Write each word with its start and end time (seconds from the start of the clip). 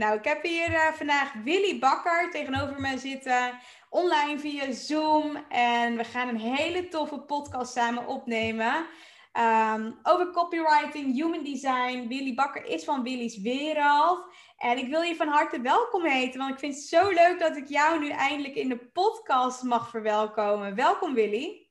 Nou, 0.00 0.16
ik 0.16 0.24
heb 0.24 0.42
hier 0.42 0.70
uh, 0.70 0.92
vandaag 0.92 1.32
Willy 1.44 1.78
Bakker 1.78 2.30
tegenover 2.30 2.80
mij 2.80 2.96
zitten, 2.96 3.58
online 3.90 4.38
via 4.38 4.72
Zoom. 4.72 5.36
En 5.48 5.96
we 5.96 6.04
gaan 6.04 6.28
een 6.28 6.40
hele 6.40 6.88
toffe 6.88 7.20
podcast 7.20 7.72
samen 7.72 8.06
opnemen. 8.06 8.86
Um, 9.32 9.98
over 10.02 10.30
copywriting, 10.30 11.14
human 11.14 11.44
design. 11.44 12.08
Willy 12.08 12.34
Bakker 12.34 12.64
is 12.64 12.84
van 12.84 13.02
Willy's 13.02 13.40
Wereld. 13.40 14.24
En 14.56 14.78
ik 14.78 14.88
wil 14.88 15.02
je 15.02 15.16
van 15.16 15.28
harte 15.28 15.60
welkom 15.60 16.04
heten, 16.04 16.40
want 16.40 16.52
ik 16.52 16.58
vind 16.58 16.74
het 16.74 16.84
zo 16.84 17.08
leuk 17.08 17.38
dat 17.38 17.56
ik 17.56 17.68
jou 17.68 18.00
nu 18.00 18.08
eindelijk 18.08 18.54
in 18.54 18.68
de 18.68 18.90
podcast 18.92 19.62
mag 19.62 19.90
verwelkomen. 19.90 20.74
Welkom 20.74 21.14
Willy. 21.14 21.68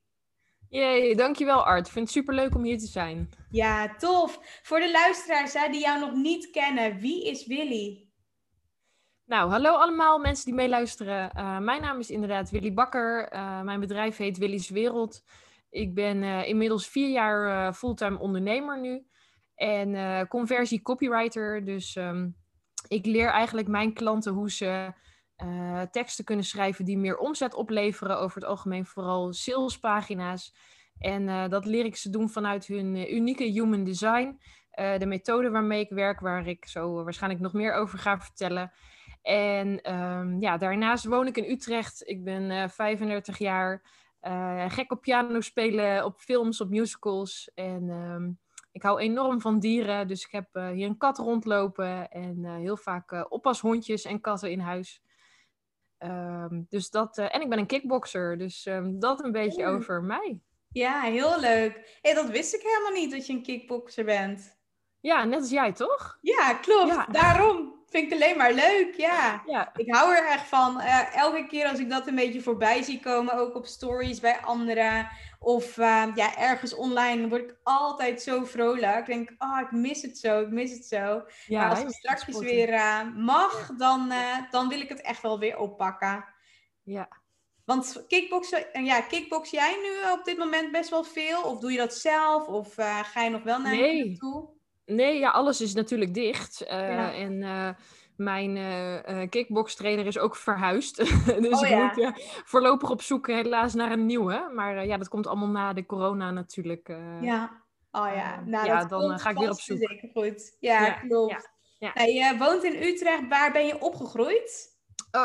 Jee, 0.69 1.16
dankjewel 1.16 1.66
Art. 1.66 1.88
Ik 1.88 1.93
vind 1.93 2.05
het 2.05 2.16
super 2.16 2.33
leuk 2.33 2.55
om 2.55 2.64
hier 2.64 2.77
te 2.77 2.88
zijn. 2.88 3.30
Ja, 3.52 3.95
tof. 3.95 4.39
Voor 4.64 4.80
de 4.80 4.91
luisteraars 4.91 5.53
hè, 5.53 5.69
die 5.69 5.81
jou 5.81 5.99
nog 5.99 6.14
niet 6.14 6.49
kennen, 6.49 6.99
wie 6.99 7.25
is 7.25 7.45
Willy? 7.45 8.08
Nou, 9.30 9.49
hallo 9.49 9.75
allemaal 9.75 10.19
mensen 10.19 10.45
die 10.45 10.53
meeluisteren. 10.53 11.31
Uh, 11.38 11.58
mijn 11.58 11.81
naam 11.81 11.99
is 11.99 12.09
inderdaad 12.09 12.49
Willy 12.49 12.73
Bakker. 12.73 13.33
Uh, 13.33 13.61
mijn 13.61 13.80
bedrijf 13.80 14.17
heet 14.17 14.38
Willy's 14.38 14.69
Wereld. 14.69 15.23
Ik 15.69 15.94
ben 15.94 16.23
uh, 16.23 16.47
inmiddels 16.47 16.88
vier 16.88 17.09
jaar 17.09 17.73
fulltime 17.73 18.19
ondernemer 18.19 18.80
nu. 18.80 19.05
En 19.55 20.27
conversie 20.27 20.81
copywriter. 20.81 21.66
Dus 21.66 21.95
um, 21.95 22.36
ik 22.87 23.05
leer 23.05 23.30
eigenlijk 23.30 23.67
mijn 23.67 23.93
klanten 23.93 24.33
hoe 24.33 24.52
ze 24.52 24.93
teksten 25.92 26.26
kunnen 26.26 26.45
schrijven 26.45 26.86
die 26.86 26.98
meer 26.98 27.17
omzet 27.17 27.53
opleveren. 27.53 28.20
Over 28.20 28.42
het 28.42 28.49
algemeen 28.49 28.86
vooral 28.86 29.33
salespagina's. 29.33 30.55
En 30.98 31.49
dat 31.49 31.65
leer 31.65 31.86
ik 31.86 31.95
ze 31.95 32.09
doen 32.09 32.30
vanuit 32.30 32.65
hun 32.65 33.15
unieke 33.15 33.43
human 33.43 33.83
design. 33.83 34.39
de 34.98 35.05
methode 35.05 35.49
waarmee 35.49 35.80
ik 35.80 35.89
werk, 35.89 36.20
waar 36.20 36.48
ik 36.48 36.65
zo 36.65 37.03
waarschijnlijk 37.03 37.42
nog 37.42 37.53
meer 37.53 37.73
over 37.73 37.99
ga 37.99 38.20
vertellen. 38.20 38.71
En 39.29 39.93
um, 39.95 40.41
ja, 40.41 40.57
daarnaast 40.57 41.05
woon 41.05 41.27
ik 41.27 41.37
in 41.37 41.51
Utrecht. 41.51 42.01
Ik 42.07 42.23
ben 42.23 42.51
uh, 42.51 42.67
35 42.67 43.37
jaar. 43.37 43.81
Uh, 44.21 44.65
gek 44.69 44.91
op 44.91 45.01
piano 45.01 45.41
spelen, 45.41 46.05
op 46.05 46.19
films, 46.19 46.61
op 46.61 46.69
musicals. 46.69 47.51
En 47.55 47.89
um, 47.89 48.39
ik 48.71 48.81
hou 48.81 48.99
enorm 48.99 49.41
van 49.41 49.59
dieren. 49.59 50.07
Dus 50.07 50.25
ik 50.25 50.31
heb 50.31 50.47
uh, 50.53 50.69
hier 50.69 50.87
een 50.87 50.97
kat 50.97 51.17
rondlopen. 51.17 52.09
En 52.11 52.45
heel 52.45 52.77
vaak 52.77 53.31
oppashondjes 53.31 54.05
en 54.05 54.21
katten 54.21 54.51
in 54.51 54.59
huis. 54.59 55.01
Um, 55.99 56.65
dus 56.69 56.89
dat, 56.89 57.17
en 57.17 57.41
ik 57.41 57.49
ben 57.49 57.59
een 57.59 57.65
kickboxer. 57.65 58.37
Dus 58.37 58.67
dat 58.83 59.23
een 59.23 59.31
beetje 59.31 59.65
over 59.65 60.03
mij. 60.03 60.41
Ja, 60.69 61.01
heel 61.01 61.39
leuk. 61.39 61.97
Hey, 62.01 62.13
dat 62.13 62.29
wist 62.29 62.53
ik 62.53 62.61
helemaal 62.61 63.01
niet 63.01 63.11
dat 63.11 63.27
je 63.27 63.33
een 63.33 63.43
kickboxer 63.43 64.05
bent. 64.05 64.57
Ja, 64.99 65.23
net 65.23 65.39
als 65.39 65.49
jij, 65.49 65.71
toch? 65.73 66.17
Ja, 66.21 66.53
klopt. 66.53 66.87
Ja. 66.93 67.05
Daarom 67.05 67.78
vind 67.89 68.11
ik 68.11 68.14
alleen 68.14 68.38
maar 68.38 68.54
leuk, 68.54 68.94
ja. 68.98 69.44
ja. 69.45 69.72
Ik 69.76 69.94
hou 69.94 70.16
er 70.16 70.27
echt 70.27 70.48
van. 70.48 70.77
Uh, 70.77 71.16
elke 71.16 71.48
keer 71.48 71.67
als 71.67 71.80
ik 71.80 71.89
dat 71.89 72.08
een 72.08 72.16
beetje 72.16 72.42
voorbij 72.42 72.83
zie 72.83 73.00
komen, 73.00 73.33
ook 73.33 73.55
op 73.55 73.66
stories 73.66 74.20
bij 74.20 74.38
anderen 74.38 75.10
of 75.39 75.77
uh, 75.77 76.05
ja, 76.16 76.38
ergens 76.38 76.76
online, 76.76 77.27
word 77.27 77.42
ik 77.42 77.58
altijd 77.64 78.22
zo 78.22 78.44
vrolijk. 78.44 78.98
Ik 78.98 79.05
denk, 79.05 79.36
oh, 79.38 79.60
ik 79.61 79.72
mis 79.72 80.02
het 80.02 80.17
zo, 80.17 80.42
ik 80.42 80.50
mis 80.50 80.72
het 80.72 80.86
zo. 80.86 81.23
Ja, 81.45 81.61
maar 81.61 81.70
als 81.70 81.80
het 81.80 81.94
straks 81.94 82.26
weer 82.39 82.73
uh, 82.73 83.16
mag, 83.16 83.72
dan, 83.77 84.14
dan 84.50 84.67
wil 84.67 84.82
ik 84.82 84.89
het 84.89 85.02
echt 85.02 85.21
wel 85.21 85.39
weer 85.39 85.58
oppakken. 85.58 86.26
Ja. 86.83 87.08
Want 87.66 88.06
kickboksen, 88.08 88.86
ja, 88.86 89.02
kickbox 89.02 89.50
jij 89.50 89.77
nu 89.82 90.11
op 90.11 90.26
dit 90.26 90.38
moment 90.38 90.71
best 90.71 90.89
wel 90.89 91.04
veel? 91.04 91.44
Of 91.44 91.60
doe 91.60 91.71
je 91.71 91.77
dat 91.77 91.94
zelf? 91.94 92.48
Of 92.48 92.73
ga 93.04 93.23
je 93.23 93.30
nog 93.30 93.44
wel 93.44 93.60
naar 93.60 93.76
nee. 93.76 94.17
toe? 94.17 94.58
Nee, 94.89 95.20
ja, 95.20 95.30
alles 95.30 95.61
is 95.61 95.73
natuurlijk 95.73 96.14
dicht. 96.14 96.61
Uh, 96.61 96.70
ja. 96.70 97.14
En 97.14 97.42
uh, 97.42 97.70
mijn 98.16 98.55
uh, 98.55 99.30
kickbox-trainer 99.30 100.05
is 100.05 100.17
ook 100.17 100.36
verhuisd. 100.36 100.98
dus 101.45 101.60
oh, 101.60 101.61
ik 101.61 101.70
ja. 101.70 101.94
moet 101.95 102.14
voorlopig 102.45 102.89
op 102.89 103.02
zoek 103.02 103.27
helaas 103.27 103.73
naar 103.73 103.92
een 103.92 104.05
nieuwe. 104.05 104.52
Maar 104.55 104.86
ja, 104.86 104.98
dat 104.98 105.08
komt 105.08 105.27
allemaal 105.27 105.48
na 105.48 105.73
de 105.73 105.86
corona 105.86 106.32
natuurlijk. 106.32 106.88
ja, 107.22 107.64
oh 107.92 108.10
ja. 108.16 108.44
Nou, 108.45 108.66
ja, 108.66 108.86
dan 108.86 109.20
ga 109.20 109.30
ik 109.30 109.38
weer 109.38 109.50
op 109.50 109.60
zoek. 109.60 109.77
Zeker 109.77 110.10
goed. 110.14 110.58
Ja, 110.60 110.92
klopt. 110.92 111.50
Ja. 111.80 111.92
Nou, 111.94 112.10
je 112.10 112.36
woont 112.38 112.64
in 112.64 112.83
Utrecht. 112.83 113.27
Waar 113.27 113.52
ben 113.52 113.66
je 113.66 113.82
opgegroeid? 113.82 114.77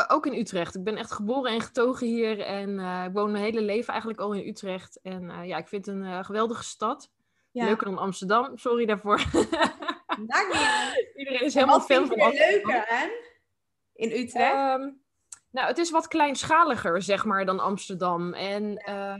ook 0.08 0.26
in 0.26 0.38
Utrecht. 0.38 0.74
Ik 0.74 0.84
ben 0.84 0.96
echt 0.96 1.12
geboren 1.12 1.52
en 1.52 1.60
getogen 1.60 2.06
hier. 2.06 2.40
En 2.40 2.78
ik 3.06 3.12
woon 3.12 3.30
mijn 3.30 3.44
hele 3.44 3.60
leven 3.60 3.88
eigenlijk 3.88 4.20
al 4.20 4.32
in 4.32 4.48
Utrecht. 4.48 5.00
En 5.02 5.46
ja, 5.46 5.56
ik 5.56 5.68
vind 5.68 5.86
het 5.86 5.94
een 5.94 6.24
geweldige 6.24 6.64
stad. 6.64 7.10
Ja. 7.54 7.64
Leuker 7.64 7.86
dan 7.86 7.98
Amsterdam, 7.98 8.58
sorry 8.58 8.86
daarvoor. 8.86 9.16
niet 10.18 10.36
Iedereen 11.16 11.40
is 11.40 11.54
helemaal 11.54 11.80
fan 11.80 12.06
van 12.06 12.20
Amsterdam. 12.20 12.50
leuker, 12.50 12.84
hè? 12.86 13.06
In 13.92 14.10
Utrecht? 14.10 14.80
Um, 14.80 15.02
nou, 15.50 15.66
het 15.66 15.78
is 15.78 15.90
wat 15.90 16.08
kleinschaliger, 16.08 17.02
zeg 17.02 17.24
maar, 17.24 17.44
dan 17.44 17.60
Amsterdam. 17.60 18.32
En 18.32 18.82
ja. 18.86 19.16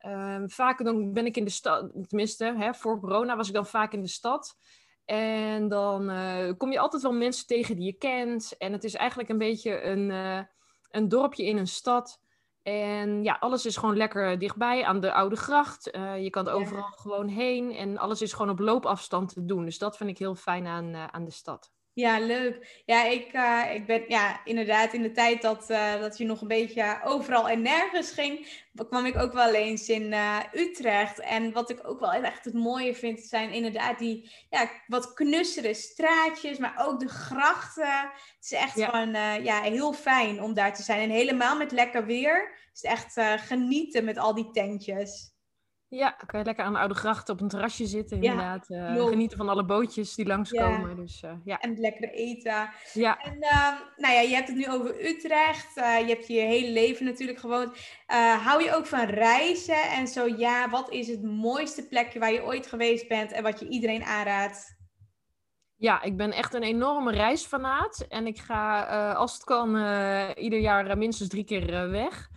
uh, 0.00 0.34
um, 0.34 0.50
vaak 0.50 0.84
dan 0.84 1.12
ben 1.12 1.26
ik 1.26 1.36
in 1.36 1.44
de 1.44 1.50
stad, 1.50 1.90
tenminste, 2.06 2.44
hè, 2.44 2.74
voor 2.74 3.00
corona 3.00 3.36
was 3.36 3.48
ik 3.48 3.54
dan 3.54 3.66
vaak 3.66 3.92
in 3.92 4.02
de 4.02 4.08
stad. 4.08 4.56
En 5.04 5.68
dan 5.68 6.10
uh, 6.10 6.52
kom 6.56 6.72
je 6.72 6.78
altijd 6.78 7.02
wel 7.02 7.12
mensen 7.12 7.46
tegen 7.46 7.76
die 7.76 7.84
je 7.84 7.92
kent. 7.92 8.54
En 8.58 8.72
het 8.72 8.84
is 8.84 8.94
eigenlijk 8.94 9.28
een 9.28 9.38
beetje 9.38 9.82
een, 9.82 10.10
uh, 10.10 10.40
een 10.90 11.08
dorpje 11.08 11.44
in 11.44 11.56
een 11.56 11.66
stad. 11.66 12.20
En 12.68 13.22
ja, 13.22 13.36
alles 13.40 13.66
is 13.66 13.76
gewoon 13.76 13.96
lekker 13.96 14.38
dichtbij 14.38 14.84
aan 14.84 15.00
de 15.00 15.12
Oude 15.12 15.36
Gracht. 15.36 15.94
Uh, 15.94 16.22
je 16.22 16.30
kan 16.30 16.48
overal 16.48 16.82
ja. 16.82 16.96
gewoon 16.96 17.28
heen 17.28 17.72
en 17.72 17.98
alles 17.98 18.22
is 18.22 18.32
gewoon 18.32 18.50
op 18.50 18.58
loopafstand 18.58 19.32
te 19.32 19.44
doen. 19.44 19.64
Dus 19.64 19.78
dat 19.78 19.96
vind 19.96 20.10
ik 20.10 20.18
heel 20.18 20.34
fijn 20.34 20.66
aan, 20.66 20.84
uh, 20.84 21.06
aan 21.06 21.24
de 21.24 21.30
stad. 21.30 21.72
Ja, 21.98 22.18
leuk. 22.20 22.82
Ja, 22.84 23.04
ik, 23.04 23.32
uh, 23.32 23.74
ik 23.74 23.86
ben 23.86 24.04
ja, 24.08 24.40
inderdaad 24.44 24.92
in 24.92 25.02
de 25.02 25.12
tijd 25.12 25.42
dat, 25.42 25.70
uh, 25.70 26.00
dat 26.00 26.18
je 26.18 26.24
nog 26.24 26.40
een 26.40 26.48
beetje 26.48 27.00
overal 27.04 27.48
en 27.48 27.62
nergens 27.62 28.10
ging, 28.10 28.62
kwam 28.88 29.06
ik 29.06 29.16
ook 29.16 29.32
wel 29.32 29.54
eens 29.54 29.88
in 29.88 30.12
uh, 30.12 30.38
Utrecht. 30.52 31.20
En 31.20 31.52
wat 31.52 31.70
ik 31.70 31.88
ook 31.88 32.00
wel 32.00 32.12
echt 32.12 32.44
het 32.44 32.54
mooie 32.54 32.94
vind, 32.94 33.20
zijn 33.20 33.52
inderdaad 33.52 33.98
die 33.98 34.30
ja, 34.50 34.70
wat 34.86 35.12
knussere 35.12 35.74
straatjes, 35.74 36.58
maar 36.58 36.74
ook 36.86 37.00
de 37.00 37.08
grachten. 37.08 38.10
Het 38.36 38.44
is 38.44 38.52
echt 38.52 38.76
ja. 38.76 38.88
gewoon 38.88 39.42
ja, 39.44 39.60
heel 39.60 39.92
fijn 39.92 40.42
om 40.42 40.54
daar 40.54 40.74
te 40.74 40.82
zijn. 40.82 41.00
En 41.00 41.10
helemaal 41.10 41.56
met 41.56 41.72
lekker 41.72 42.06
weer 42.06 42.58
is 42.72 42.82
het 42.82 42.90
echt 42.90 43.40
genieten 43.46 44.04
met 44.04 44.18
al 44.18 44.34
die 44.34 44.50
tentjes. 44.50 45.36
Ja, 45.90 46.10
kan 46.10 46.38
je 46.38 46.44
lekker 46.44 46.64
aan 46.64 46.72
de 46.72 46.78
oude 46.78 46.94
gracht 46.94 47.28
op 47.28 47.40
een 47.40 47.48
terrasje 47.48 47.86
zitten, 47.86 48.22
inderdaad. 48.22 48.70
Uh, 48.70 49.06
genieten 49.08 49.36
van 49.36 49.48
alle 49.48 49.64
bootjes 49.64 50.14
die 50.14 50.26
langskomen. 50.26 50.88
Ja. 50.88 50.94
Dus, 50.94 51.22
uh, 51.22 51.30
ja. 51.44 51.58
En 51.58 51.80
lekker 51.80 52.10
eten. 52.10 52.70
Ja. 52.92 53.18
En 53.18 53.36
uh, 53.36 53.72
nou 53.96 54.14
ja, 54.14 54.20
je 54.20 54.34
hebt 54.34 54.48
het 54.48 54.56
nu 54.56 54.68
over 54.68 55.06
Utrecht. 55.06 55.76
Eh, 55.76 56.00
je 56.00 56.06
hebt 56.06 56.26
je 56.26 56.40
hele 56.40 56.70
leven 56.70 57.04
natuurlijk 57.04 57.38
gewoond. 57.38 57.72
hou 58.44 58.62
je 58.62 58.74
ook 58.74 58.86
van 58.86 59.04
reizen? 59.04 59.82
En 59.82 60.08
zo 60.08 60.26
ja, 60.26 60.70
wat 60.70 60.90
is 60.90 61.08
het 61.08 61.22
mooiste 61.22 61.88
plekje 61.88 62.18
waar 62.18 62.32
je 62.32 62.44
ooit 62.44 62.66
geweest 62.66 63.08
bent 63.08 63.32
en 63.32 63.42
wat 63.42 63.60
je 63.60 63.68
iedereen 63.68 64.02
aanraadt? 64.02 64.76
Ja, 65.76 66.02
ik 66.02 66.16
ben 66.16 66.32
echt 66.32 66.54
een 66.54 66.62
enorme 66.62 67.12
reisfanaat. 67.12 68.06
En 68.08 68.26
ik 68.26 68.38
ga, 68.38 68.84
als 69.12 69.32
het 69.32 69.44
kan, 69.44 69.68
ieder 70.34 70.58
jaar 70.58 70.98
minstens 70.98 71.28
drie 71.28 71.44
keer 71.44 71.90
weg. 71.90 72.28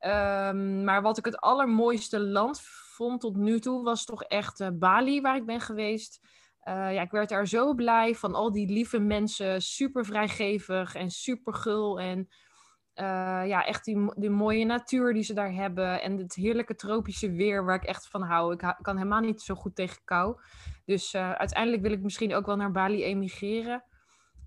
Um, 0.00 0.84
maar 0.84 1.02
wat 1.02 1.18
ik 1.18 1.24
het 1.24 1.38
allermooiste 1.38 2.20
land 2.20 2.60
vond 2.98 3.20
tot 3.20 3.36
nu 3.36 3.60
toe 3.60 3.82
was 3.82 4.04
toch 4.04 4.22
echt 4.22 4.60
uh, 4.60 4.68
Bali, 4.72 5.20
waar 5.20 5.36
ik 5.36 5.46
ben 5.46 5.60
geweest. 5.60 6.20
Uh, 6.64 6.94
ja, 6.94 7.00
ik 7.00 7.10
werd 7.10 7.28
daar 7.28 7.46
zo 7.46 7.74
blij 7.74 8.14
van 8.14 8.34
al 8.34 8.52
die 8.52 8.72
lieve 8.72 8.98
mensen, 8.98 9.62
super 9.62 10.04
vrijgevig 10.04 10.94
en 10.94 11.10
super 11.10 11.54
gul. 11.54 12.00
En 12.00 12.18
uh, 12.94 13.42
ja, 13.46 13.64
echt 13.64 13.84
die, 13.84 14.30
mooie 14.30 14.64
natuur 14.64 15.12
die 15.12 15.22
ze 15.22 15.34
daar 15.34 15.52
hebben. 15.52 16.02
En 16.02 16.18
het 16.18 16.34
heerlijke 16.34 16.74
tropische 16.74 17.30
weer 17.30 17.64
waar 17.64 17.76
ik 17.76 17.84
echt 17.84 18.08
van 18.08 18.22
hou. 18.22 18.52
Ik, 18.52 18.76
kan 18.82 18.96
helemaal 18.96 19.20
niet 19.20 19.42
zo 19.42 19.54
goed 19.54 19.74
tegen 19.74 20.04
kou. 20.04 20.40
Dus 20.84 21.14
uiteindelijk 21.14 21.82
wil 21.82 21.92
ik 21.92 22.02
misschien 22.02 22.34
ook 22.34 22.46
wel 22.46 22.56
naar 22.56 22.72
Bali 22.72 23.04
emigreren. 23.04 23.84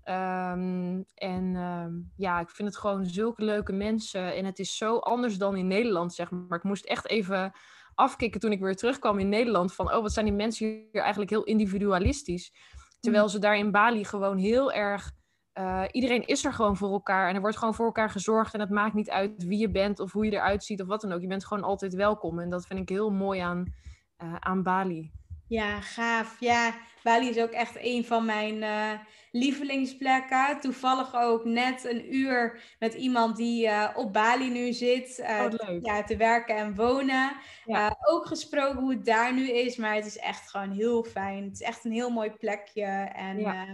Um, 0.04 1.04
en 1.14 1.56
um, 1.56 2.12
ja, 2.16 2.40
ik 2.40 2.50
vind 2.50 2.68
het 2.68 2.78
gewoon 2.78 3.06
zulke 3.06 3.44
leuke 3.44 3.72
mensen. 3.72 4.34
En 4.34 4.44
het 4.44 4.58
is 4.58 4.76
zo 4.76 4.98
anders 4.98 5.38
dan 5.38 5.56
in 5.56 5.66
Nederland, 5.66 6.14
zeg 6.14 6.30
maar. 6.30 6.58
Ik 6.58 6.64
moest 6.64 6.84
echt 6.84 7.08
even 7.08 7.52
afkicken 7.94 8.40
toen 8.40 8.52
ik 8.52 8.60
weer 8.60 8.76
terugkwam 8.76 9.18
in 9.18 9.28
Nederland. 9.28 9.74
Van, 9.74 9.94
oh, 9.94 10.02
wat 10.02 10.12
zijn 10.12 10.26
die 10.26 10.34
mensen 10.34 10.66
hier 10.66 11.02
eigenlijk 11.02 11.30
heel 11.30 11.44
individualistisch. 11.44 12.52
Terwijl 13.00 13.28
ze 13.28 13.38
daar 13.38 13.56
in 13.56 13.70
Bali 13.70 14.04
gewoon 14.04 14.38
heel 14.38 14.72
erg... 14.72 15.12
Uh, 15.58 15.84
iedereen 15.90 16.26
is 16.26 16.44
er 16.44 16.52
gewoon 16.52 16.76
voor 16.76 16.92
elkaar. 16.92 17.28
En 17.28 17.34
er 17.34 17.40
wordt 17.40 17.56
gewoon 17.56 17.74
voor 17.74 17.86
elkaar 17.86 18.10
gezorgd. 18.10 18.54
En 18.54 18.60
het 18.60 18.70
maakt 18.70 18.94
niet 18.94 19.10
uit 19.10 19.44
wie 19.44 19.58
je 19.58 19.70
bent 19.70 20.00
of 20.00 20.12
hoe 20.12 20.24
je 20.24 20.32
eruit 20.32 20.64
ziet 20.64 20.80
of 20.80 20.86
wat 20.86 21.00
dan 21.00 21.12
ook. 21.12 21.20
Je 21.20 21.26
bent 21.26 21.46
gewoon 21.46 21.62
altijd 21.62 21.94
welkom. 21.94 22.38
En 22.38 22.50
dat 22.50 22.66
vind 22.66 22.80
ik 22.80 22.88
heel 22.88 23.10
mooi 23.10 23.40
aan, 23.40 23.74
uh, 24.22 24.34
aan 24.38 24.62
Bali. 24.62 25.10
Ja, 25.52 25.80
gaaf. 25.80 26.36
Ja, 26.40 26.74
Bali 27.02 27.28
is 27.28 27.38
ook 27.38 27.50
echt 27.50 27.76
een 27.80 28.04
van 28.04 28.24
mijn 28.24 28.56
uh, 28.56 28.92
lievelingsplekken. 29.30 30.60
Toevallig 30.60 31.14
ook 31.14 31.44
net 31.44 31.84
een 31.84 32.14
uur 32.14 32.60
met 32.78 32.94
iemand 32.94 33.36
die 33.36 33.66
uh, 33.66 33.88
op 33.94 34.12
Bali 34.12 34.50
nu 34.50 34.72
zit. 34.72 35.18
Uh, 35.18 35.44
ja, 35.82 36.02
te 36.02 36.16
werken 36.16 36.56
en 36.56 36.74
wonen. 36.74 37.32
Ja. 37.64 37.96
ook 38.00 38.26
gesproken 38.26 38.80
hoe 38.80 38.92
het 38.92 39.04
daar 39.04 39.34
nu 39.34 39.50
is. 39.50 39.76
Maar 39.76 39.94
het 39.94 40.06
is 40.06 40.18
echt 40.18 40.50
gewoon 40.50 40.70
heel 40.70 41.04
fijn. 41.04 41.44
Het 41.44 41.52
is 41.52 41.62
echt 41.62 41.84
een 41.84 41.92
heel 41.92 42.10
mooi 42.10 42.30
plekje. 42.30 43.10
En 43.14 43.38
ja. 43.38 43.66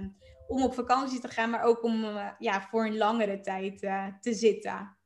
om 0.49 0.63
op 0.63 0.75
vakantie 0.75 1.21
te 1.21 1.29
gaan, 1.29 1.51
maar 1.51 1.63
ook 1.63 1.83
om 1.83 2.05
ja, 2.39 2.61
voor 2.71 2.87
een 2.87 2.97
langere 2.97 3.41
tijd 3.41 3.79
te 4.21 4.35
zitten. 4.35 4.98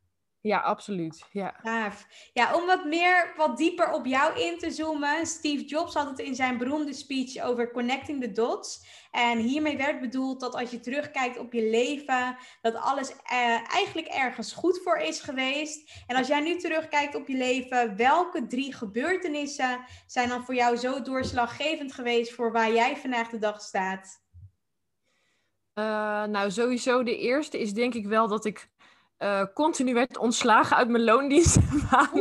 Ja, 0.42 0.58
absoluut. 0.58 1.24
Ja. 1.32 1.54
Gaaf. 1.62 2.06
Ja, 2.32 2.54
om 2.54 2.66
wat 2.66 2.84
meer, 2.84 3.32
wat 3.36 3.56
dieper 3.56 3.92
op 3.92 4.06
jou 4.06 4.40
in 4.40 4.58
te 4.58 4.70
zoomen. 4.70 5.26
Steve 5.26 5.64
Jobs 5.64 5.94
had 5.94 6.08
het 6.08 6.18
in 6.18 6.34
zijn 6.34 6.58
beroemde 6.58 6.92
speech 6.92 7.44
over 7.44 7.70
connecting 7.70 8.20
the 8.20 8.32
dots. 8.32 8.86
En 9.10 9.38
hiermee 9.38 9.76
werd 9.76 10.00
bedoeld 10.00 10.40
dat 10.40 10.54
als 10.54 10.70
je 10.70 10.80
terugkijkt 10.80 11.38
op 11.38 11.52
je 11.52 11.70
leven, 11.70 12.36
dat 12.60 12.74
alles 12.74 13.12
eh, 13.12 13.72
eigenlijk 13.72 14.06
ergens 14.06 14.52
goed 14.52 14.80
voor 14.84 14.96
is 14.96 15.20
geweest. 15.20 16.02
En 16.06 16.16
als 16.16 16.28
jij 16.28 16.40
nu 16.40 16.56
terugkijkt 16.56 17.14
op 17.14 17.28
je 17.28 17.36
leven, 17.36 17.96
welke 17.96 18.46
drie 18.46 18.74
gebeurtenissen 18.74 19.84
zijn 20.06 20.28
dan 20.28 20.44
voor 20.44 20.54
jou 20.54 20.76
zo 20.76 21.02
doorslaggevend 21.02 21.92
geweest 21.92 22.32
voor 22.32 22.52
waar 22.52 22.72
jij 22.72 22.96
vandaag 22.96 23.28
de 23.28 23.38
dag 23.38 23.60
staat? 23.60 24.20
Uh, 25.74 25.84
nou, 26.24 26.50
sowieso 26.50 27.02
de 27.02 27.18
eerste 27.18 27.60
is 27.60 27.72
denk 27.72 27.94
ik 27.94 28.06
wel 28.06 28.28
dat 28.28 28.44
ik 28.44 28.70
uh, 29.22 29.44
continu 29.54 29.94
werd 29.94 30.18
ontslagen 30.18 30.76
uit 30.76 30.88
mijn 30.88 31.04
loondienst. 31.04 31.58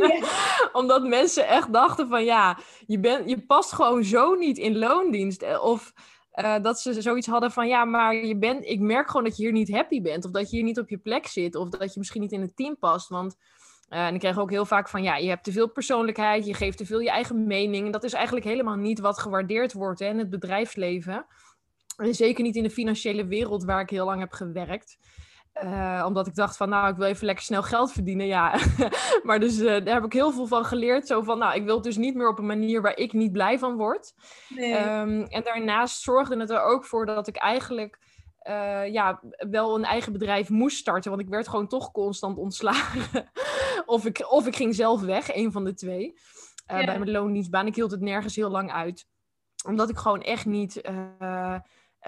Omdat 0.72 1.02
mensen 1.02 1.48
echt 1.48 1.72
dachten 1.72 2.08
van 2.08 2.24
ja, 2.24 2.58
je, 2.86 3.00
bent, 3.00 3.30
je 3.30 3.46
past 3.46 3.72
gewoon 3.72 4.04
zo 4.04 4.34
niet 4.34 4.58
in 4.58 4.78
loondienst. 4.78 5.42
Eh, 5.42 5.64
of 5.64 5.92
uh, 6.34 6.56
dat 6.62 6.80
ze 6.80 7.02
zoiets 7.02 7.26
hadden 7.26 7.50
van 7.50 7.68
ja, 7.68 7.84
maar 7.84 8.14
je 8.14 8.38
bent, 8.38 8.64
ik 8.64 8.80
merk 8.80 9.06
gewoon 9.06 9.24
dat 9.24 9.36
je 9.36 9.42
hier 9.42 9.52
niet 9.52 9.70
happy 9.70 10.02
bent. 10.02 10.24
Of 10.24 10.30
dat 10.30 10.50
je 10.50 10.56
hier 10.56 10.64
niet 10.64 10.78
op 10.78 10.88
je 10.88 10.98
plek 10.98 11.26
zit. 11.26 11.54
Of 11.54 11.68
dat 11.68 11.92
je 11.92 11.98
misschien 11.98 12.20
niet 12.20 12.32
in 12.32 12.40
het 12.40 12.56
team 12.56 12.78
past. 12.78 13.08
Want 13.08 13.36
en 13.88 14.14
ik 14.14 14.20
kreeg 14.20 14.38
ook 14.38 14.50
heel 14.50 14.66
vaak 14.66 14.88
van 14.88 15.02
ja, 15.02 15.16
je 15.16 15.28
hebt 15.28 15.44
te 15.44 15.52
veel 15.52 15.68
persoonlijkheid. 15.68 16.46
Je 16.46 16.54
geeft 16.54 16.78
te 16.78 16.86
veel 16.86 17.00
je 17.00 17.10
eigen 17.10 17.46
mening. 17.46 17.86
En 17.86 17.92
dat 17.92 18.04
is 18.04 18.12
eigenlijk 18.12 18.46
helemaal 18.46 18.76
niet 18.76 19.00
wat 19.00 19.18
gewaardeerd 19.18 19.72
wordt 19.72 20.00
hè, 20.00 20.06
in 20.06 20.18
het 20.18 20.30
bedrijfsleven. 20.30 21.26
En 21.96 22.14
zeker 22.14 22.44
niet 22.44 22.56
in 22.56 22.62
de 22.62 22.70
financiële 22.70 23.26
wereld 23.26 23.64
waar 23.64 23.80
ik 23.80 23.90
heel 23.90 24.04
lang 24.04 24.20
heb 24.20 24.32
gewerkt. 24.32 24.98
Uh, 25.64 26.02
omdat 26.06 26.26
ik 26.26 26.34
dacht 26.34 26.56
van, 26.56 26.68
nou, 26.68 26.88
ik 26.88 26.96
wil 26.96 27.06
even 27.06 27.26
lekker 27.26 27.44
snel 27.44 27.62
geld 27.62 27.92
verdienen, 27.92 28.26
ja. 28.26 28.58
maar 29.22 29.40
dus 29.40 29.58
uh, 29.58 29.84
daar 29.84 29.94
heb 29.94 30.04
ik 30.04 30.12
heel 30.12 30.32
veel 30.32 30.46
van 30.46 30.64
geleerd. 30.64 31.06
Zo 31.06 31.22
van, 31.22 31.38
nou, 31.38 31.54
ik 31.54 31.64
wil 31.64 31.74
het 31.74 31.84
dus 31.84 31.96
niet 31.96 32.14
meer 32.14 32.28
op 32.28 32.38
een 32.38 32.46
manier 32.46 32.82
waar 32.82 32.96
ik 32.96 33.12
niet 33.12 33.32
blij 33.32 33.58
van 33.58 33.76
word. 33.76 34.14
Nee. 34.48 34.78
Um, 34.78 35.22
en 35.22 35.42
daarnaast 35.42 36.02
zorgde 36.02 36.36
het 36.36 36.50
er 36.50 36.62
ook 36.62 36.84
voor 36.84 37.06
dat 37.06 37.26
ik 37.26 37.36
eigenlijk 37.36 37.98
uh, 38.48 38.92
ja, 38.92 39.20
wel 39.50 39.74
een 39.74 39.84
eigen 39.84 40.12
bedrijf 40.12 40.48
moest 40.48 40.76
starten. 40.76 41.10
Want 41.10 41.22
ik 41.22 41.28
werd 41.28 41.48
gewoon 41.48 41.68
toch 41.68 41.90
constant 41.90 42.38
ontslagen. 42.38 43.30
of, 43.86 44.06
ik, 44.06 44.30
of 44.30 44.46
ik 44.46 44.56
ging 44.56 44.74
zelf 44.74 45.00
weg, 45.00 45.34
een 45.34 45.52
van 45.52 45.64
de 45.64 45.74
twee. 45.74 46.18
Ja. 46.66 46.84
Bij 46.84 46.98
mijn 46.98 47.10
loondienstbaan. 47.10 47.66
Ik 47.66 47.74
hield 47.74 47.90
het 47.90 48.00
nergens 48.00 48.36
heel 48.36 48.50
lang 48.50 48.72
uit. 48.72 49.06
Omdat 49.66 49.88
ik 49.88 49.96
gewoon 49.96 50.22
echt 50.22 50.46
niet 50.46 50.80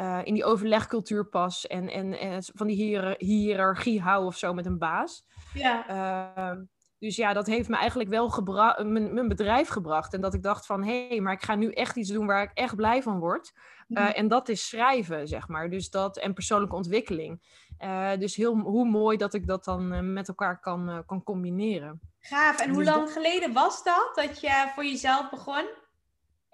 uh, 0.00 0.20
in 0.24 0.34
die 0.34 0.44
overlegcultuur 0.44 1.26
pas 1.26 1.66
en, 1.66 1.88
en, 1.88 2.18
en 2.18 2.42
van 2.54 2.66
die 2.66 2.76
hier, 2.76 3.14
hiërarchie 3.18 4.00
hou 4.00 4.26
of 4.26 4.36
zo 4.36 4.54
met 4.54 4.66
een 4.66 4.78
baas. 4.78 5.24
Ja. 5.54 5.90
Uh, 5.90 6.60
dus 6.98 7.16
ja, 7.16 7.32
dat 7.32 7.46
heeft 7.46 7.68
me 7.68 7.76
eigenlijk 7.76 8.10
wel 8.10 8.42
mijn, 8.82 9.14
mijn 9.14 9.28
bedrijf 9.28 9.68
gebracht. 9.68 10.14
En 10.14 10.20
dat 10.20 10.34
ik 10.34 10.42
dacht 10.42 10.66
van, 10.66 10.84
hé, 10.84 11.08
hey, 11.08 11.20
maar 11.20 11.32
ik 11.32 11.42
ga 11.42 11.54
nu 11.54 11.70
echt 11.70 11.96
iets 11.96 12.10
doen 12.10 12.26
waar 12.26 12.42
ik 12.42 12.50
echt 12.54 12.76
blij 12.76 13.02
van 13.02 13.18
word. 13.18 13.52
Uh, 13.88 14.18
En 14.18 14.28
dat 14.28 14.48
is 14.48 14.68
schrijven, 14.68 15.28
zeg 15.28 15.48
maar. 15.48 15.70
Dus 15.70 15.90
dat, 15.90 16.16
en 16.16 16.34
persoonlijke 16.34 16.76
ontwikkeling. 16.76 17.42
Uh, 17.78 18.10
dus 18.18 18.36
heel, 18.36 18.56
hoe 18.56 18.88
mooi 18.88 19.16
dat 19.16 19.34
ik 19.34 19.46
dat 19.46 19.64
dan 19.64 20.12
met 20.12 20.28
elkaar 20.28 20.60
kan, 20.60 21.02
kan 21.06 21.22
combineren. 21.22 22.00
Gaaf. 22.20 22.60
En 22.60 22.68
hoe 22.70 22.84
dus 22.84 22.92
lang 22.92 23.10
geleden 23.12 23.52
was 23.52 23.82
dat, 23.82 24.10
dat 24.14 24.40
je 24.40 24.70
voor 24.74 24.84
jezelf 24.84 25.30
begon? 25.30 25.64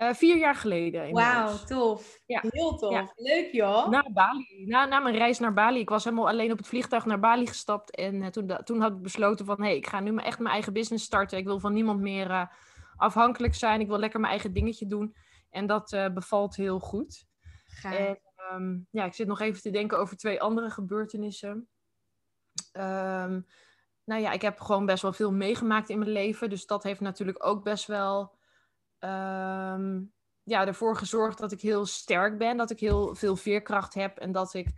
Uh, 0.02 0.12
vier 0.12 0.36
jaar 0.36 0.54
geleden. 0.54 1.12
Wauw, 1.12 1.56
tof. 1.64 2.20
Ja. 2.26 2.42
Heel 2.48 2.76
tof. 2.76 3.12
Leuk 3.16 3.52
joh. 3.52 3.88
Na 3.88 4.10
Bali. 4.12 4.64
Na, 4.66 4.84
na 4.84 4.98
mijn 4.98 5.16
reis 5.16 5.38
naar 5.38 5.52
Bali. 5.52 5.80
Ik 5.80 5.88
was 5.88 6.04
helemaal 6.04 6.28
alleen 6.28 6.52
op 6.52 6.58
het 6.58 6.66
vliegtuig 6.66 7.04
naar 7.04 7.20
Bali 7.20 7.46
gestapt. 7.46 7.96
En 7.96 8.14
uh, 8.14 8.26
toen, 8.26 8.60
toen 8.64 8.80
had 8.80 8.92
ik 8.92 9.02
besloten 9.02 9.46
van... 9.46 9.56
hé, 9.56 9.64
hey, 9.64 9.76
ik 9.76 9.86
ga 9.86 10.00
nu 10.00 10.16
echt 10.16 10.38
mijn 10.38 10.52
eigen 10.52 10.72
business 10.72 11.04
starten. 11.04 11.38
Ik 11.38 11.44
wil 11.44 11.60
van 11.60 11.72
niemand 11.72 12.00
meer 12.00 12.30
uh, 12.30 12.46
afhankelijk 12.96 13.54
zijn. 13.54 13.80
Ik 13.80 13.88
wil 13.88 13.98
lekker 13.98 14.20
mijn 14.20 14.32
eigen 14.32 14.52
dingetje 14.52 14.86
doen. 14.86 15.16
En 15.50 15.66
dat 15.66 16.10
bevalt 16.14 16.56
heel 16.56 16.78
goed. 16.78 17.26
En, 17.82 18.18
um, 18.52 18.86
ja, 18.90 19.04
ik 19.04 19.14
zit 19.14 19.26
nog 19.26 19.40
even 19.40 19.60
te 19.60 19.70
denken 19.70 19.98
over 19.98 20.16
twee 20.16 20.40
andere 20.40 20.70
gebeurtenissen. 20.70 21.68
Um, 22.72 23.46
nou 24.04 24.20
ja, 24.20 24.32
ik 24.32 24.42
heb 24.42 24.60
gewoon 24.60 24.86
best 24.86 25.02
wel 25.02 25.12
veel 25.12 25.32
meegemaakt 25.32 25.88
in 25.88 25.98
mijn 25.98 26.10
leven. 26.10 26.50
Dus 26.50 26.66
dat 26.66 26.82
heeft 26.82 27.00
natuurlijk 27.00 27.46
ook 27.46 27.64
best 27.64 27.86
wel 27.86 28.38
um, 29.00 30.12
ja, 30.42 30.66
ervoor 30.66 30.96
gezorgd 30.96 31.38
dat 31.38 31.52
ik 31.52 31.60
heel 31.60 31.86
sterk 31.86 32.38
ben, 32.38 32.56
dat 32.56 32.70
ik 32.70 32.80
heel 32.80 33.14
veel 33.14 33.36
veerkracht 33.36 33.94
heb 33.94 34.18
en 34.18 34.32
dat 34.32 34.54
ik 34.54 34.68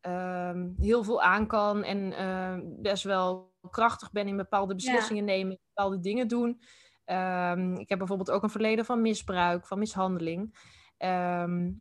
um, 0.00 0.74
heel 0.78 1.04
veel 1.04 1.22
aan 1.22 1.46
kan 1.46 1.84
en 1.84 2.12
uh, 2.12 2.58
best 2.82 3.04
wel 3.04 3.54
krachtig 3.70 4.12
ben 4.12 4.28
in 4.28 4.36
bepaalde 4.36 4.74
beslissingen 4.74 5.26
ja. 5.26 5.32
nemen, 5.32 5.58
bepaalde 5.74 6.00
dingen 6.00 6.28
doen. 6.28 6.60
Um, 7.04 7.76
ik 7.78 7.88
heb 7.88 7.98
bijvoorbeeld 7.98 8.30
ook 8.30 8.42
een 8.42 8.50
verleden 8.50 8.84
van 8.84 9.02
misbruik, 9.02 9.66
van 9.66 9.78
mishandeling. 9.78 10.56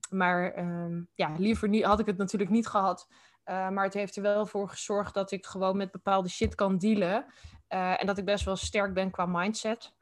maar 0.10 0.65
ja, 1.13 1.36
liever 1.38 1.69
niet, 1.69 1.84
had 1.84 2.00
ik 2.00 2.05
het 2.05 2.17
natuurlijk 2.17 2.51
niet 2.51 2.67
gehad. 2.67 3.08
Uh, 3.50 3.69
maar 3.69 3.84
het 3.84 3.93
heeft 3.93 4.15
er 4.15 4.22
wel 4.22 4.46
voor 4.46 4.69
gezorgd 4.69 5.13
dat 5.13 5.31
ik 5.31 5.46
gewoon 5.46 5.77
met 5.77 5.91
bepaalde 5.91 6.29
shit 6.29 6.55
kan 6.55 6.77
dealen. 6.77 7.25
Uh, 7.69 8.01
en 8.01 8.05
dat 8.05 8.17
ik 8.17 8.25
best 8.25 8.46
wel 8.46 8.55
sterk 8.55 8.93
ben 8.93 9.12
qua 9.12 9.25
mindset. 9.25 9.93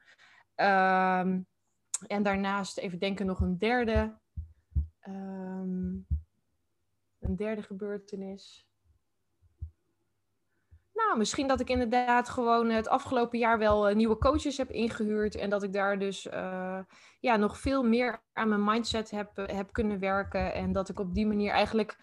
Um, 0.55 1.47
en 2.01 2.23
daarnaast 2.23 2.77
even 2.77 2.99
denken 2.99 3.25
nog 3.25 3.39
een 3.39 3.57
derde. 3.57 4.17
Um, 5.07 6.05
een 7.19 7.35
derde 7.35 7.61
gebeurtenis. 7.61 8.67
Nou, 10.93 11.17
misschien 11.17 11.47
dat 11.47 11.59
ik 11.59 11.69
inderdaad 11.69 12.29
gewoon 12.29 12.69
het 12.69 12.87
afgelopen 12.87 13.39
jaar 13.39 13.57
wel 13.57 13.89
uh, 13.89 13.95
nieuwe 13.95 14.17
coaches 14.17 14.57
heb 14.57 14.71
ingehuurd. 14.71 15.35
En 15.35 15.49
dat 15.49 15.63
ik 15.63 15.73
daar 15.73 15.99
dus 15.99 16.25
uh, 16.25 16.79
ja, 17.19 17.35
nog 17.35 17.57
veel 17.57 17.83
meer 17.83 18.21
aan 18.33 18.49
mijn 18.49 18.63
mindset 18.63 19.11
heb, 19.11 19.39
uh, 19.39 19.45
heb 19.47 19.73
kunnen 19.73 19.99
werken. 19.99 20.53
En 20.53 20.71
dat 20.71 20.89
ik 20.89 20.99
op 20.99 21.13
die 21.13 21.27
manier 21.27 21.51
eigenlijk 21.51 21.97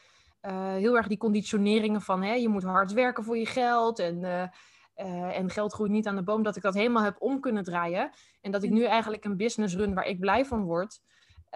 heel 0.77 0.97
erg 0.97 1.07
die 1.07 1.19
conditioneringen 1.19 2.01
van 2.01 2.23
hè, 2.23 2.33
je 2.33 2.49
moet 2.49 2.63
hard 2.63 2.93
werken 2.93 3.25
voor 3.25 3.37
je 3.37 3.47
geld. 3.47 3.99
En 3.99 4.51
en 4.95 5.51
geld 5.51 5.73
groeit 5.73 5.91
niet 5.91 6.07
aan 6.07 6.17
de 6.17 6.23
boom, 6.23 6.43
dat 6.43 6.57
ik 6.57 6.63
dat 6.63 6.75
helemaal 6.75 7.03
heb 7.03 7.17
om 7.19 7.41
kunnen 7.41 7.65
draaien. 7.65 8.11
En 8.41 8.51
dat 8.51 8.63
ik 8.63 8.71
nu 8.71 8.85
eigenlijk 8.85 9.25
een 9.25 9.37
business 9.37 9.77
run 9.77 9.95
waar 9.95 10.07
ik 10.07 10.21
blij 10.21 10.45
van 10.45 10.65
word. 10.65 11.01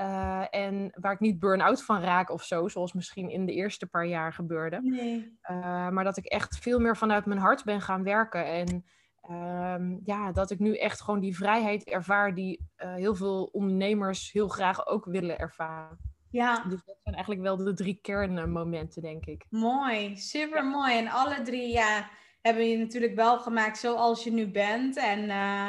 Uh, 0.01 0.45
en 0.51 0.91
waar 1.01 1.13
ik 1.13 1.21
niet 1.21 1.39
burn-out 1.39 1.85
van 1.85 2.01
raak 2.01 2.31
of 2.31 2.43
zo, 2.43 2.69
zoals 2.69 2.93
misschien 2.93 3.31
in 3.31 3.47
de 3.47 3.53
eerste 3.53 3.87
paar 3.87 4.07
jaar 4.07 4.33
gebeurde. 4.33 4.81
Nee. 4.83 5.39
Uh, 5.51 5.89
maar 5.89 6.05
dat 6.05 6.17
ik 6.17 6.25
echt 6.25 6.59
veel 6.59 6.79
meer 6.81 6.97
vanuit 6.97 7.27
mijn 7.27 7.41
hart 7.41 7.65
ben 7.65 7.81
gaan 7.81 8.03
werken. 8.03 8.47
En 8.47 8.85
uh, 9.31 9.97
ja, 10.05 10.33
dat 10.33 10.51
ik 10.51 10.59
nu 10.59 10.77
echt 10.77 11.01
gewoon 11.01 11.21
die 11.21 11.37
vrijheid 11.37 11.85
ervaar 11.85 12.35
die 12.35 12.69
heel 12.77 13.15
veel 13.15 13.45
ondernemers 13.53 14.33
heel 14.33 14.49
graag 14.49 14.87
ook 14.87 15.05
willen 15.05 15.39
ervaren. 15.39 15.99
Ja. 16.31 16.65
Dus 16.69 16.85
dat 16.85 16.99
zijn 17.03 17.15
eigenlijk 17.15 17.43
wel 17.45 17.57
de 17.57 17.75
drie 17.75 17.99
kernmomenten, 18.03 19.03
denk 19.03 19.27
ik. 19.27 19.47
Mooi, 19.49 20.17
super 20.17 20.65
mooi. 20.65 20.99
En 20.99 21.09
alle 21.09 21.43
drie, 21.43 21.73
ja, 21.73 22.09
hebben 22.43 22.69
je 22.69 22.79
natuurlijk 22.79 23.15
wel 23.15 23.39
gemaakt 23.39 23.79
zoals 23.79 24.25
je 24.25 24.33
nu 24.33 24.47
bent. 24.47 24.97
En, 24.97 25.25
uh, 25.25 25.69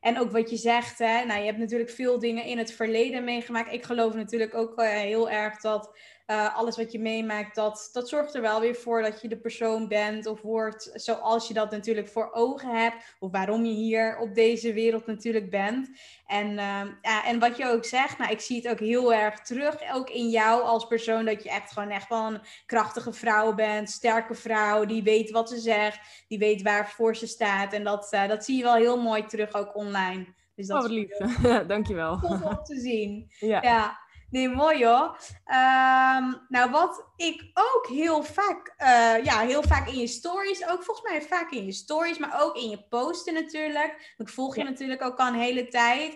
en 0.00 0.18
ook 0.18 0.30
wat 0.30 0.50
je 0.50 0.56
zegt, 0.56 0.98
hè. 0.98 1.24
Nou, 1.24 1.38
je 1.40 1.46
hebt 1.46 1.58
natuurlijk 1.58 1.90
veel 1.90 2.18
dingen 2.18 2.44
in 2.44 2.58
het 2.58 2.72
verleden 2.72 3.24
meegemaakt. 3.24 3.72
Ik 3.72 3.84
geloof 3.84 4.14
natuurlijk 4.14 4.54
ook 4.54 4.80
uh, 4.80 4.88
heel 4.88 5.30
erg 5.30 5.60
dat 5.60 5.98
uh, 6.30 6.56
alles 6.56 6.76
wat 6.76 6.92
je 6.92 6.98
meemaakt, 6.98 7.54
dat, 7.54 7.88
dat 7.92 8.08
zorgt 8.08 8.34
er 8.34 8.40
wel 8.40 8.60
weer 8.60 8.74
voor 8.74 9.02
dat 9.02 9.20
je 9.20 9.28
de 9.28 9.38
persoon 9.38 9.88
bent 9.88 10.26
of 10.26 10.42
wordt 10.42 10.90
zoals 10.94 11.48
je 11.48 11.54
dat 11.54 11.70
natuurlijk 11.70 12.08
voor 12.08 12.32
ogen 12.32 12.80
hebt. 12.80 13.16
Of 13.18 13.30
waarom 13.30 13.64
je 13.64 13.72
hier 13.72 14.18
op 14.18 14.34
deze 14.34 14.72
wereld 14.72 15.06
natuurlijk 15.06 15.50
bent. 15.50 15.90
En, 16.26 16.50
uh, 16.50 16.84
ja, 17.02 17.24
en 17.24 17.38
wat 17.38 17.56
je 17.56 17.66
ook 17.66 17.84
zegt, 17.84 18.18
nou, 18.18 18.32
ik 18.32 18.40
zie 18.40 18.56
het 18.56 18.68
ook 18.68 18.78
heel 18.78 19.14
erg 19.14 19.40
terug, 19.40 19.76
ook 19.94 20.10
in 20.10 20.28
jou 20.28 20.62
als 20.62 20.86
persoon, 20.86 21.24
dat 21.24 21.42
je 21.42 21.50
echt 21.50 21.72
gewoon 21.72 21.90
echt 21.90 22.08
wel 22.08 22.26
een 22.26 22.40
krachtige 22.66 23.12
vrouw 23.12 23.54
bent, 23.54 23.90
sterke 23.90 24.34
vrouw, 24.34 24.84
die 24.84 25.02
weet 25.02 25.30
wat 25.30 25.48
ze 25.48 25.58
zegt, 25.58 26.24
die 26.28 26.38
weet 26.38 26.62
waarvoor 26.62 27.16
ze 27.16 27.26
staat. 27.26 27.72
En 27.72 27.84
dat, 27.84 28.12
uh, 28.12 28.28
dat 28.28 28.44
zie 28.44 28.56
je 28.56 28.62
wel 28.62 28.74
heel 28.74 29.02
mooi 29.02 29.24
terug 29.24 29.54
ook 29.54 29.76
online. 29.76 30.26
Dus 30.54 30.66
dat 30.66 30.76
oh, 30.76 30.82
wat 30.82 30.90
lief. 30.90 31.16
Dankjewel. 31.66 32.18
Tof 32.18 32.42
om 32.42 32.62
te 32.62 32.80
zien. 32.80 33.30
ja. 33.52 33.62
ja. 33.62 34.06
Nee, 34.30 34.48
mooi 34.48 34.84
hoor. 34.84 35.18
Um, 35.46 36.46
nou, 36.48 36.70
wat 36.70 37.06
ik 37.16 37.50
ook 37.54 37.86
heel 37.86 38.22
vaak, 38.22 38.74
uh, 38.78 39.24
ja, 39.24 39.40
heel 39.40 39.62
vaak 39.62 39.88
in 39.88 39.98
je 39.98 40.06
stories, 40.06 40.66
ook 40.68 40.82
volgens 40.82 41.10
mij 41.10 41.22
vaak 41.22 41.50
in 41.50 41.64
je 41.64 41.72
stories, 41.72 42.18
maar 42.18 42.42
ook 42.42 42.56
in 42.56 42.68
je 42.68 42.88
posten 42.88 43.34
natuurlijk. 43.34 44.14
Ik 44.16 44.28
volg 44.28 44.54
je 44.54 44.62
ja. 44.62 44.68
natuurlijk 44.68 45.02
ook 45.02 45.18
al 45.18 45.26
een 45.26 45.34
hele 45.34 45.68
tijd. 45.68 46.12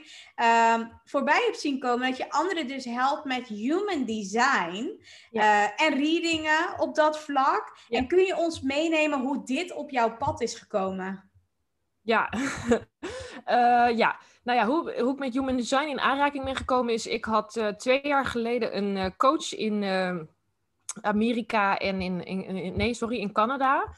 Um, 0.77 1.01
voorbij 1.05 1.43
heb 1.47 1.55
zien 1.55 1.79
komen 1.79 2.09
dat 2.09 2.17
je 2.17 2.31
anderen 2.31 2.67
dus 2.67 2.85
helpt 2.85 3.25
met 3.25 3.47
human 3.47 4.05
design 4.05 5.05
ja. 5.31 5.65
uh, 5.65 5.87
en 5.87 5.95
readingen 5.95 6.81
op 6.81 6.95
dat 6.95 7.19
vlak. 7.19 7.79
Ja. 7.89 7.99
En 7.99 8.07
kun 8.07 8.25
je 8.25 8.37
ons 8.37 8.61
meenemen 8.61 9.21
hoe 9.21 9.45
dit 9.45 9.73
op 9.73 9.91
jouw 9.91 10.17
pad 10.17 10.41
is 10.41 10.55
gekomen? 10.55 11.31
Ja, 12.01 12.33
uh, 13.47 13.97
ja. 14.03 14.17
Nou 14.45 14.59
ja, 14.59 14.67
hoe, 14.67 15.01
hoe 15.01 15.13
ik 15.13 15.19
met 15.19 15.33
Human 15.33 15.57
Design 15.57 15.89
in 15.89 16.01
aanraking 16.01 16.45
ben 16.45 16.57
gekomen 16.57 16.93
is... 16.93 17.07
Ik 17.07 17.25
had 17.25 17.57
uh, 17.57 17.69
twee 17.69 18.01
jaar 18.03 18.25
geleden 18.25 18.77
een 18.77 18.97
uh, 18.97 19.07
coach 19.17 19.55
in 19.55 19.83
uh, 19.83 20.17
Amerika 21.01 21.79
en 21.79 22.01
in, 22.01 22.25
in, 22.25 22.77
Nee, 22.77 22.95
sorry, 22.95 23.17
in 23.17 23.33
Canada. 23.33 23.95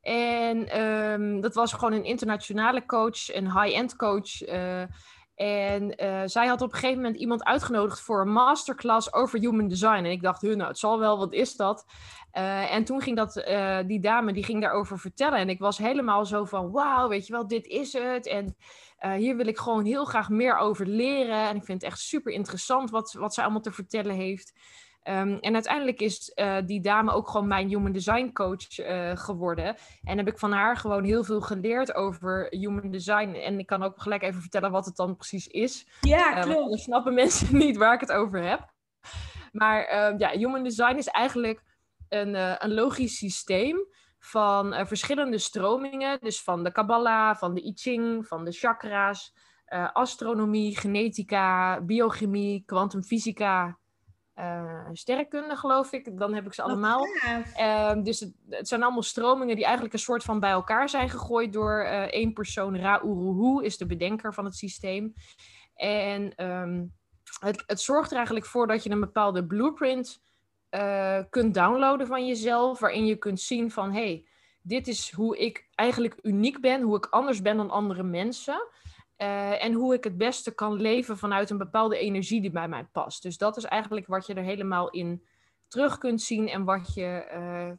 En 0.00 0.82
um, 0.82 1.40
dat 1.40 1.54
was 1.54 1.72
gewoon 1.72 1.92
een 1.92 2.04
internationale 2.04 2.86
coach, 2.86 3.34
een 3.34 3.60
high-end 3.60 3.96
coach... 3.96 4.42
En 5.34 5.94
zij 6.30 6.46
had 6.46 6.60
op 6.60 6.72
een 6.72 6.78
gegeven 6.78 7.02
moment 7.02 7.20
iemand 7.20 7.44
uitgenodigd 7.44 8.00
voor 8.00 8.20
een 8.20 8.32
masterclass 8.32 9.12
over 9.12 9.38
human 9.38 9.68
design. 9.68 10.04
En 10.04 10.10
ik 10.10 10.22
dacht, 10.22 10.42
nou, 10.42 10.62
het 10.62 10.78
zal 10.78 10.98
wel, 10.98 11.18
wat 11.18 11.32
is 11.32 11.56
dat? 11.56 11.84
En 12.70 12.84
toen 12.84 13.00
ging 13.00 13.16
dat, 13.16 13.44
die 13.86 14.00
dame, 14.00 14.32
die 14.32 14.44
ging 14.44 14.62
daarover 14.62 14.98
vertellen. 14.98 15.38
En 15.38 15.48
ik 15.48 15.58
was 15.58 15.78
helemaal 15.78 16.26
zo 16.26 16.44
van, 16.44 16.70
wauw, 16.70 17.08
weet 17.08 17.26
je 17.26 17.32
wel, 17.32 17.46
dit 17.46 17.66
is 17.66 17.92
het. 17.92 18.26
En 18.26 18.56
hier 18.98 19.36
wil 19.36 19.46
ik 19.46 19.58
gewoon 19.58 19.84
heel 19.84 20.04
graag 20.04 20.28
meer 20.28 20.56
over 20.56 20.86
leren. 20.86 21.48
En 21.48 21.56
ik 21.56 21.64
vind 21.64 21.82
het 21.82 21.90
echt 21.90 22.00
super 22.00 22.32
interessant 22.32 22.90
wat, 22.90 23.12
wat 23.12 23.34
zij 23.34 23.44
allemaal 23.44 23.62
te 23.62 23.72
vertellen 23.72 24.14
heeft. 24.14 24.52
Um, 25.08 25.38
en 25.38 25.54
uiteindelijk 25.54 26.00
is 26.00 26.32
uh, 26.34 26.56
die 26.64 26.80
dame 26.80 27.12
ook 27.12 27.28
gewoon 27.28 27.46
mijn 27.46 27.68
human 27.68 27.92
design 27.92 28.30
coach 28.32 28.78
uh, 28.78 29.16
geworden. 29.16 29.76
En 30.02 30.18
heb 30.18 30.28
ik 30.28 30.38
van 30.38 30.52
haar 30.52 30.76
gewoon 30.76 31.04
heel 31.04 31.24
veel 31.24 31.40
geleerd 31.40 31.94
over 31.94 32.46
human 32.50 32.90
design. 32.90 33.34
En 33.34 33.58
ik 33.58 33.66
kan 33.66 33.82
ook 33.82 34.02
gelijk 34.02 34.22
even 34.22 34.40
vertellen 34.40 34.70
wat 34.70 34.84
het 34.84 34.96
dan 34.96 35.16
precies 35.16 35.46
is. 35.46 35.88
Ja, 36.00 36.32
klopt. 36.32 36.48
Uh, 36.48 36.54
want 36.54 36.68
dan 36.68 36.78
snappen 36.78 37.14
mensen 37.14 37.56
niet 37.64 37.76
waar 37.76 37.94
ik 37.94 38.00
het 38.00 38.12
over 38.12 38.42
heb. 38.42 38.72
Maar 39.52 39.84
ehm, 39.84 40.18
ja, 40.18 40.30
human 40.30 40.62
design 40.62 40.96
is 40.96 41.08
eigenlijk 41.08 41.62
een, 42.08 42.34
een 42.64 42.74
logisch 42.74 43.16
systeem 43.16 43.86
van 44.28 44.86
verschillende 44.86 45.38
stromingen. 45.38 46.18
Dus 46.20 46.42
van 46.42 46.64
de 46.64 46.72
Kabbalah, 46.72 47.36
van 47.36 47.54
de 47.54 47.64
I 47.66 47.72
Ching, 47.74 48.26
van 48.26 48.44
de 48.44 48.52
chakra's, 48.52 49.34
astronomie, 49.92 50.78
genetica, 50.78 51.80
biochemie, 51.80 52.62
kwantumfysica 52.66 53.78
uh, 54.38 54.88
sterrenkunde, 54.92 55.56
geloof 55.56 55.92
ik. 55.92 56.18
Dan 56.18 56.34
heb 56.34 56.46
ik 56.46 56.54
ze 56.54 56.62
allemaal. 56.62 57.06
Uh, 57.58 57.92
dus 58.02 58.20
het, 58.20 58.32
het, 58.48 58.68
zijn 58.68 58.82
allemaal 58.82 59.02
stromingen 59.02 59.54
die 59.54 59.64
eigenlijk 59.64 59.94
een 59.94 60.00
soort 60.00 60.22
van 60.22 60.40
bij 60.40 60.50
elkaar 60.50 60.88
zijn 60.88 61.10
gegooid 61.10 61.52
door 61.52 61.82
uh, 61.82 62.02
één 62.02 62.32
persoon. 62.32 62.76
Ra 62.76 63.02
Uruhu 63.02 63.64
is 63.64 63.76
de 63.76 63.86
bedenker 63.86 64.34
van 64.34 64.44
het 64.44 64.54
systeem. 64.54 65.14
En 65.74 66.44
um, 66.44 66.94
het, 67.40 67.62
het, 67.66 67.80
zorgt 67.80 68.10
er 68.10 68.16
eigenlijk 68.16 68.46
voor 68.46 68.66
dat 68.66 68.82
je 68.82 68.90
een 68.90 69.00
bepaalde 69.00 69.46
blueprint 69.46 70.20
uh, 70.70 71.18
kunt 71.30 71.54
downloaden 71.54 72.06
van 72.06 72.26
jezelf. 72.26 72.78
Waarin 72.80 73.06
je 73.06 73.16
kunt 73.16 73.40
zien 73.40 73.70
van, 73.70 73.92
hey, 73.92 74.26
dit 74.62 74.88
is 74.88 75.12
hoe 75.12 75.38
ik 75.38 75.68
eigenlijk 75.74 76.18
uniek 76.22 76.60
ben. 76.60 76.82
Hoe 76.82 76.96
ik 76.96 77.06
anders 77.06 77.42
ben 77.42 77.56
dan 77.56 77.70
andere 77.70 78.02
mensen. 78.02 78.66
Uh, 79.18 79.64
en 79.64 79.72
hoe 79.72 79.94
ik 79.94 80.04
het 80.04 80.16
beste 80.16 80.54
kan 80.54 80.74
leven 80.74 81.18
vanuit 81.18 81.50
een 81.50 81.58
bepaalde 81.58 81.98
energie 81.98 82.40
die 82.40 82.50
bij 82.50 82.68
mij 82.68 82.84
past. 82.84 83.22
Dus 83.22 83.38
dat 83.38 83.56
is 83.56 83.64
eigenlijk 83.64 84.06
wat 84.06 84.26
je 84.26 84.34
er 84.34 84.42
helemaal 84.42 84.90
in 84.90 85.26
terug 85.68 85.98
kunt 85.98 86.22
zien 86.22 86.48
en 86.48 86.64
wat 86.64 86.94
je, 86.94 87.28
uh, 87.34 87.70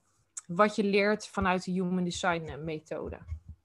wat 0.57 0.75
je 0.75 0.83
leert 0.83 1.27
vanuit 1.27 1.63
de 1.63 1.71
Human 1.71 2.03
Design 2.03 2.63
methode. 2.63 3.17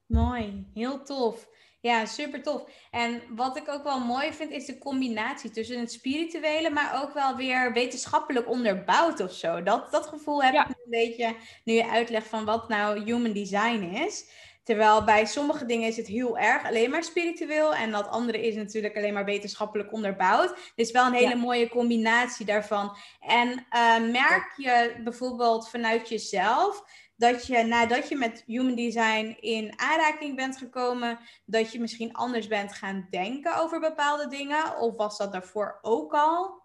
Mooi, 0.07 0.67
heel 0.75 1.03
tof. 1.03 1.49
Ja, 1.85 2.07
super 2.07 2.43
tof. 2.43 2.65
En 2.91 3.23
wat 3.29 3.57
ik 3.57 3.69
ook 3.69 3.83
wel 3.83 4.01
mooi 4.01 4.33
vind, 4.33 4.51
is 4.51 4.65
de 4.65 4.79
combinatie 4.79 5.51
tussen 5.51 5.81
het 5.81 5.93
spirituele, 5.93 6.71
maar 6.71 7.03
ook 7.03 7.15
wel 7.15 7.37
weer 7.37 7.73
wetenschappelijk 7.73 8.49
onderbouwd 8.49 9.21
of 9.21 9.33
zo. 9.33 9.63
Dat, 9.63 9.91
dat 9.91 10.07
gevoel 10.07 10.43
heb 10.43 10.53
ja. 10.53 10.63
ik 10.63 10.69
een 10.69 10.91
beetje 10.91 11.35
nu 11.65 11.73
je 11.73 11.89
uitlegt 11.91 12.27
van 12.27 12.45
wat 12.45 12.69
nou 12.69 13.05
human 13.05 13.33
design 13.33 13.83
is. 13.83 14.25
Terwijl 14.63 15.05
bij 15.05 15.25
sommige 15.25 15.67
dingen 15.67 15.89
is 15.89 15.97
het 15.97 16.07
heel 16.07 16.39
erg 16.39 16.65
alleen 16.65 16.91
maar 16.91 17.05
spiritueel. 17.05 17.75
En 17.75 17.91
dat 17.91 18.09
andere 18.09 18.47
is 18.47 18.55
natuurlijk 18.55 18.97
alleen 18.97 19.15
maar 19.15 19.25
wetenschappelijk 19.25 19.93
onderbouwd. 19.93 20.73
Dus 20.77 20.91
wel 20.91 21.07
een 21.07 21.13
hele 21.13 21.29
ja. 21.29 21.37
mooie 21.37 21.69
combinatie 21.69 22.47
daarvan. 22.47 22.97
En 23.21 23.49
uh, 23.49 24.11
merk 24.13 24.53
je 24.57 25.01
bijvoorbeeld 25.05 25.69
vanuit 25.69 26.09
jezelf 26.09 26.85
dat 27.17 27.47
je 27.47 27.63
nadat 27.63 28.09
je 28.09 28.17
met 28.17 28.43
human 28.47 28.75
design 28.75 29.37
in 29.41 29.73
aanraking 29.77 30.37
bent 30.37 30.57
gekomen, 30.57 31.19
dat 31.45 31.73
je 31.73 31.81
misschien 31.81 32.13
anders 32.13 32.47
bent 32.47 32.73
gaan 32.73 33.07
denken 33.11 33.57
over 33.57 33.81
bepaalde 33.81 34.29
dingen? 34.29 34.79
Of 34.79 34.97
was 34.97 35.19
dat 35.19 35.33
daarvoor 35.33 35.79
ook 35.83 36.13
al? 36.13 36.63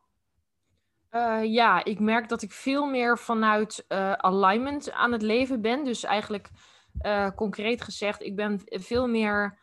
Uh, 1.12 1.40
ja, 1.44 1.84
ik 1.84 2.00
merk 2.00 2.30
dat 2.30 2.42
ik 2.42 2.52
veel 2.52 2.86
meer 2.86 3.18
vanuit 3.18 3.86
uh, 3.88 4.12
alignment 4.12 4.92
aan 4.92 5.12
het 5.12 5.22
leven 5.22 5.62
ben. 5.62 5.84
Dus 5.84 6.04
eigenlijk 6.04 6.50
uh, 7.02 7.30
concreet 7.36 7.82
gezegd, 7.82 8.24
ik 8.24 8.36
ben 8.36 8.62
veel 8.66 9.08
meer. 9.08 9.58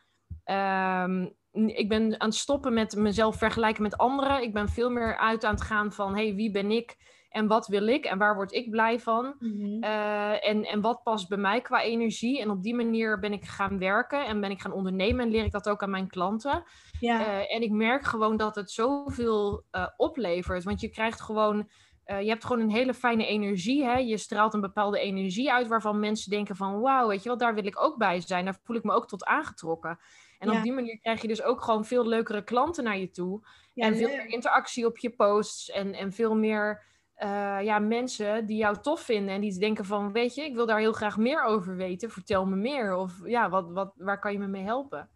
Um, 0.44 1.34
ik 1.52 1.88
ben 1.88 2.20
aan 2.20 2.28
het 2.28 2.38
stoppen 2.38 2.74
met 2.74 2.96
mezelf 2.96 3.36
vergelijken 3.36 3.82
met 3.82 3.96
anderen. 3.96 4.42
Ik 4.42 4.52
ben 4.52 4.68
veel 4.68 4.90
meer 4.90 5.16
uit 5.16 5.44
aan 5.44 5.54
het 5.54 5.62
gaan 5.62 5.92
van: 5.92 6.14
hey, 6.14 6.34
wie 6.34 6.50
ben 6.50 6.70
ik 6.70 6.96
en 7.36 7.46
wat 7.46 7.66
wil 7.66 7.86
ik 7.86 8.04
en 8.04 8.18
waar 8.18 8.34
word 8.34 8.52
ik 8.52 8.70
blij 8.70 9.00
van? 9.00 9.34
Mm-hmm. 9.38 9.84
Uh, 9.84 10.48
en, 10.48 10.64
en 10.64 10.80
wat 10.80 11.02
past 11.02 11.28
bij 11.28 11.38
mij 11.38 11.60
qua 11.60 11.82
energie? 11.82 12.40
En 12.40 12.50
op 12.50 12.62
die 12.62 12.74
manier 12.74 13.18
ben 13.18 13.32
ik 13.32 13.44
gaan 13.44 13.78
werken 13.78 14.26
en 14.26 14.40
ben 14.40 14.50
ik 14.50 14.60
gaan 14.60 14.72
ondernemen 14.72 15.24
en 15.24 15.30
leer 15.30 15.44
ik 15.44 15.52
dat 15.52 15.68
ook 15.68 15.82
aan 15.82 15.90
mijn 15.90 16.08
klanten. 16.08 16.64
Ja. 17.00 17.20
Uh, 17.20 17.54
en 17.54 17.62
ik 17.62 17.70
merk 17.70 18.04
gewoon 18.04 18.36
dat 18.36 18.54
het 18.54 18.70
zoveel 18.70 19.64
oplevert. 19.96 20.64
Want 20.64 20.80
je 20.80 20.88
krijgt 20.88 21.20
gewoon 21.20 21.68
uh, 22.06 22.20
je 22.20 22.28
hebt 22.28 22.44
gewoon 22.44 22.62
een 22.62 22.70
hele 22.70 22.94
fijne 22.94 23.26
energie. 23.26 23.84
Hè? 23.84 23.98
Je 23.98 24.16
straalt 24.16 24.54
een 24.54 24.60
bepaalde 24.60 24.98
energie 24.98 25.52
uit 25.52 25.66
waarvan 25.66 26.00
mensen 26.00 26.30
denken 26.30 26.56
van 26.56 26.80
wauw, 26.80 27.08
weet 27.08 27.22
je 27.22 27.28
wel, 27.28 27.38
daar 27.38 27.54
wil 27.54 27.66
ik 27.66 27.82
ook 27.82 27.96
bij 27.96 28.20
zijn. 28.20 28.44
Daar 28.44 28.58
voel 28.62 28.76
ik 28.76 28.84
me 28.84 28.92
ook 28.92 29.08
tot 29.08 29.24
aangetrokken. 29.24 29.98
En 30.38 30.50
ja. 30.50 30.56
op 30.56 30.62
die 30.62 30.72
manier 30.72 30.98
krijg 30.98 31.22
je 31.22 31.28
dus 31.28 31.42
ook 31.42 31.62
gewoon 31.62 31.84
veel 31.84 32.06
leukere 32.06 32.44
klanten 32.44 32.84
naar 32.84 32.98
je 32.98 33.10
toe. 33.10 33.46
Ja, 33.72 33.86
en 33.86 33.96
veel 33.96 34.08
meer 34.08 34.26
interactie 34.26 34.86
op 34.86 34.98
je 34.98 35.10
posts. 35.10 35.70
En, 35.70 35.94
en 35.94 36.12
veel 36.12 36.34
meer 36.34 36.84
uh, 37.22 37.58
ja, 37.62 37.78
mensen 37.78 38.46
die 38.46 38.56
jou 38.56 38.76
tof 38.80 39.00
vinden. 39.00 39.34
En 39.34 39.40
die 39.40 39.58
denken 39.58 39.84
van, 39.84 40.12
weet 40.12 40.34
je, 40.34 40.44
ik 40.44 40.54
wil 40.54 40.66
daar 40.66 40.78
heel 40.78 40.92
graag 40.92 41.16
meer 41.16 41.42
over 41.42 41.76
weten. 41.76 42.10
Vertel 42.10 42.46
me 42.46 42.56
meer. 42.56 42.94
Of 42.94 43.12
ja, 43.24 43.48
wat, 43.48 43.70
wat, 43.70 43.92
waar 43.96 44.20
kan 44.20 44.32
je 44.32 44.38
me 44.38 44.46
mee 44.46 44.64
helpen? 44.64 45.08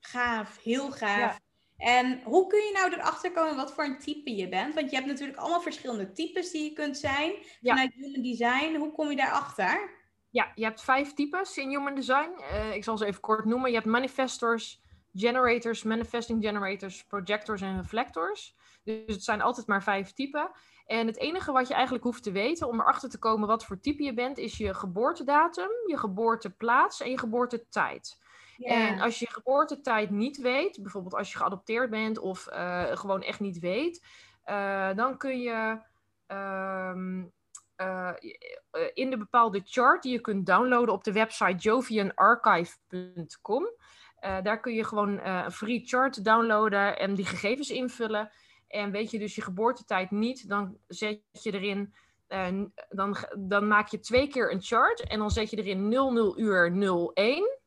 Gaaf, 0.00 0.62
heel 0.62 0.90
gaaf. 0.90 1.18
Ja. 1.18 1.38
En 1.76 2.20
hoe 2.24 2.46
kun 2.46 2.58
je 2.58 2.72
nou 2.72 2.92
erachter 2.92 3.32
komen 3.32 3.56
wat 3.56 3.72
voor 3.72 3.84
een 3.84 3.98
type 3.98 4.36
je 4.36 4.48
bent? 4.48 4.74
Want 4.74 4.90
je 4.90 4.96
hebt 4.96 5.08
natuurlijk 5.08 5.38
allemaal 5.38 5.60
verschillende 5.60 6.12
types 6.12 6.50
die 6.50 6.64
je 6.64 6.72
kunt 6.72 6.96
zijn. 6.96 7.32
Ja. 7.60 7.72
Vanuit 7.72 7.94
human 7.94 8.22
design, 8.22 8.76
hoe 8.76 8.92
kom 8.92 9.10
je 9.10 9.16
daarachter? 9.16 9.96
Ja, 10.30 10.52
je 10.54 10.64
hebt 10.64 10.82
vijf 10.82 11.14
types 11.14 11.56
in 11.56 11.68
Human 11.68 11.94
Design. 11.94 12.30
Uh, 12.40 12.74
ik 12.74 12.84
zal 12.84 12.98
ze 12.98 13.06
even 13.06 13.20
kort 13.20 13.44
noemen. 13.44 13.70
Je 13.70 13.76
hebt 13.76 13.88
manifestors, 13.88 14.80
generators, 15.14 15.82
manifesting 15.82 16.44
generators, 16.44 17.04
projectors 17.04 17.60
en 17.60 17.76
reflectors. 17.76 18.56
Dus 18.84 19.14
het 19.14 19.24
zijn 19.24 19.42
altijd 19.42 19.66
maar 19.66 19.82
vijf 19.82 20.12
typen. 20.12 20.50
En 20.86 21.06
het 21.06 21.18
enige 21.18 21.52
wat 21.52 21.68
je 21.68 21.74
eigenlijk 21.74 22.04
hoeft 22.04 22.22
te 22.22 22.32
weten 22.32 22.68
om 22.68 22.80
erachter 22.80 23.10
te 23.10 23.18
komen 23.18 23.48
wat 23.48 23.64
voor 23.64 23.80
type 23.80 24.02
je 24.02 24.14
bent, 24.14 24.38
is 24.38 24.56
je 24.56 24.74
geboortedatum, 24.74 25.70
je 25.86 25.96
geboorteplaats 25.96 27.00
en 27.00 27.10
je 27.10 27.18
geboortetijd. 27.18 28.18
En 28.58 29.00
als 29.00 29.18
je 29.18 29.24
je 29.24 29.32
geboortetijd 29.32 30.10
niet 30.10 30.36
weet, 30.36 30.78
bijvoorbeeld 30.82 31.14
als 31.14 31.32
je 31.32 31.38
geadopteerd 31.38 31.90
bent 31.90 32.18
of 32.18 32.48
uh, 32.52 32.96
gewoon 32.96 33.22
echt 33.22 33.40
niet 33.40 33.58
weet, 33.58 34.04
uh, 34.46 34.94
dan 34.94 35.18
kun 35.18 35.40
je 35.40 35.80
ehm, 36.26 37.24
uh, 37.76 38.12
in 38.94 39.10
de 39.10 39.18
bepaalde 39.18 39.60
chart 39.64 40.02
die 40.02 40.12
je 40.12 40.20
kunt 40.20 40.46
downloaden 40.46 40.94
op 40.94 41.04
de 41.04 41.12
website 41.12 41.56
jovianarchive.com. 41.56 43.66
Daar 44.20 44.60
kun 44.60 44.74
je 44.74 44.84
gewoon 44.84 45.20
een 45.20 45.52
free 45.52 45.86
chart 45.86 46.24
downloaden 46.24 46.98
en 46.98 47.14
die 47.14 47.26
gegevens 47.26 47.70
invullen. 47.70 48.30
En 48.68 48.90
weet 48.90 49.10
je 49.10 49.18
dus 49.18 49.34
je 49.34 49.42
geboortetijd 49.42 50.10
niet, 50.10 50.48
dan 50.48 50.78
zet 50.86 51.20
je 51.30 51.52
erin, 51.52 51.94
dan, 52.88 53.16
dan 53.38 53.68
maak 53.68 53.88
je 53.88 54.00
twee 54.00 54.28
keer 54.28 54.52
een 54.52 54.62
chart 54.62 55.00
en 55.00 55.18
dan 55.18 55.30
zet 55.30 55.50
je 55.50 55.56
erin 55.56 55.88
00 55.88 56.38
uur 56.38 56.72
01. 57.14 57.58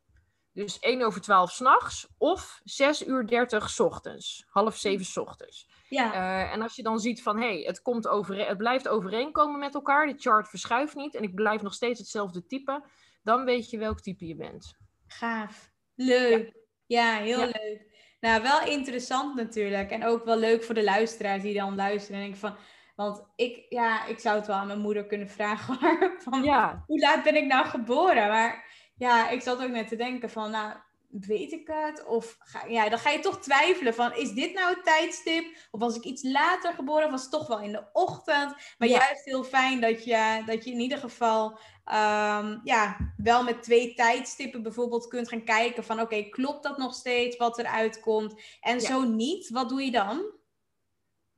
Dus 0.54 0.80
1 0.80 1.02
over 1.02 1.22
12 1.22 1.52
s'nachts 1.52 2.08
of 2.18 2.62
6 2.64 3.08
uur 3.08 3.28
30 3.28 3.70
s 3.70 3.80
ochtends, 3.80 4.46
half 4.50 4.78
7 4.78 5.06
s 5.06 5.18
ochtends. 5.18 5.70
Ja. 5.90 6.14
Uh, 6.14 6.54
en 6.54 6.62
als 6.62 6.76
je 6.76 6.84
dan 6.84 7.00
ziet 7.00 7.22
van, 7.22 7.38
hé, 7.38 7.48
hey, 7.48 7.62
het, 7.62 7.82
komt 7.82 8.08
over, 8.08 8.48
het 8.48 8.58
blijft 8.58 8.88
overeenkomen 8.88 9.60
met 9.60 9.74
elkaar, 9.74 10.08
de 10.08 10.16
chart 10.18 10.50
verschuift 10.50 10.96
niet 10.96 11.16
en 11.16 11.24
ik 11.24 11.36
blijf 11.36 11.62
nog 11.62 11.74
steeds 11.74 12.00
hetzelfde 12.00 12.46
type, 12.46 12.86
dan 13.24 13.46
weet 13.46 13.70
je 13.70 13.78
welk 13.78 14.00
type 14.00 14.28
je 14.28 14.36
bent. 14.36 14.78
Gaaf. 15.08 15.72
Leuk. 15.96 16.54
Ja, 16.86 17.18
heel 17.18 17.38
leuk. 17.38 17.91
Nou, 18.22 18.42
wel 18.42 18.62
interessant 18.64 19.36
natuurlijk. 19.36 19.92
En 19.92 20.06
ook 20.06 20.26
wel 20.26 20.38
leuk 20.38 20.64
voor 20.64 20.76
de 20.76 20.84
luisteraars 20.84 21.42
die 21.42 21.54
dan 21.54 21.76
luisteren. 21.76 22.22
En 22.22 22.28
ik 22.28 22.36
van, 22.36 22.56
want 22.96 23.24
ik, 23.36 23.66
ja, 23.70 24.06
ik 24.06 24.20
zou 24.20 24.36
het 24.38 24.48
wel 24.48 24.56
aan 24.56 24.68
mijn 24.68 24.80
moeder 24.80 25.06
kunnen 25.06 25.30
vragen. 25.30 25.78
van, 26.30 26.44
ja. 26.44 26.84
Hoe 26.88 27.00
laat 27.00 27.24
ben 27.24 27.36
ik 27.36 27.46
nou 27.46 27.66
geboren? 27.66 28.28
Maar 28.28 28.66
ja, 28.96 29.30
ik 29.30 29.42
zat 29.42 29.64
ook 29.64 29.70
net 29.70 29.88
te 29.88 29.96
denken 29.96 30.30
van, 30.30 30.52
nou, 30.52 30.74
weet 31.10 31.52
ik 31.52 31.68
het? 31.68 32.06
Of 32.06 32.36
ga, 32.40 32.66
ja, 32.68 32.90
dan 32.90 33.00
ga 33.00 33.10
je 33.10 33.20
toch 33.20 33.40
twijfelen 33.40 33.94
van, 33.94 34.16
is 34.16 34.32
dit 34.32 34.54
nou 34.54 34.70
het 34.70 34.84
tijdstip? 34.84 35.56
Of 35.72 35.80
was 35.80 35.96
ik 35.96 36.04
iets 36.04 36.24
later 36.24 36.74
geboren? 36.74 37.06
Of 37.06 37.12
was 37.12 37.22
het 37.22 37.32
toch 37.32 37.48
wel 37.48 37.60
in 37.60 37.72
de 37.72 37.90
ochtend? 37.94 38.56
Maar 38.78 38.88
juist 38.88 39.26
heel 39.26 39.44
fijn 39.44 39.82
dat 39.82 40.04
je, 40.04 40.44
dat 40.46 40.64
je 40.64 40.72
in 40.72 40.80
ieder 40.80 40.98
geval 40.98 41.60
um, 41.94 42.62
ja, 42.64 42.98
wel 43.18 43.44
met 43.44 43.64
twee 43.64 43.94
tijdstippen 43.94 44.64
bijvoorbeeld 44.64 45.08
kunt 45.08 45.30
gaan 45.30 45.44
kijken 45.44 45.84
van, 45.84 46.00
oké, 46.00 46.22
klopt 46.22 46.64
dat 46.64 46.78
nog 46.78 46.94
steeds 46.94 47.38
wat 47.38 47.58
eruit 47.60 48.00
komt? 48.00 48.42
En 48.62 48.82
zo 48.82 49.04
niet, 49.04 49.50
wat 49.50 49.70
doe 49.70 49.84
je 49.84 49.92
dan? 49.92 50.40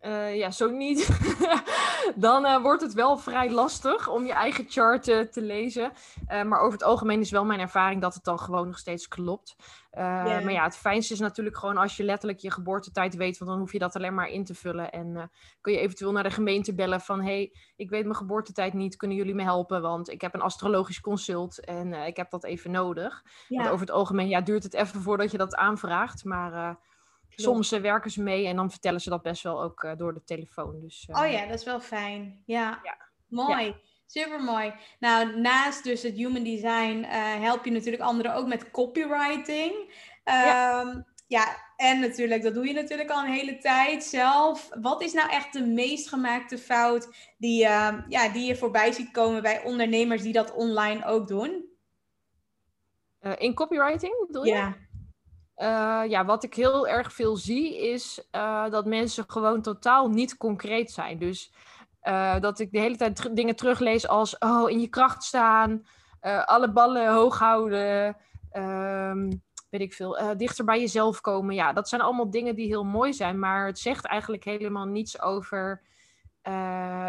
Uh, 0.05 0.35
ja, 0.35 0.51
zo 0.51 0.69
niet. 0.69 1.09
dan 2.15 2.45
uh, 2.45 2.61
wordt 2.61 2.81
het 2.81 2.93
wel 2.93 3.17
vrij 3.17 3.51
lastig 3.51 4.07
om 4.09 4.25
je 4.25 4.33
eigen 4.33 4.65
chart 4.69 5.07
uh, 5.07 5.19
te 5.19 5.41
lezen. 5.41 5.91
maar 6.27 6.59
over 6.59 6.71
het 6.71 6.83
algemeen 6.83 7.19
is 7.19 7.31
wel 7.31 7.45
mijn 7.45 7.59
ervaring 7.59 8.01
dat 8.01 8.13
het 8.13 8.23
dan 8.23 8.39
gewoon 8.39 8.67
nog 8.67 8.77
steeds 8.77 9.07
klopt. 9.07 9.55
Yeah. 9.91 10.43
Maar 10.43 10.51
ja, 10.51 10.63
het 10.63 10.77
fijnste 10.77 11.13
is 11.13 11.19
natuurlijk 11.19 11.57
gewoon 11.57 11.77
als 11.77 11.97
je 11.97 12.03
letterlijk 12.03 12.39
je 12.39 12.51
geboortetijd 12.51 13.15
weet, 13.15 13.37
want 13.37 13.51
dan 13.51 13.59
hoef 13.59 13.71
je 13.71 13.79
dat 13.79 13.95
alleen 13.95 14.13
maar 14.13 14.29
in 14.29 14.43
te 14.45 14.55
vullen. 14.55 14.91
En 14.91 15.31
kun 15.61 15.73
je 15.73 15.79
eventueel 15.79 16.11
naar 16.11 16.23
de 16.23 16.31
gemeente 16.31 16.73
bellen 16.75 17.01
van, 17.01 17.21
hey, 17.21 17.55
ik 17.75 17.89
weet 17.89 18.03
mijn 18.03 18.15
geboortetijd 18.15 18.73
niet, 18.73 18.95
kunnen 18.95 19.17
jullie 19.17 19.35
me 19.35 19.43
helpen? 19.43 19.81
Want 19.81 20.09
ik 20.09 20.21
heb 20.21 20.33
een 20.33 20.41
astrologisch 20.41 21.01
consult 21.01 21.65
en 21.65 21.93
ik 21.93 22.17
heb 22.17 22.29
dat 22.29 22.43
even 22.43 22.71
nodig. 22.71 23.23
Yeah. 23.47 23.61
Want 23.61 23.73
over 23.73 23.85
het 23.85 23.95
algemeen 23.95 24.27
ja, 24.27 24.41
duurt 24.41 24.63
het 24.63 24.73
even 24.73 25.01
voordat 25.01 25.31
je 25.31 25.37
dat 25.37 25.55
aanvraagt, 25.55 26.23
maar... 26.23 26.77
Soms 27.35 27.71
uh, 27.71 27.81
werken 27.81 28.11
ze 28.11 28.21
mee 28.21 28.47
en 28.47 28.55
dan 28.55 28.71
vertellen 28.71 29.01
ze 29.01 29.09
dat 29.09 29.21
best 29.21 29.43
wel 29.43 29.61
ook 29.61 29.83
uh, 29.83 29.91
door 29.95 30.13
de 30.13 30.23
telefoon. 30.23 30.79
Dus, 30.79 31.07
uh... 31.09 31.21
Oh 31.21 31.31
ja, 31.31 31.45
dat 31.45 31.59
is 31.59 31.65
wel 31.65 31.79
fijn. 31.79 32.43
Ja, 32.45 32.79
ja. 32.83 32.97
mooi. 33.27 33.65
Ja. 33.65 33.75
Super 34.05 34.43
mooi. 34.43 34.73
Nou, 34.99 35.39
naast 35.39 35.83
dus 35.83 36.03
het 36.03 36.15
human 36.15 36.43
design 36.43 37.03
help 37.41 37.65
je 37.65 37.71
natuurlijk 37.71 38.03
anderen 38.03 38.35
ook 38.35 38.47
met 38.47 38.71
copywriting. 38.71 39.93
Ja. 40.23 40.81
Um, 40.81 41.05
ja, 41.27 41.57
en 41.75 41.99
natuurlijk, 41.99 42.43
dat 42.43 42.53
doe 42.53 42.67
je 42.67 42.73
natuurlijk 42.73 43.09
al 43.09 43.23
een 43.23 43.31
hele 43.31 43.57
tijd 43.57 44.03
zelf. 44.03 44.69
Wat 44.81 45.01
is 45.01 45.13
nou 45.13 45.29
echt 45.29 45.53
de 45.53 45.65
meest 45.65 46.09
gemaakte 46.09 46.57
fout 46.57 47.33
die, 47.37 47.59
ja, 48.07 48.29
die 48.33 48.47
je 48.47 48.55
voorbij 48.55 48.91
ziet 48.91 49.11
komen 49.11 49.41
bij 49.41 49.63
ondernemers 49.63 50.21
die 50.21 50.33
dat 50.33 50.53
online 50.53 51.05
ook 51.05 51.27
doen? 51.27 51.71
in 53.37 53.53
copywriting 53.53 54.25
bedoel 54.27 54.45
je? 54.45 54.53
Ja. 54.53 54.75
Uh, 55.57 56.01
ja, 56.07 56.25
wat 56.25 56.43
ik 56.43 56.53
heel 56.53 56.87
erg 56.87 57.13
veel 57.13 57.35
zie 57.35 57.77
is 57.91 58.27
uh, 58.31 58.69
dat 58.69 58.85
mensen 58.85 59.23
gewoon 59.27 59.61
totaal 59.61 60.09
niet 60.09 60.37
concreet 60.37 60.91
zijn. 60.91 61.17
Dus 61.17 61.53
uh, 62.03 62.39
dat 62.39 62.59
ik 62.59 62.71
de 62.71 62.79
hele 62.79 62.95
tijd 62.95 63.35
dingen 63.35 63.55
teruglees 63.55 64.07
als 64.07 64.37
oh, 64.37 64.69
in 64.69 64.79
je 64.79 64.87
kracht 64.87 65.23
staan, 65.23 65.85
alle 66.45 66.71
ballen 66.71 67.13
hoog 67.13 67.39
houden, 67.39 68.17
um, 68.53 69.41
weet 69.69 69.81
ik 69.81 69.93
veel, 69.93 70.37
dichter 70.37 70.65
bij 70.65 70.79
jezelf 70.79 71.21
komen. 71.21 71.55
Ja, 71.55 71.73
dat 71.73 71.89
zijn 71.89 72.01
allemaal 72.01 72.29
dingen 72.29 72.55
die 72.55 72.67
heel 72.67 72.83
mooi 72.83 73.13
zijn, 73.13 73.39
maar 73.39 73.65
het 73.65 73.79
zegt 73.79 74.05
eigenlijk 74.05 74.43
helemaal 74.43 74.85
niets 74.85 75.21
over 75.21 75.81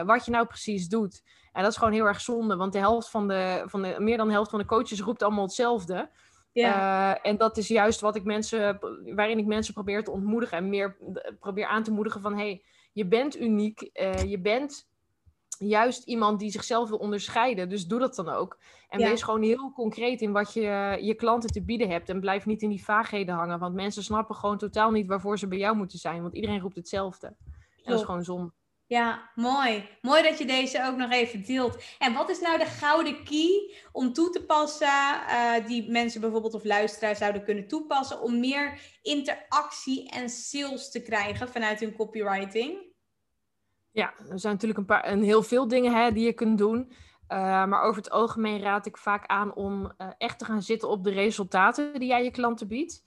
wat 0.05 0.25
je 0.25 0.31
nou 0.31 0.47
precies 0.47 0.89
doet. 0.89 1.23
En 1.53 1.63
dat 1.63 1.71
is 1.71 1.79
gewoon 1.79 1.93
heel 1.93 2.07
erg 2.07 2.21
zonde, 2.21 2.57
want 2.57 2.73
de 2.73 2.79
helft 2.79 3.11
van 3.11 3.29
de, 3.29 3.63
van 3.67 3.83
de, 3.83 3.95
meer 3.99 4.17
dan 4.17 4.27
de 4.27 4.33
helft 4.33 4.51
van 4.51 4.59
de 4.59 4.65
coaches 4.65 5.01
roept 5.01 5.23
allemaal 5.23 5.45
hetzelfde. 5.45 6.11
Ja. 6.55 7.15
Uh, 7.15 7.31
en 7.31 7.37
dat 7.37 7.57
is 7.57 7.69
juist 7.69 8.01
wat 8.01 8.17
ik 8.17 8.25
mensen, 8.25 8.79
waarin 9.15 9.39
ik 9.39 9.47
mensen 9.47 9.75
probeer 9.75 10.05
te 10.05 10.11
ontmoedigen 10.11 10.59
en 10.59 10.69
meer 10.69 10.97
probeer 11.41 11.67
aan 11.67 11.83
te 11.83 11.91
moedigen 11.93 12.21
van 12.21 12.37
hey, 12.37 12.65
je 12.93 13.07
bent 13.07 13.41
uniek, 13.41 13.91
uh, 13.93 14.23
je 14.23 14.41
bent 14.41 14.89
juist 15.59 16.05
iemand 16.05 16.41
die 16.41 16.51
zichzelf 16.51 16.89
wil 16.89 16.99
onderscheiden, 16.99 17.69
dus 17.69 17.87
doe 17.87 17.99
dat 17.99 18.15
dan 18.15 18.29
ook. 18.29 18.59
En 18.89 18.99
ja. 18.99 19.09
wees 19.09 19.23
gewoon 19.23 19.43
heel 19.43 19.73
concreet 19.73 20.21
in 20.21 20.33
wat 20.33 20.53
je 20.53 20.99
je 21.01 21.15
klanten 21.15 21.51
te 21.51 21.65
bieden 21.65 21.91
hebt 21.91 22.09
en 22.09 22.21
blijf 22.21 22.47
niet 22.47 22.63
in 22.63 22.69
die 22.69 22.85
vaagheden 22.85 23.35
hangen, 23.35 23.59
want 23.59 23.75
mensen 23.75 24.03
snappen 24.03 24.35
gewoon 24.35 24.59
totaal 24.59 24.91
niet 24.91 25.07
waarvoor 25.07 25.39
ze 25.39 25.49
bij 25.49 25.59
jou 25.59 25.77
moeten 25.77 25.99
zijn, 25.99 26.23
want 26.23 26.35
iedereen 26.35 26.61
roept 26.61 26.77
hetzelfde. 26.77 27.27
En 27.27 27.37
dat 27.85 27.99
is 27.99 28.05
gewoon 28.05 28.25
zonde. 28.25 28.53
Ja, 28.87 29.31
mooi. 29.35 29.89
Mooi 30.01 30.23
dat 30.23 30.39
je 30.39 30.47
deze 30.47 30.87
ook 30.87 30.97
nog 30.97 31.11
even 31.11 31.45
deelt. 31.45 31.85
En 31.99 32.15
wat 32.15 32.31
is 32.31 32.41
nou 32.41 32.59
de 32.59 32.65
gouden 32.65 33.25
key 33.25 33.75
om 33.93 34.13
toe 34.13 34.31
te 34.31 34.45
passen, 34.45 34.89
uh, 34.89 35.67
die 35.67 35.91
mensen 35.91 36.21
bijvoorbeeld 36.21 36.55
of 36.55 36.65
luisteraars 36.65 37.19
zouden 37.19 37.45
kunnen 37.45 37.69
toepassen, 37.69 38.21
om 38.21 38.41
meer 38.41 38.81
interactie 39.03 40.11
en 40.11 40.29
sales 40.29 40.91
te 40.91 41.03
krijgen 41.03 41.49
vanuit 41.49 41.81
hun 41.81 41.95
copywriting? 41.95 42.93
Ja, 43.91 44.15
er 44.31 44.39
zijn 44.41 44.53
natuurlijk 44.53 44.81
een, 44.81 44.87
paar, 44.87 45.09
een 45.09 45.23
heel 45.23 45.43
veel 45.43 45.69
dingen 45.69 45.95
hè, 45.95 46.13
die 46.13 46.25
je 46.25 46.33
kunt 46.33 46.59
doen. 46.59 46.93
Uh, 47.29 47.39
maar 47.65 47.83
over 47.83 48.03
het 48.03 48.11
algemeen 48.11 48.61
raad 48.61 48.87
ik 48.87 48.97
vaak 48.97 49.27
aan 49.27 49.55
om 49.55 49.93
uh, 49.99 50.09
echt 50.19 50.39
te 50.39 50.45
gaan 50.45 50.63
zitten 50.63 50.89
op 50.89 51.05
de 51.05 51.11
resultaten 51.11 51.99
die 51.99 52.09
jij 52.09 52.25
je 52.25 52.31
klanten 52.31 52.69
biedt. 52.69 53.05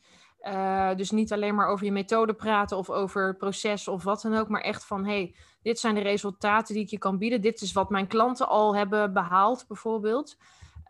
Dus 0.96 1.12
niet 1.12 1.34
alleen 1.34 1.56
maar 1.56 1.68
over 1.68 1.86
je 1.86 1.92
methode 1.92 2.34
praten 2.34 2.78
of 2.78 2.90
over 2.90 3.36
proces 3.36 3.88
of 3.88 4.04
wat 4.04 4.22
dan 4.22 4.36
ook, 4.36 4.48
maar 4.48 4.62
echt 4.62 4.86
van 4.86 5.06
hey, 5.06 5.36
dit 5.68 5.80
zijn 5.80 5.96
de 5.96 6.02
resultaten 6.02 6.74
die 6.74 6.84
ik 6.84 6.90
je 6.90 6.98
kan 6.98 7.18
bieden. 7.18 7.42
Dit 7.42 7.62
is 7.62 7.72
wat 7.72 7.90
mijn 7.90 8.08
klanten 8.08 8.48
al 8.48 8.76
hebben 8.76 9.14
behaald, 9.14 9.66
bijvoorbeeld. 9.68 10.38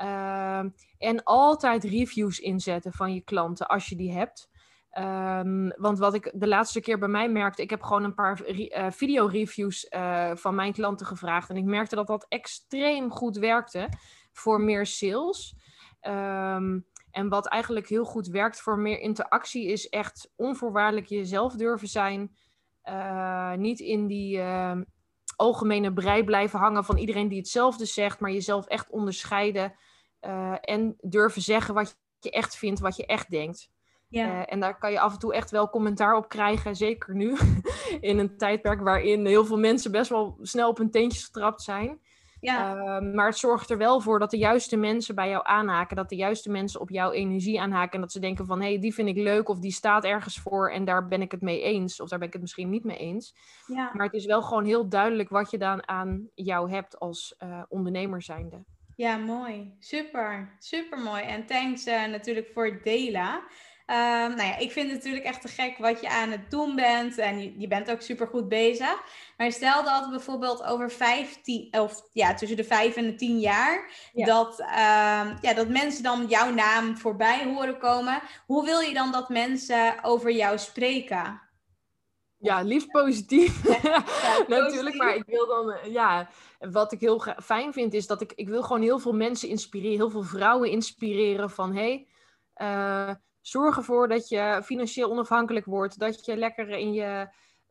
Uh, 0.02 0.60
en 0.98 1.24
altijd 1.24 1.84
reviews 1.84 2.40
inzetten 2.40 2.94
van 2.94 3.14
je 3.14 3.22
klanten 3.22 3.68
als 3.68 3.88
je 3.88 3.96
die 3.96 4.12
hebt. 4.12 4.50
Um, 4.98 5.74
want 5.78 6.00
wat 6.00 6.14
ik 6.14 6.32
de 6.34 6.48
laatste 6.48 6.82
keer 6.82 7.00
bij 7.00 7.08
mij 7.08 7.30
merkte, 7.30 7.62
ik 7.62 7.70
heb 7.70 7.82
gewoon 7.82 8.04
een 8.04 8.14
paar 8.14 8.50
uh, 8.50 8.86
video-reviews 8.90 9.88
uh, 9.90 10.32
van 10.36 10.56
mijn 10.56 10.74
klanten 10.74 11.06
gevraagd. 11.06 11.50
En 11.50 11.58
ik 11.58 11.66
merkte 11.66 11.96
dat 11.96 12.08
dat 12.08 12.26
extreem 12.30 13.12
goed 13.12 13.38
werkte 13.38 13.90
voor 14.32 14.62
meer 14.62 14.86
sales. 14.86 15.56
Um, 16.02 16.86
en 17.12 17.30
wat 17.30 17.48
eigenlijk 17.48 17.88
heel 17.88 18.06
goed 18.06 18.28
werkt 18.28 18.62
voor 18.62 18.80
meer 18.80 19.00
interactie, 19.00 19.68
is 19.68 19.90
echt 19.90 20.32
onvoorwaardelijk 20.36 21.08
jezelf 21.08 21.54
durven 21.56 21.88
zijn. 21.88 22.36
Uh, 22.90 23.54
niet 23.54 23.80
in 23.80 24.08
die 24.08 24.38
uh, 24.38 24.78
algemene 25.36 25.94
brei 25.94 26.24
blijven 26.24 26.60
hangen 26.60 26.84
van 26.84 26.98
iedereen 26.98 27.28
die 27.28 27.38
hetzelfde 27.38 27.86
zegt, 27.86 28.20
maar 28.20 28.32
jezelf 28.32 28.66
echt 28.66 28.90
onderscheiden. 28.90 29.74
Uh, 30.22 30.56
en 30.62 30.96
durven 31.02 31.42
zeggen 31.42 31.74
wat 31.74 31.98
je 32.20 32.32
echt 32.32 32.58
vindt, 32.58 32.80
wat 32.80 32.96
je 32.96 33.06
echt 33.06 33.30
denkt. 33.30 33.70
Ja. 34.10 34.46
en 34.46 34.60
daar 34.60 34.78
kan 34.78 34.92
je 34.92 35.00
af 35.00 35.14
en 35.14 35.20
toe 35.20 35.34
echt 35.34 35.52
wel 35.52 35.70
commentaar 35.70 36.16
op 36.16 36.30
krijgen, 36.30 36.76
zeker 36.76 37.16
nu, 37.16 37.38
in 38.00 38.18
een 38.18 38.38
tijdperk 38.38 38.82
waarin 38.82 39.26
heel 39.26 39.46
veel 39.46 39.58
mensen 39.58 39.92
best 39.92 40.10
wel 40.10 40.38
snel 40.42 40.70
op 40.70 40.78
hun 40.78 40.92
teentjes 40.92 41.24
getrapt 41.24 41.62
zijn. 41.62 42.00
Ja. 42.40 42.76
Uh, 42.76 43.14
maar 43.14 43.26
het 43.26 43.38
zorgt 43.38 43.70
er 43.70 43.78
wel 43.78 44.02
voor 44.02 44.20
dat 44.20 44.32
de 44.32 44.38
juiste 44.38 44.78
mensen 44.78 45.16
bij 45.16 45.30
jou 45.30 45.42
aanhaken. 45.46 45.96
Dat 45.96 46.10
de 46.10 46.16
juiste 46.16 46.50
mensen 46.50 46.80
op 46.82 46.90
jouw 46.90 47.12
energie 47.12 47.62
aanhaken. 47.62 47.94
En 47.94 48.02
dat 48.02 48.12
ze 48.12 48.20
denken 48.20 48.46
van, 48.46 48.62
hé, 48.62 48.68
hey, 48.68 48.80
die 48.80 48.94
vind 48.94 49.08
ik 49.08 49.18
leuk. 49.18 49.50
Of 49.50 49.60
die 49.60 49.72
staat 49.72 50.04
ergens 50.04 50.40
voor 50.40 50.72
en 50.72 50.86
daar 50.86 51.08
ben 51.08 51.22
ik 51.22 51.32
het 51.32 51.42
mee 51.42 51.62
eens. 51.62 52.00
Of 52.00 52.10
daar 52.10 52.20
ben 52.20 52.28
ik 52.28 52.34
het 52.34 52.42
misschien 52.42 52.70
niet 52.70 52.84
mee 52.84 52.98
eens. 52.98 53.36
Ja. 53.68 53.92
Maar 53.94 54.06
het 54.06 54.16
is 54.16 54.26
wel 54.26 54.42
gewoon 54.42 54.66
heel 54.66 54.90
duidelijk 54.90 55.30
wat 55.30 55.52
je 55.52 55.58
dan 55.58 55.88
aan 55.88 56.30
jou 56.36 56.72
hebt 56.72 57.00
als 57.00 57.36
uh, 57.44 57.64
ondernemer 57.70 58.22
zijnde. 58.22 58.64
Ja, 58.96 59.18
mooi. 59.18 59.76
Super, 59.80 60.56
super 60.60 61.00
mooi. 61.00 61.24
En 61.24 61.46
thanks 61.46 61.88
uh, 61.88 62.08
natuurlijk 62.08 62.48
voor 62.54 62.66
het 62.66 62.84
delen. 62.84 63.42
Um, 63.90 64.36
nou 64.36 64.44
ja, 64.44 64.58
ik 64.58 64.72
vind 64.72 64.86
het 64.88 64.96
natuurlijk 64.96 65.26
echt 65.26 65.42
te 65.42 65.48
gek 65.48 65.78
wat 65.78 66.02
je 66.02 66.10
aan 66.10 66.32
het 66.32 66.52
doen 66.52 66.76
bent. 66.76 67.18
En 67.18 67.40
je, 67.42 67.60
je 67.60 67.68
bent 67.68 67.92
ook 67.92 68.02
super 68.02 68.28
goed 68.28 68.50
bezig. 68.50 69.02
Maar 69.38 69.52
stel 69.52 69.84
dat 69.84 70.10
bijvoorbeeld 70.10 70.64
over 70.64 70.92
15, 70.92 71.68
of 71.72 72.02
ja, 72.12 72.34
tussen 72.34 72.58
de 72.58 72.64
vijf 72.64 72.96
en 72.96 73.06
de 73.06 73.16
tien 73.16 73.40
jaar, 73.40 73.92
dat, 74.14 74.60
um, 74.60 75.38
ja, 75.42 75.54
dat 75.56 75.70
mensen 75.70 76.04
dan 76.04 76.26
jouw 76.28 76.54
naam 76.54 76.98
voorbij 76.98 77.46
horen 77.46 77.78
komen. 77.78 78.22
Hoe 78.46 78.66
wil 78.66 78.80
je 78.80 78.94
dan 78.94 79.12
dat 79.12 79.30
mensen 79.30 80.04
over 80.04 80.32
jou 80.32 80.58
spreken? 80.58 81.42
Ja, 82.38 82.62
liefst 82.62 82.92
positief. 82.92 83.64
Ja, 83.84 84.04
Natuurlijk, 84.48 84.96
maar 84.96 85.16
ik 85.16 85.26
wil 85.26 85.48
dan, 85.48 85.72
eh, 85.72 85.92
ja, 85.92 86.30
wat 86.60 86.92
ik 86.92 87.00
heel 87.00 87.24
fijn 87.44 87.74
vind 87.74 87.94
is 87.94 88.08
dat 88.08 88.22
ik, 88.22 88.34
ik 88.36 88.50
wil 88.50 88.62
gewoon 88.64 88.82
heel 88.82 89.00
veel 89.00 89.14
mensen 89.14 89.50
inspireren, 89.50 89.98
heel 89.98 90.10
veel 90.10 90.24
vrouwen 90.24 90.70
inspireren 90.70 91.50
van, 91.50 91.76
hé, 91.76 92.06
hey, 92.54 93.10
uh, 93.10 93.16
zorg 93.48 93.78
ervoor 93.78 94.08
dat 94.08 94.30
je 94.30 94.62
financieel 94.64 95.10
onafhankelijk 95.10 95.66
wordt, 95.66 96.00
dat 96.00 96.26
je 96.26 96.38
lekker 96.38 96.70
in 96.70 96.94
je, 96.94 97.30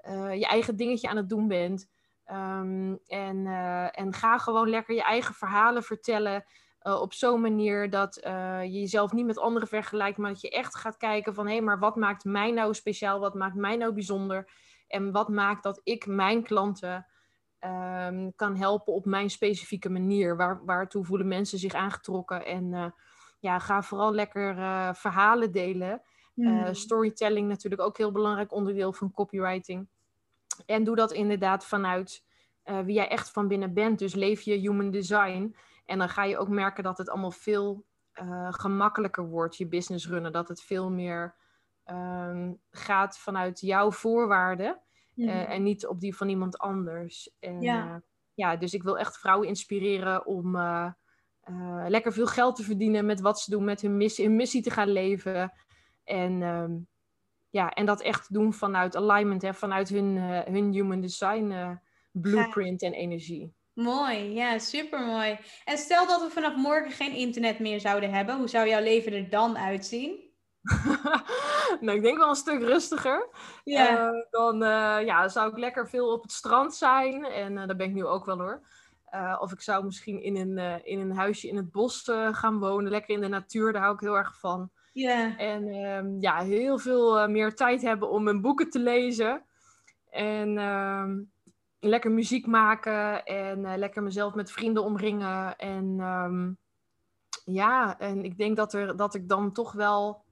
uh, 0.08 0.34
je 0.34 0.46
eigen 0.46 0.76
dingetje 0.76 1.08
aan 1.08 1.16
het 1.16 1.28
doen 1.28 1.48
bent. 1.48 1.90
Um, 2.30 2.98
en, 3.06 3.36
uh, 3.36 3.98
en 3.98 4.12
ga 4.12 4.38
gewoon 4.38 4.68
lekker 4.68 4.94
je 4.94 5.02
eigen 5.02 5.34
verhalen 5.34 5.82
vertellen. 5.82 6.44
Uh, 6.82 7.00
op 7.00 7.12
zo'n 7.12 7.40
manier 7.40 7.90
dat 7.90 8.14
je 8.62 8.70
jezelf 8.70 9.12
niet 9.12 9.26
met 9.26 9.38
anderen 9.38 9.68
vergelijkt, 9.68 10.18
maar 10.18 10.30
dat 10.30 10.40
je 10.40 10.50
echt 10.50 10.76
gaat 10.76 10.96
kijken 10.96 11.34
van 11.34 11.46
hé, 11.46 11.52
hey, 11.52 11.62
maar 11.62 11.78
wat 11.78 11.96
maakt 11.96 12.24
mij 12.24 12.50
nou 12.50 12.74
speciaal? 12.74 13.20
Wat 13.20 13.34
maakt 13.34 13.54
mij 13.54 13.76
nou 13.76 13.92
bijzonder? 13.92 14.50
En 14.86 15.12
wat 15.12 15.28
maakt 15.28 15.62
dat 15.62 15.80
ik 15.84 16.06
mijn 16.06 16.42
klanten 16.42 17.06
um, 17.60 18.34
kan 18.34 18.56
helpen 18.56 18.92
op 18.92 19.04
mijn 19.04 19.30
specifieke 19.30 19.90
manier? 19.90 20.36
Waar, 20.36 20.64
waartoe 20.64 21.04
voelen 21.04 21.28
mensen 21.28 21.58
zich 21.58 21.74
aangetrokken? 21.74 22.44
En 22.44 22.94
ja, 23.46 23.58
ga 23.58 23.82
vooral 23.82 24.14
lekker 24.14 24.56
uh, 24.56 24.94
verhalen 24.94 25.52
delen. 25.52 26.02
Mm. 26.34 26.74
storytelling 26.74 27.48
natuurlijk 27.48 27.82
ook 27.82 27.96
heel 27.96 28.12
belangrijk 28.12 28.52
onderdeel 28.52 28.92
van 28.92 29.10
copywriting. 29.10 29.88
En 30.66 30.84
doe 30.84 30.96
dat 30.96 31.12
inderdaad 31.12 31.64
vanuit 31.64 32.24
uh, 32.64 32.80
wie 32.80 32.94
jij 32.94 33.08
echt 33.08 33.30
van 33.30 33.48
binnen 33.48 33.74
bent. 33.74 33.98
Dus 33.98 34.14
leef 34.14 34.40
je 34.40 34.54
human 34.54 34.90
design. 34.90 35.56
En 35.84 35.98
dan 35.98 36.08
ga 36.08 36.24
je 36.24 36.38
ook 36.38 36.48
merken 36.48 36.82
dat 36.84 36.98
het 36.98 37.08
allemaal 37.08 37.30
veel 37.30 37.84
gemakkelijker 38.50 39.28
wordt, 39.28 39.56
je 39.56 39.66
business 39.66 40.08
runnen. 40.08 40.32
Dat 40.32 40.48
het 40.48 40.62
veel 40.62 40.90
meer 40.90 41.34
um, 41.86 42.60
gaat 42.70 43.18
vanuit 43.18 43.60
jouw 43.60 43.90
voorwaarden. 43.90 44.80
Mm. 45.14 45.28
en 45.28 45.62
niet 45.62 45.86
op 45.86 46.00
die 46.00 46.16
van 46.16 46.28
iemand 46.28 46.58
anders. 46.58 47.36
En, 47.40 47.60
ja. 47.60 48.02
ja, 48.34 48.56
dus 48.56 48.74
ik 48.74 48.82
wil 48.82 48.98
echt 48.98 49.18
vrouwen 49.18 49.48
inspireren 49.48 50.26
om 50.26 50.54
uh, 50.54 50.92
lekker 51.88 52.12
veel 52.12 52.26
geld 52.26 52.56
te 52.56 52.62
verdienen 52.62 53.06
met 53.06 53.20
wat 53.20 53.40
ze 53.40 53.50
doen, 53.50 53.64
met 53.64 53.80
hun 53.80 53.96
missie, 53.96 54.26
hun 54.26 54.36
missie 54.36 54.62
te 54.62 54.70
gaan 54.70 54.88
leven. 54.88 55.52
En, 56.04 56.42
um, 56.42 56.88
ja, 57.50 57.70
en 57.70 57.86
dat 57.86 58.00
echt 58.00 58.32
doen 58.32 58.52
vanuit 58.52 58.96
alignment, 58.96 59.42
hè, 59.42 59.54
vanuit 59.54 59.88
hun, 59.88 60.16
uh, 60.16 60.40
hun 60.40 60.72
human 60.72 61.00
design 61.00 61.50
uh, 61.50 61.70
blueprint 62.12 62.82
en 62.82 62.92
energie. 62.92 63.54
Mooi, 63.72 64.32
ja, 64.32 64.58
super 64.58 65.00
mooi. 65.00 65.38
En 65.64 65.78
stel 65.78 66.06
dat 66.06 66.20
we 66.20 66.30
vanaf 66.30 66.56
morgen 66.56 66.90
geen 66.90 67.12
internet 67.12 67.58
meer 67.58 67.80
zouden 67.80 68.12
hebben, 68.12 68.36
hoe 68.36 68.48
zou 68.48 68.68
jouw 68.68 68.82
leven 68.82 69.12
er 69.12 69.30
dan 69.30 69.58
uitzien? 69.58 70.24
nou, 71.80 71.96
ik 71.96 72.02
denk 72.02 72.18
wel 72.18 72.28
een 72.28 72.34
stuk 72.34 72.62
rustiger. 72.62 73.28
Ja. 73.64 74.10
dan 74.30 74.58
ja, 75.04 75.28
zou 75.28 75.50
ik 75.50 75.58
lekker 75.58 75.88
veel 75.88 76.12
op 76.12 76.22
het 76.22 76.32
strand 76.32 76.74
zijn. 76.74 77.24
En 77.24 77.54
daar 77.54 77.76
ben 77.76 77.88
ik 77.88 77.94
nu 77.94 78.04
ook 78.04 78.24
wel 78.24 78.38
hoor. 78.38 78.62
Uh, 79.14 79.36
of 79.40 79.52
ik 79.52 79.60
zou 79.60 79.84
misschien 79.84 80.22
in 80.22 80.36
een, 80.36 80.58
uh, 80.58 80.74
in 80.82 81.00
een 81.00 81.16
huisje 81.16 81.48
in 81.48 81.56
het 81.56 81.70
bos 81.70 82.08
uh, 82.08 82.34
gaan 82.34 82.58
wonen. 82.58 82.90
Lekker 82.90 83.14
in 83.14 83.20
de 83.20 83.28
natuur, 83.28 83.72
daar 83.72 83.82
hou 83.82 83.94
ik 83.94 84.00
heel 84.00 84.16
erg 84.16 84.38
van. 84.38 84.70
Ja. 84.92 85.36
En 85.38 85.74
um, 85.74 86.20
ja, 86.20 86.42
heel 86.42 86.78
veel 86.78 87.28
meer 87.28 87.54
tijd 87.54 87.82
hebben 87.82 88.10
om 88.10 88.22
mijn 88.22 88.40
boeken 88.40 88.70
te 88.70 88.78
lezen. 88.78 89.44
En 90.10 90.58
um, 90.58 91.30
lekker 91.80 92.10
muziek 92.10 92.46
maken. 92.46 93.24
En 93.24 93.78
lekker 93.78 94.02
mezelf 94.02 94.34
met 94.34 94.52
vrienden 94.52 94.84
omringen. 94.84 95.56
En 95.56 96.00
um, 96.00 96.58
ja, 97.44 97.98
en 97.98 98.24
ik 98.24 98.38
denk 98.38 98.56
dat, 98.56 98.72
er, 98.72 98.96
dat 98.96 99.14
ik 99.14 99.28
dan 99.28 99.52
toch 99.52 99.72
wel 99.72 100.24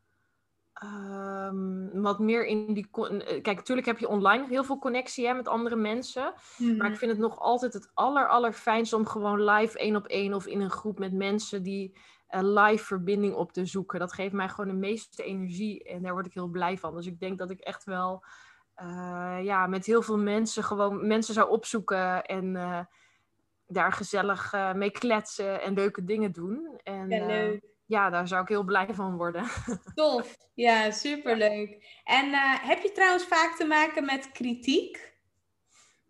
um, 0.82 2.02
wat 2.02 2.18
meer 2.18 2.46
in 2.46 2.74
die. 2.74 2.88
Eh, 2.92 3.42
kijk, 3.42 3.56
natuurlijk 3.56 3.86
heb 3.86 3.98
je 3.98 4.08
online 4.08 4.46
heel 4.48 4.64
veel 4.64 4.78
connectie 4.78 5.26
hè, 5.26 5.34
met 5.34 5.48
andere 5.48 5.76
mensen. 5.76 6.22
Maar 6.58 6.68
ik 6.68 6.76
mhm. 6.76 6.94
vind 6.94 7.10
het 7.10 7.20
nog 7.20 7.38
altijd 7.38 7.72
het 7.72 7.90
aller, 7.94 8.28
allerfijnst 8.28 8.92
om 8.92 9.06
gewoon 9.06 9.44
live 9.44 9.78
één 9.78 9.96
op 9.96 10.06
één 10.06 10.34
of 10.34 10.46
in 10.46 10.60
een 10.60 10.70
groep 10.70 10.98
met 10.98 11.12
mensen 11.12 11.62
die 11.62 11.96
uh, 12.30 12.40
live 12.42 12.84
verbinding 12.84 13.34
op 13.34 13.52
te 13.52 13.66
zoeken. 13.66 13.98
Dat 13.98 14.12
geeft 14.12 14.32
mij 14.32 14.48
gewoon 14.48 14.70
de 14.70 14.76
meeste 14.76 15.24
energie 15.24 15.84
en 15.84 16.02
daar 16.02 16.12
word 16.12 16.26
ik 16.26 16.34
heel 16.34 16.48
blij 16.48 16.78
van. 16.78 16.94
Dus 16.94 17.06
ik 17.06 17.20
denk 17.20 17.38
dat 17.38 17.50
ik 17.50 17.60
echt 17.60 17.84
wel 17.84 18.24
uh, 18.82 19.38
ja, 19.42 19.66
met 19.66 19.86
heel 19.86 20.02
veel 20.02 20.18
mensen 20.18 20.64
gewoon 20.64 21.06
mensen 21.06 21.34
zou 21.34 21.50
opzoeken 21.50 22.24
en 22.24 22.52
daar 23.66 23.92
gezellig 23.92 24.54
mee 24.74 24.90
kletsen 24.90 25.62
en 25.62 25.74
leuke 25.74 26.04
dingen 26.04 26.32
doen. 26.32 26.80
En, 26.82 27.08
ja, 27.08 27.26
leuk 27.26 27.73
ja, 27.86 28.10
daar 28.10 28.28
zou 28.28 28.42
ik 28.42 28.48
heel 28.48 28.64
blij 28.64 28.88
van 28.94 29.16
worden. 29.16 29.44
Tof, 29.94 30.36
ja, 30.54 30.90
superleuk. 30.90 32.00
En 32.04 32.26
uh, 32.26 32.68
heb 32.68 32.82
je 32.82 32.92
trouwens 32.92 33.24
vaak 33.24 33.56
te 33.56 33.64
maken 33.64 34.04
met 34.04 34.32
kritiek? 34.32 35.12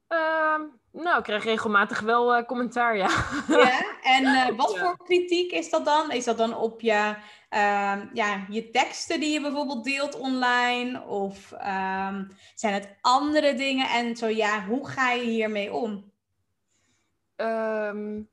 Uh, 0.08 0.60
nou, 0.92 1.18
ik 1.18 1.24
krijg 1.24 1.44
regelmatig 1.44 2.00
wel 2.00 2.36
uh, 2.36 2.44
commentaar, 2.44 2.96
ja. 2.96 3.08
Ja, 3.48 3.82
en 4.02 4.24
uh, 4.24 4.48
wat 4.56 4.72
ja. 4.72 4.80
voor 4.80 5.04
kritiek 5.04 5.52
is 5.52 5.70
dat 5.70 5.84
dan? 5.84 6.10
Is 6.10 6.24
dat 6.24 6.38
dan 6.38 6.56
op 6.56 6.80
je, 6.80 7.16
ehm, 7.48 8.06
ja, 8.12 8.46
je 8.48 8.70
teksten 8.70 9.20
die 9.20 9.32
je 9.32 9.40
bijvoorbeeld 9.40 9.84
deelt 9.84 10.18
online? 10.18 11.02
Of 11.02 11.52
um, 11.52 12.28
zijn 12.54 12.74
het 12.74 12.96
andere 13.00 13.54
dingen? 13.54 13.88
En 13.88 14.16
zo 14.16 14.26
ja, 14.26 14.64
hoe 14.64 14.88
ga 14.88 15.10
je 15.10 15.22
hiermee 15.22 15.72
om? 15.72 16.12
Um, 17.36 18.28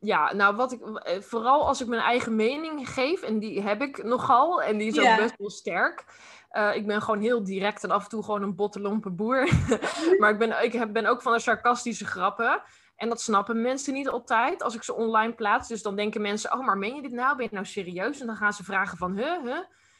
ja, 0.00 0.34
nou 0.34 0.56
wat 0.56 0.72
ik 0.72 0.82
eh, 0.82 1.20
vooral 1.20 1.66
als 1.66 1.80
ik 1.80 1.86
mijn 1.86 2.02
eigen 2.02 2.36
mening 2.36 2.90
geef, 2.90 3.22
en 3.22 3.38
die 3.38 3.62
heb 3.62 3.82
ik 3.82 4.04
nogal, 4.04 4.62
en 4.62 4.78
die 4.78 4.88
is 4.88 4.98
ook 4.98 5.16
best 5.16 5.36
wel 5.36 5.50
sterk. 5.50 6.04
Uh, 6.52 6.74
ik 6.74 6.86
ben 6.86 7.02
gewoon 7.02 7.20
heel 7.20 7.44
direct 7.44 7.84
en 7.84 7.90
af 7.90 8.02
en 8.02 8.08
toe 8.08 8.24
gewoon 8.24 8.42
een 8.42 8.54
bottelompe 8.54 9.10
boer. 9.10 9.48
maar 10.18 10.30
ik 10.30 10.38
ben, 10.38 10.62
ik 10.62 10.92
ben 10.92 11.06
ook 11.06 11.22
van 11.22 11.32
de 11.32 11.38
sarcastische 11.38 12.06
grappen. 12.06 12.62
En 12.96 13.08
dat 13.08 13.20
snappen 13.20 13.62
mensen 13.62 13.92
niet 13.92 14.08
altijd 14.08 14.62
als 14.62 14.74
ik 14.74 14.82
ze 14.82 14.94
online 14.94 15.32
plaats. 15.32 15.68
Dus 15.68 15.82
dan 15.82 15.96
denken 15.96 16.20
mensen, 16.20 16.52
oh, 16.52 16.66
maar 16.66 16.78
meen 16.78 16.94
je 16.94 17.02
dit 17.02 17.12
nou? 17.12 17.36
Ben 17.36 17.44
je 17.44 17.54
nou 17.54 17.66
serieus? 17.66 18.20
En 18.20 18.26
dan 18.26 18.36
gaan 18.36 18.52
ze 18.52 18.64
vragen 18.64 18.98
van, 18.98 19.16
huh, 19.16 19.42
huh? 19.44 19.58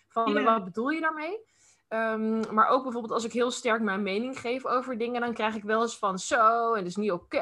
Van, 0.08 0.44
wat 0.44 0.64
bedoel 0.64 0.88
je 0.88 1.00
daarmee? 1.00 1.38
Um, 1.88 2.54
maar 2.54 2.68
ook 2.68 2.82
bijvoorbeeld 2.82 3.12
als 3.12 3.24
ik 3.24 3.32
heel 3.32 3.50
sterk 3.50 3.80
mijn 3.80 4.02
mening 4.02 4.40
geef 4.40 4.66
over 4.66 4.98
dingen, 4.98 5.20
dan 5.20 5.34
krijg 5.34 5.54
ik 5.54 5.62
wel 5.62 5.82
eens 5.82 5.98
van 5.98 6.18
zo, 6.18 6.72
en 6.72 6.78
dat 6.78 6.88
is 6.88 6.96
niet 6.96 7.12
oké, 7.12 7.38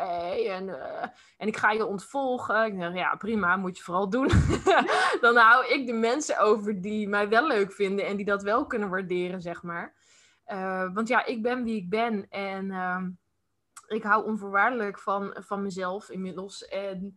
en, 0.48 0.68
uh, 0.68 1.02
en 1.36 1.46
ik 1.48 1.56
ga 1.56 1.70
je 1.70 1.86
ontvolgen. 1.86 2.64
Ik 2.64 2.78
denk, 2.78 2.96
ja, 2.96 3.14
prima, 3.14 3.56
moet 3.56 3.76
je 3.76 3.82
vooral 3.82 4.08
doen. 4.10 4.28
dan 5.20 5.36
hou 5.36 5.66
ik 5.66 5.86
de 5.86 5.92
mensen 5.92 6.38
over 6.38 6.80
die 6.80 7.08
mij 7.08 7.28
wel 7.28 7.46
leuk 7.46 7.72
vinden 7.72 8.06
en 8.06 8.16
die 8.16 8.24
dat 8.24 8.42
wel 8.42 8.66
kunnen 8.66 8.90
waarderen, 8.90 9.40
zeg 9.40 9.62
maar. 9.62 9.94
Uh, 10.46 10.94
want 10.94 11.08
ja, 11.08 11.24
ik 11.24 11.42
ben 11.42 11.64
wie 11.64 11.76
ik 11.76 11.88
ben 11.88 12.26
en 12.28 12.66
uh, 12.66 13.02
ik 13.86 14.02
hou 14.02 14.24
onvoorwaardelijk 14.24 14.98
van, 14.98 15.36
van 15.38 15.62
mezelf 15.62 16.10
inmiddels. 16.10 16.64
En 16.68 17.16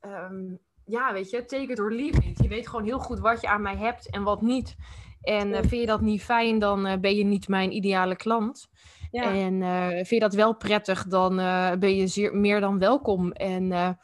um, 0.00 0.60
ja, 0.90 1.12
weet 1.12 1.30
je, 1.30 1.44
take 1.44 1.72
it 1.72 1.78
or 1.78 1.92
leave 1.92 2.22
it. 2.22 2.42
Je 2.42 2.48
weet 2.48 2.68
gewoon 2.68 2.84
heel 2.84 2.98
goed 2.98 3.20
wat 3.20 3.40
je 3.40 3.48
aan 3.48 3.62
mij 3.62 3.76
hebt 3.76 4.10
en 4.10 4.22
wat 4.22 4.42
niet. 4.42 4.76
En 5.20 5.48
uh, 5.48 5.56
vind 5.56 5.80
je 5.80 5.86
dat 5.86 6.00
niet 6.00 6.22
fijn, 6.22 6.58
dan 6.58 6.86
uh, 6.86 6.96
ben 7.00 7.16
je 7.16 7.24
niet 7.24 7.48
mijn 7.48 7.72
ideale 7.72 8.16
klant. 8.16 8.68
Ja. 9.10 9.34
En 9.34 9.60
uh, 9.60 9.88
vind 9.88 10.08
je 10.08 10.20
dat 10.20 10.34
wel 10.34 10.56
prettig, 10.56 11.06
dan 11.06 11.36
ben 11.78 11.96
je 11.96 12.06
zeer, 12.06 12.36
meer 12.36 12.60
dan 12.60 12.78
welkom. 12.78 13.32
En 13.32 13.98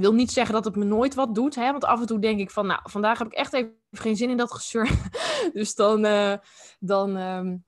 wil 0.00 0.14
niet 0.14 0.30
zeggen 0.30 0.54
dat 0.54 0.64
het 0.64 0.76
me 0.76 0.84
nooit 0.84 1.14
wat 1.14 1.34
doet. 1.34 1.54
Hè? 1.54 1.70
Want 1.70 1.84
af 1.84 2.00
en 2.00 2.06
toe 2.06 2.18
denk 2.18 2.40
ik 2.40 2.50
van, 2.50 2.66
nou, 2.66 2.80
vandaag 2.82 3.18
heb 3.18 3.26
ik 3.26 3.32
echt 3.32 3.52
even 3.52 3.74
geen 3.90 4.16
zin 4.16 4.30
in 4.30 4.36
dat 4.36 4.52
gezeur. 4.52 4.90
dus 5.52 5.74
dan, 5.74 6.06
dan 6.78 7.16
um, 7.16 7.64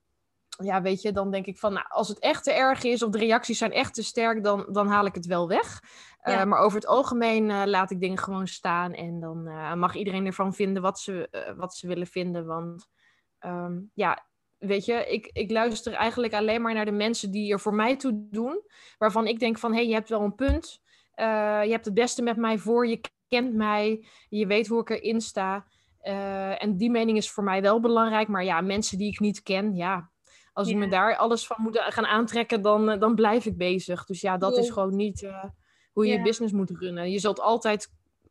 ja, 0.62 0.82
weet 0.82 1.02
je, 1.02 1.12
dan 1.12 1.30
denk 1.30 1.46
ik 1.46 1.58
van, 1.58 1.72
nou, 1.72 1.86
als 1.88 2.08
het 2.08 2.18
echt 2.18 2.44
te 2.44 2.52
erg 2.52 2.82
is 2.82 3.02
of 3.02 3.10
de 3.10 3.18
reacties 3.18 3.58
zijn 3.58 3.72
echt 3.72 3.94
te 3.94 4.02
sterk, 4.02 4.44
dan, 4.44 4.66
dan 4.72 4.88
haal 4.88 5.06
ik 5.06 5.14
het 5.14 5.26
wel 5.26 5.48
weg. 5.48 5.82
Ja. 6.22 6.40
Uh, 6.40 6.44
maar 6.46 6.58
over 6.58 6.78
het 6.78 6.86
algemeen 6.86 7.48
uh, 7.48 7.62
laat 7.66 7.90
ik 7.90 8.00
dingen 8.00 8.18
gewoon 8.18 8.46
staan 8.46 8.92
en 8.92 9.20
dan 9.20 9.48
uh, 9.48 9.74
mag 9.74 9.94
iedereen 9.94 10.26
ervan 10.26 10.54
vinden 10.54 10.82
wat 10.82 10.98
ze, 10.98 11.54
wat 11.56 11.74
ze 11.74 11.86
willen 11.86 12.06
vinden. 12.06 12.46
Want 12.46 12.86
um, 13.40 13.90
ja, 13.94 14.26
weet 14.58 14.84
je, 14.84 15.06
ik, 15.06 15.30
ik 15.32 15.50
luister 15.50 15.92
eigenlijk 15.92 16.34
alleen 16.34 16.62
maar 16.62 16.74
naar 16.74 16.84
de 16.84 16.90
mensen 16.90 17.30
die 17.30 17.52
er 17.52 17.60
voor 17.60 17.74
mij 17.74 17.96
toe 17.96 18.26
doen, 18.30 18.62
waarvan 18.98 19.26
ik 19.26 19.38
denk 19.38 19.58
van, 19.58 19.70
hé, 19.70 19.76
hey, 19.76 19.86
je 19.86 19.94
hebt 19.94 20.08
wel 20.08 20.22
een 20.22 20.34
punt, 20.34 20.80
je 21.14 21.70
hebt 21.70 21.84
het 21.84 21.94
beste 21.94 22.22
met 22.22 22.36
mij 22.36 22.58
voor, 22.58 22.86
je 22.86 23.00
kent 23.28 23.54
mij, 23.54 24.06
je 24.28 24.46
weet 24.46 24.66
hoe 24.66 24.80
ik 24.80 24.90
erin 24.90 25.20
sta. 25.20 25.66
en 26.58 26.76
die 26.76 26.90
mening 26.90 27.16
is 27.16 27.30
voor 27.30 27.44
mij 27.44 27.62
wel 27.62 27.80
belangrijk, 27.80 28.28
maar 28.28 28.44
ja, 28.44 28.60
mensen 28.60 28.98
die 28.98 29.12
ik 29.12 29.20
niet 29.20 29.42
ken, 29.42 29.74
ja, 29.74 30.10
als 30.52 30.68
ja. 30.68 30.74
ik 30.74 30.80
me 30.80 30.88
daar 30.88 31.16
alles 31.16 31.46
van 31.46 31.56
moet 31.58 31.78
gaan 31.78 32.06
aantrekken, 32.06 32.62
dan, 32.62 32.98
dan 32.98 33.14
blijf 33.14 33.46
ik 33.46 33.56
bezig. 33.56 34.04
Dus 34.04 34.20
ja, 34.20 34.36
dat 34.36 34.54
ja. 34.54 34.60
is 34.60 34.70
gewoon 34.70 34.96
niet 34.96 35.28
hoe 36.00 36.08
je 36.10 36.18
ja. 36.18 36.22
business 36.22 36.52
moet 36.52 36.70
runnen. 36.70 37.10
Je 37.10 37.18
zult 37.18 37.40
altijd 37.40 37.88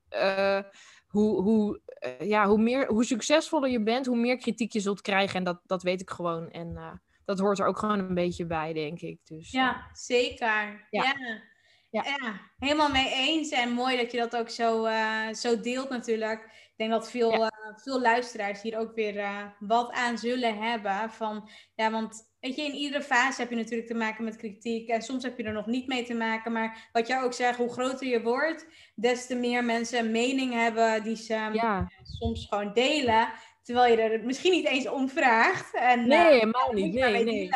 eh, 0.10 0.60
hoe, 1.08 1.41
hoe, 1.41 1.82
eh, 1.86 2.27
ja, 2.27 2.47
hoe, 2.47 2.58
meer, 2.58 2.88
hoe 2.88 3.05
succesvoller 3.05 3.69
je 3.69 3.84
bent, 3.84 4.05
hoe 4.05 4.17
meer 4.17 4.38
kritiek 4.38 4.73
je 4.73 4.79
zult 4.79 5.01
krijgen. 5.01 5.36
En 5.36 5.43
dat, 5.43 5.62
dat 5.65 5.84
weet 5.84 6.01
ik 6.01 6.10
gewoon. 6.10 6.49
En 6.49 6.75
eh, 6.77 6.91
dat 7.25 7.39
hoort 7.39 7.60
er 7.60 7.65
ook 7.65 7.77
gewoon 7.77 7.99
een 7.99 8.13
beetje 8.13 8.45
bij, 8.45 8.73
denk 8.73 9.01
ik. 9.01 9.19
Dus, 9.23 9.51
ja, 9.51 9.89
zeker. 9.93 10.88
Ja. 10.89 11.03
ja. 11.03 11.47
Ja. 11.91 12.39
helemaal 12.58 12.89
mee 12.89 13.13
eens. 13.13 13.49
En 13.49 13.71
mooi 13.71 13.97
dat 13.97 14.12
je 14.12 14.17
dat 14.17 14.36
ook 14.36 14.49
zo, 14.49 14.88
zo 15.32 15.60
deelt 15.60 15.89
natuurlijk. 15.89 16.41
Ik 16.43 16.73
denk 16.75 16.91
dat 16.91 17.12
veel, 17.12 17.51
veel 17.75 18.01
luisteraars 18.01 18.62
hier 18.62 18.77
ook 18.77 18.95
weer 18.95 19.53
wat 19.60 19.91
aan 19.91 20.17
zullen 20.17 20.58
hebben. 20.58 21.10
Van, 21.10 21.49
ja, 21.75 21.91
want 21.91 22.28
Weet 22.39 22.56
je, 22.56 22.62
in 22.62 22.73
iedere 22.73 23.04
fase 23.04 23.41
heb 23.41 23.49
je 23.49 23.56
natuurlijk 23.56 23.88
te 23.88 23.93
maken 23.93 24.23
met 24.23 24.36
kritiek. 24.36 24.89
En 24.89 25.02
soms 25.02 25.23
heb 25.23 25.38
je 25.38 25.43
er 25.43 25.54
nog 25.54 25.65
niet 25.65 25.88
mee 25.88 26.04
te 26.04 26.13
maken. 26.13 26.52
Maar 26.52 26.89
wat 26.91 27.08
jij 27.08 27.21
ook 27.21 27.34
zegt, 27.34 27.58
hoe 27.58 27.71
groter 27.71 28.08
je 28.08 28.21
wordt, 28.21 28.65
des 28.95 29.28
te 29.28 29.36
meer 29.36 29.63
mensen 29.63 29.99
een 29.99 30.12
mening 30.12 30.54
hebben 30.54 31.04
die 31.04 31.15
ze 31.15 31.34
ja. 31.54 31.91
soms 32.04 32.47
gewoon 32.49 32.73
delen. 32.73 33.30
Terwijl 33.63 33.91
je 33.91 34.02
er 34.02 34.25
misschien 34.25 34.52
niet 34.52 34.67
eens 34.67 34.89
om 34.89 35.10
vraagt. 35.10 35.75
En, 35.75 36.08
nee, 36.08 36.34
uh, 36.34 36.39
helemaal 36.39 36.71
niet. 36.73 36.93
Nee, 36.93 37.23
nee. 37.23 37.49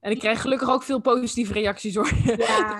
En 0.00 0.10
ik 0.10 0.18
krijg 0.18 0.40
gelukkig 0.40 0.70
ook 0.70 0.82
veel 0.82 1.00
positieve 1.00 1.52
reacties 1.52 1.94
hoor. 1.94 2.12
Ja. 2.24 2.36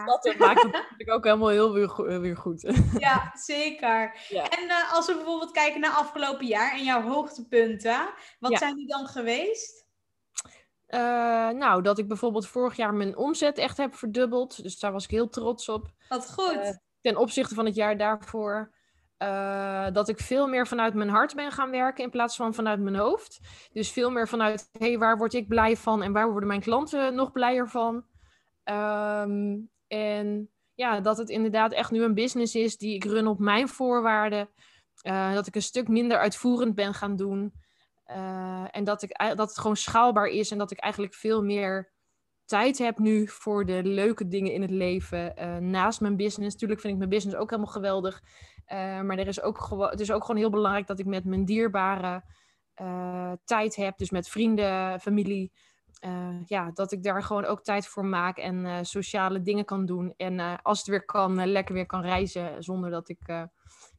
dus 0.22 0.32
dat 0.32 0.38
maakt 0.38 0.62
het 0.62 0.72
natuurlijk 0.72 1.10
ook 1.10 1.24
helemaal 1.24 1.48
heel 1.48 1.72
weer, 1.72 2.20
weer 2.20 2.36
goed. 2.36 2.60
ja, 2.98 3.32
zeker. 3.34 4.16
En 4.30 4.64
uh, 4.64 4.92
als 4.92 5.06
we 5.06 5.14
bijvoorbeeld 5.14 5.50
kijken 5.50 5.80
naar 5.80 5.90
afgelopen 5.90 6.46
jaar 6.46 6.72
en 6.72 6.84
jouw 6.84 7.02
hoogtepunten, 7.02 8.08
wat 8.38 8.58
zijn 8.58 8.74
die 8.74 8.86
dan 8.86 9.06
geweest? 9.06 9.83
Uh, 10.88 11.00
nou, 11.50 11.82
dat 11.82 11.98
ik 11.98 12.08
bijvoorbeeld 12.08 12.46
vorig 12.46 12.76
jaar 12.76 12.94
mijn 12.94 13.16
omzet 13.16 13.58
echt 13.58 13.76
heb 13.76 13.94
verdubbeld. 13.94 14.62
Dus 14.62 14.78
daar 14.78 14.92
was 14.92 15.04
ik 15.04 15.10
heel 15.10 15.28
trots 15.28 15.68
op. 15.68 15.92
Wat 16.08 16.32
goed. 16.32 16.54
Uh, 16.54 16.70
ten 17.00 17.16
opzichte 17.16 17.54
van 17.54 17.64
het 17.64 17.74
jaar 17.74 17.96
daarvoor. 17.96 18.72
Uh, 19.18 19.86
dat 19.92 20.08
ik 20.08 20.18
veel 20.20 20.46
meer 20.46 20.66
vanuit 20.66 20.94
mijn 20.94 21.08
hart 21.08 21.34
ben 21.34 21.52
gaan 21.52 21.70
werken 21.70 22.04
in 22.04 22.10
plaats 22.10 22.36
van 22.36 22.54
vanuit 22.54 22.80
mijn 22.80 22.96
hoofd. 22.96 23.40
Dus 23.72 23.90
veel 23.90 24.10
meer 24.10 24.28
vanuit, 24.28 24.68
hé, 24.72 24.86
hey, 24.86 24.98
waar 24.98 25.16
word 25.18 25.34
ik 25.34 25.48
blij 25.48 25.76
van 25.76 26.02
en 26.02 26.12
waar 26.12 26.30
worden 26.30 26.48
mijn 26.48 26.60
klanten 26.60 27.14
nog 27.14 27.32
blijer 27.32 27.68
van? 27.68 27.94
Um, 28.64 29.70
en 29.86 30.50
ja, 30.74 31.00
dat 31.00 31.18
het 31.18 31.28
inderdaad 31.28 31.72
echt 31.72 31.90
nu 31.90 32.02
een 32.02 32.14
business 32.14 32.54
is 32.54 32.76
die 32.76 32.94
ik 32.94 33.04
run 33.04 33.26
op 33.26 33.38
mijn 33.38 33.68
voorwaarden. 33.68 34.48
dat 35.34 35.46
ik 35.46 35.54
een 35.54 35.62
stuk 35.62 35.88
minder 35.88 36.18
uitvoerend 36.18 36.74
ben 36.74 36.94
gaan 36.94 37.16
doen. 37.16 37.52
Uh, 38.10 38.64
en 38.70 38.84
dat, 38.84 39.02
ik, 39.02 39.18
dat 39.18 39.48
het 39.48 39.58
gewoon 39.58 39.76
schaalbaar 39.76 40.26
is 40.26 40.50
en 40.50 40.58
dat 40.58 40.70
ik 40.70 40.78
eigenlijk 40.78 41.14
veel 41.14 41.42
meer 41.42 41.92
tijd 42.44 42.78
heb 42.78 42.98
nu 42.98 43.28
voor 43.28 43.66
de 43.66 43.84
leuke 43.84 44.28
dingen 44.28 44.52
in 44.52 44.62
het 44.62 44.70
leven. 44.70 45.34
Uh, 45.38 45.56
naast 45.56 46.00
mijn 46.00 46.16
business. 46.16 46.52
Natuurlijk 46.52 46.80
vind 46.80 46.92
ik 46.92 46.98
mijn 46.98 47.10
business 47.10 47.36
ook 47.38 47.50
helemaal 47.50 47.72
geweldig. 47.72 48.22
Uh, 48.72 49.00
maar 49.00 49.18
er 49.18 49.26
is 49.26 49.42
ook 49.42 49.88
het 49.90 50.00
is 50.00 50.12
ook 50.12 50.24
gewoon 50.24 50.40
heel 50.40 50.50
belangrijk 50.50 50.86
dat 50.86 50.98
ik 50.98 51.06
met 51.06 51.24
mijn 51.24 51.44
dierbaren 51.44 52.24
tijd 53.44 53.76
heb. 53.76 53.98
Dus 53.98 54.10
met 54.10 54.28
vrienden, 54.28 55.00
familie. 55.00 55.52
ja, 56.44 56.70
dat 56.70 56.92
ik 56.92 57.02
daar 57.02 57.22
gewoon 57.22 57.44
ook 57.44 57.62
tijd 57.62 57.86
voor 57.86 58.04
maak 58.04 58.36
en 58.36 58.86
sociale 58.86 59.42
dingen 59.42 59.64
kan 59.64 59.86
doen. 59.86 60.14
En 60.16 60.62
als 60.62 60.78
het 60.78 60.86
weer 60.86 61.04
kan, 61.04 61.46
lekker 61.46 61.74
weer 61.74 61.86
kan 61.86 62.00
reizen 62.00 62.62
zonder 62.62 62.90
dat 62.90 63.08
ik 63.08 63.48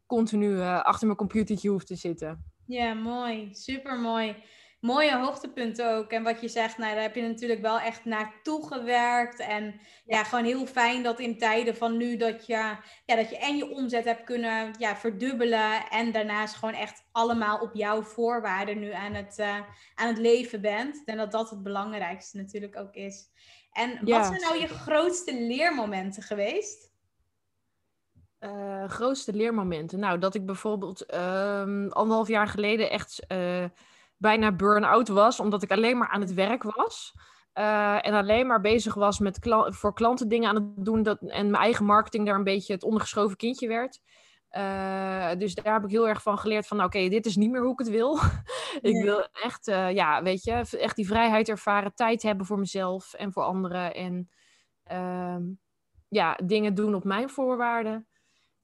continu 0.06 0.60
achter 0.62 1.06
mijn 1.06 1.18
computertje 1.18 1.70
hoef 1.70 1.84
te 1.84 1.96
zitten. 1.96 2.55
Ja, 2.68 2.94
mooi. 2.94 3.50
Super 3.52 4.00
mooi. 4.00 4.36
Mooie 4.80 5.18
hoogtepunten 5.18 5.96
ook. 5.96 6.12
En 6.12 6.24
wat 6.24 6.42
je 6.42 6.48
zegt, 6.48 6.78
nou, 6.78 6.94
daar 6.94 7.02
heb 7.02 7.16
je 7.16 7.22
natuurlijk 7.22 7.62
wel 7.62 7.80
echt 7.80 8.06
naartoe 8.06 8.68
gewerkt. 8.68 9.40
En 9.40 9.80
ja, 10.06 10.24
gewoon 10.24 10.46
heel 10.46 10.66
fijn 10.66 11.04
dat 11.04 11.20
in 11.20 11.38
tijden 11.38 11.76
van 11.76 11.98
nu 11.98 12.18
dat 12.18 12.46
je, 12.46 12.78
ja, 13.06 13.16
dat 13.16 13.30
je 13.30 13.38
en 13.38 13.58
je 13.58 13.70
omzet 13.70 14.06
hebt 14.06 14.24
kunnen 14.24 14.76
ja, 14.78 14.96
verdubbelen. 14.96 15.90
En 15.90 16.12
daarnaast 16.12 16.56
gewoon 16.56 16.74
echt 16.74 17.08
allemaal 17.12 17.60
op 17.60 17.74
jouw 17.74 18.02
voorwaarden 18.02 18.80
nu 18.80 18.92
aan 18.92 19.14
het, 19.14 19.38
uh, 19.40 19.60
aan 19.96 20.08
het 20.08 20.18
leven 20.18 20.62
bent. 20.62 21.02
En 21.06 21.18
dat 21.18 21.32
dat 21.32 21.50
het 21.50 21.64
belangrijkste 21.64 22.38
natuurlijk 22.38 22.78
ook 22.78 22.94
is. 22.94 23.30
En 23.72 24.00
wat 24.02 24.26
zijn 24.26 24.42
nou 24.42 24.60
je 24.60 24.68
grootste 24.68 25.34
leermomenten 25.34 26.24
geweest? 26.24 26.95
Uh, 28.46 28.90
grootste 28.90 29.34
leermomenten. 29.34 30.00
Nou, 30.00 30.20
dat 30.20 30.36
ik 30.36 30.46
bijvoorbeeld 30.46 31.14
um, 31.14 31.92
anderhalf 31.92 32.28
jaar 32.28 32.48
geleden 32.48 32.90
echt 32.90 33.26
uh, 33.28 33.66
bijna 34.18 34.52
burn-out 34.52 35.08
was, 35.08 35.40
omdat 35.40 35.64
ik 35.64 35.72
alleen 35.72 35.98
maar 35.98 36.08
aan 36.08 36.22
het 36.22 36.34
werk 36.34 36.64
was. 36.64 37.14
Uh, 37.54 38.08
en 38.08 38.14
alleen 38.14 38.48
maar 38.48 38.62
bezig 38.62 38.94
was 38.94 39.20
met 39.20 39.40
kla 39.40 39.72
voor 39.72 39.94
klanten 39.94 40.28
dingen 40.28 40.50
aan 40.50 40.56
het 40.56 40.86
doen. 40.86 41.04
Dat, 41.04 41.22
en 41.22 41.50
mijn 41.50 41.64
eigen 41.64 41.86
marketing 41.86 42.26
daar 42.26 42.36
een 42.36 42.44
beetje 42.44 42.74
het 42.74 42.84
ondergeschoven 42.84 43.38
kindje 43.38 43.68
werd. 43.68 44.02
dus 45.40 45.56
daar 45.56 45.74
heb 45.74 45.84
ik 45.84 45.90
heel 45.90 46.08
erg 46.08 46.22
van 46.22 46.38
geleerd 46.38 46.68
van, 46.68 46.84
oké, 46.84 47.08
dit 47.08 47.26
is 47.26 47.36
niet 47.36 47.52
meer 47.52 47.62
hoe 47.62 47.72
ik 47.72 47.80
het 47.80 47.90
wil. 47.90 48.20
ik 48.92 49.04
wil 49.04 49.28
echt, 49.34 49.66
ja, 49.94 50.24
weet 50.24 50.44
je, 50.44 50.52
echt 50.80 50.96
die 50.96 51.08
vrijheid 51.08 51.50
ervaren, 51.50 51.96
tijd 51.96 52.22
hebben 52.22 52.46
voor 52.46 52.60
mezelf 52.60 53.14
en 53.14 53.32
voor 53.32 53.44
anderen. 53.44 53.94
En 53.94 54.30
ehm, 54.84 55.44
ja, 56.08 56.38
dingen 56.44 56.74
doen 56.76 56.96
op 56.96 57.04
mijn 57.04 57.30
voorwaarden. 57.30 58.08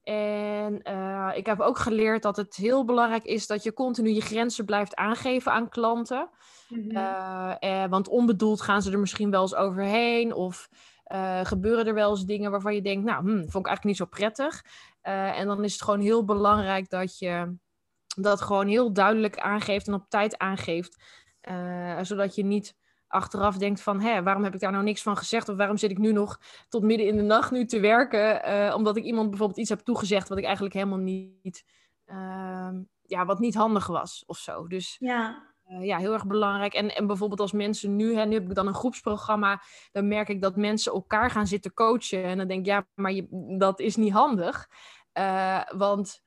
En 0.03 0.81
uh, 0.83 1.31
ik 1.33 1.45
heb 1.45 1.59
ook 1.59 1.77
geleerd 1.77 2.21
dat 2.21 2.37
het 2.37 2.55
heel 2.55 2.85
belangrijk 2.85 3.23
is 3.23 3.47
dat 3.47 3.63
je 3.63 3.73
continu 3.73 4.09
je 4.09 4.21
grenzen 4.21 4.65
blijft 4.65 4.95
aangeven 4.95 5.51
aan 5.51 5.69
klanten. 5.69 6.29
Mm 6.69 6.81
-hmm. 6.81 6.97
uh, 6.97 7.55
eh, 7.59 7.89
want 7.89 8.07
onbedoeld 8.07 8.61
gaan 8.61 8.81
ze 8.81 8.91
er 8.91 8.99
misschien 8.99 9.31
wel 9.31 9.41
eens 9.41 9.55
overheen. 9.55 10.33
Of 10.33 10.69
uh, 11.07 11.39
gebeuren 11.43 11.85
er 11.85 11.93
wel 11.93 12.09
eens 12.09 12.25
dingen 12.25 12.51
waarvan 12.51 12.75
je 12.75 12.81
denkt, 12.81 13.05
nou, 13.05 13.21
hm, 13.21 13.29
vond 13.29 13.39
ik 13.39 13.53
eigenlijk 13.67 13.83
niet 13.83 13.97
zo 13.97 14.05
prettig. 14.05 14.65
en 15.01 15.47
dan 15.47 15.63
is 15.63 15.73
het 15.73 15.81
gewoon 15.81 15.99
heel 15.99 16.25
belangrijk 16.25 16.89
dat 16.89 17.19
je 17.19 17.55
dat 18.15 18.41
gewoon 18.41 18.67
heel 18.67 18.93
duidelijk 18.93 19.39
aangeeft 19.39 19.87
en 19.87 19.93
op 19.93 20.09
tijd 20.09 20.37
aangeeft. 20.37 21.03
zodat 22.01 22.35
je 22.35 22.43
niet 22.43 22.75
achteraf 23.11 23.57
denkt 23.57 23.81
van, 23.81 23.99
hé, 24.01 24.23
waarom 24.23 24.43
heb 24.43 24.53
ik 24.53 24.59
daar 24.59 24.71
nou 24.71 24.83
niks 24.83 25.01
van 25.01 25.17
gezegd? 25.17 25.49
Of 25.49 25.57
waarom 25.57 25.77
zit 25.77 25.91
ik 25.91 25.97
nu 25.97 26.11
nog 26.11 26.39
tot 26.69 26.83
midden 26.83 27.07
in 27.07 27.17
de 27.17 27.23
nacht 27.23 27.51
nu 27.51 27.65
te 27.65 27.79
werken? 27.79 28.49
Uh, 28.49 28.75
omdat 28.75 28.97
ik 28.97 29.03
iemand 29.03 29.29
bijvoorbeeld 29.29 29.59
iets 29.59 29.69
heb 29.69 29.79
toegezegd 29.79 30.29
wat 30.29 30.37
ik 30.37 30.43
eigenlijk 30.43 30.73
helemaal 30.73 30.97
niet, 30.97 31.63
uh, 32.05 32.69
ja, 33.01 33.25
wat 33.25 33.39
niet 33.39 33.55
handig 33.55 33.87
was 33.87 34.23
of 34.25 34.37
zo. 34.37 34.67
Dus 34.67 34.95
ja. 34.99 35.49
Uh, 35.69 35.85
ja, 35.85 35.97
heel 35.97 36.13
erg 36.13 36.27
belangrijk. 36.27 36.73
En, 36.73 36.95
en 36.95 37.07
bijvoorbeeld 37.07 37.39
als 37.39 37.51
mensen 37.51 37.95
nu, 37.95 38.15
hè, 38.15 38.25
nu 38.25 38.33
heb 38.33 38.49
ik 38.49 38.55
dan 38.55 38.67
een 38.67 38.73
groepsprogramma, 38.73 39.61
dan 39.91 40.07
merk 40.07 40.29
ik 40.29 40.41
dat 40.41 40.55
mensen 40.55 40.93
elkaar 40.93 41.31
gaan 41.31 41.47
zitten 41.47 41.73
coachen. 41.73 42.23
En 42.23 42.37
dan 42.37 42.47
denk 42.47 42.59
ik, 42.59 42.65
ja, 42.65 42.87
maar 42.93 43.11
je, 43.11 43.27
dat 43.57 43.79
is 43.79 43.95
niet 43.95 44.13
handig. 44.13 44.69
Uh, 45.13 45.61
want 45.69 46.21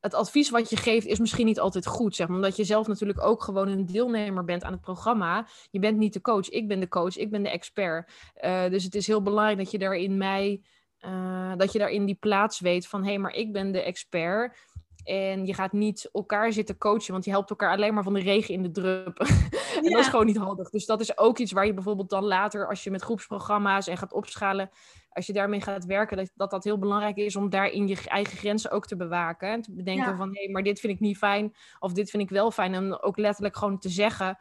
het 0.00 0.14
advies 0.14 0.50
wat 0.50 0.70
je 0.70 0.76
geeft 0.76 1.06
is 1.06 1.18
misschien 1.18 1.46
niet 1.46 1.60
altijd 1.60 1.86
goed, 1.86 2.14
zeg 2.16 2.26
maar. 2.26 2.36
Omdat 2.36 2.56
je 2.56 2.64
zelf 2.64 2.86
natuurlijk 2.86 3.22
ook 3.22 3.42
gewoon 3.42 3.68
een 3.68 3.86
deelnemer 3.86 4.44
bent 4.44 4.64
aan 4.64 4.72
het 4.72 4.80
programma. 4.80 5.46
Je 5.70 5.78
bent 5.78 5.98
niet 5.98 6.12
de 6.12 6.20
coach, 6.20 6.48
ik 6.48 6.68
ben 6.68 6.80
de 6.80 6.88
coach, 6.88 7.16
ik 7.16 7.30
ben 7.30 7.42
de 7.42 7.50
expert. 7.50 8.12
Uh, 8.44 8.68
dus 8.68 8.84
het 8.84 8.94
is 8.94 9.06
heel 9.06 9.22
belangrijk 9.22 9.58
dat 9.58 9.70
je 9.70 9.78
daar 9.78 9.96
in 9.96 10.16
mij, 10.16 10.60
uh, 11.00 11.52
dat 11.56 11.72
je 11.72 11.78
daar 11.78 11.90
in 11.90 12.04
die 12.04 12.14
plaats 12.14 12.60
weet 12.60 12.86
van... 12.86 13.02
hé, 13.02 13.08
hey, 13.08 13.18
maar 13.18 13.34
ik 13.34 13.52
ben 13.52 13.72
de 13.72 13.82
expert. 13.82 14.58
En 15.04 15.46
je 15.46 15.54
gaat 15.54 15.72
niet 15.72 16.08
elkaar 16.12 16.52
zitten 16.52 16.78
coachen, 16.78 17.12
want 17.12 17.24
je 17.24 17.30
helpt 17.30 17.50
elkaar 17.50 17.72
alleen 17.72 17.94
maar 17.94 18.02
van 18.02 18.12
de 18.12 18.20
regen 18.20 18.54
in 18.54 18.62
de 18.62 18.70
drup. 18.70 19.18
en 19.76 19.82
ja. 19.82 19.90
dat 19.90 20.00
is 20.00 20.08
gewoon 20.08 20.26
niet 20.26 20.36
handig. 20.36 20.70
Dus 20.70 20.86
dat 20.86 21.00
is 21.00 21.18
ook 21.18 21.38
iets 21.38 21.52
waar 21.52 21.66
je 21.66 21.74
bijvoorbeeld 21.74 22.10
dan 22.10 22.24
later, 22.24 22.68
als 22.68 22.84
je 22.84 22.90
met 22.90 23.02
groepsprogramma's 23.02 23.86
en 23.86 23.96
gaat 23.96 24.12
opschalen, 24.12 24.70
als 25.10 25.26
je 25.26 25.32
daarmee 25.32 25.60
gaat 25.60 25.84
werken, 25.84 26.16
dat, 26.16 26.30
dat, 26.34 26.50
dat 26.50 26.64
heel 26.64 26.78
belangrijk 26.78 27.16
is 27.16 27.36
om 27.36 27.50
daarin 27.50 27.88
je 27.88 28.02
eigen 28.04 28.36
grenzen 28.36 28.70
ook 28.70 28.86
te 28.86 28.96
bewaken. 28.96 29.48
En 29.48 29.62
te 29.62 29.74
bedenken 29.74 30.16
van, 30.16 30.28
hé, 30.34 30.42
hey, 30.42 30.52
maar 30.52 30.62
dit 30.62 30.80
vind 30.80 30.92
ik 30.92 31.00
niet 31.00 31.18
fijn, 31.18 31.54
of 31.78 31.92
dit 31.92 32.10
vind 32.10 32.22
ik 32.22 32.30
wel 32.30 32.50
fijn. 32.50 32.74
En 32.74 33.02
ook 33.02 33.16
letterlijk 33.16 33.56
gewoon 33.56 33.78
te 33.78 33.88
zeggen 33.88 34.38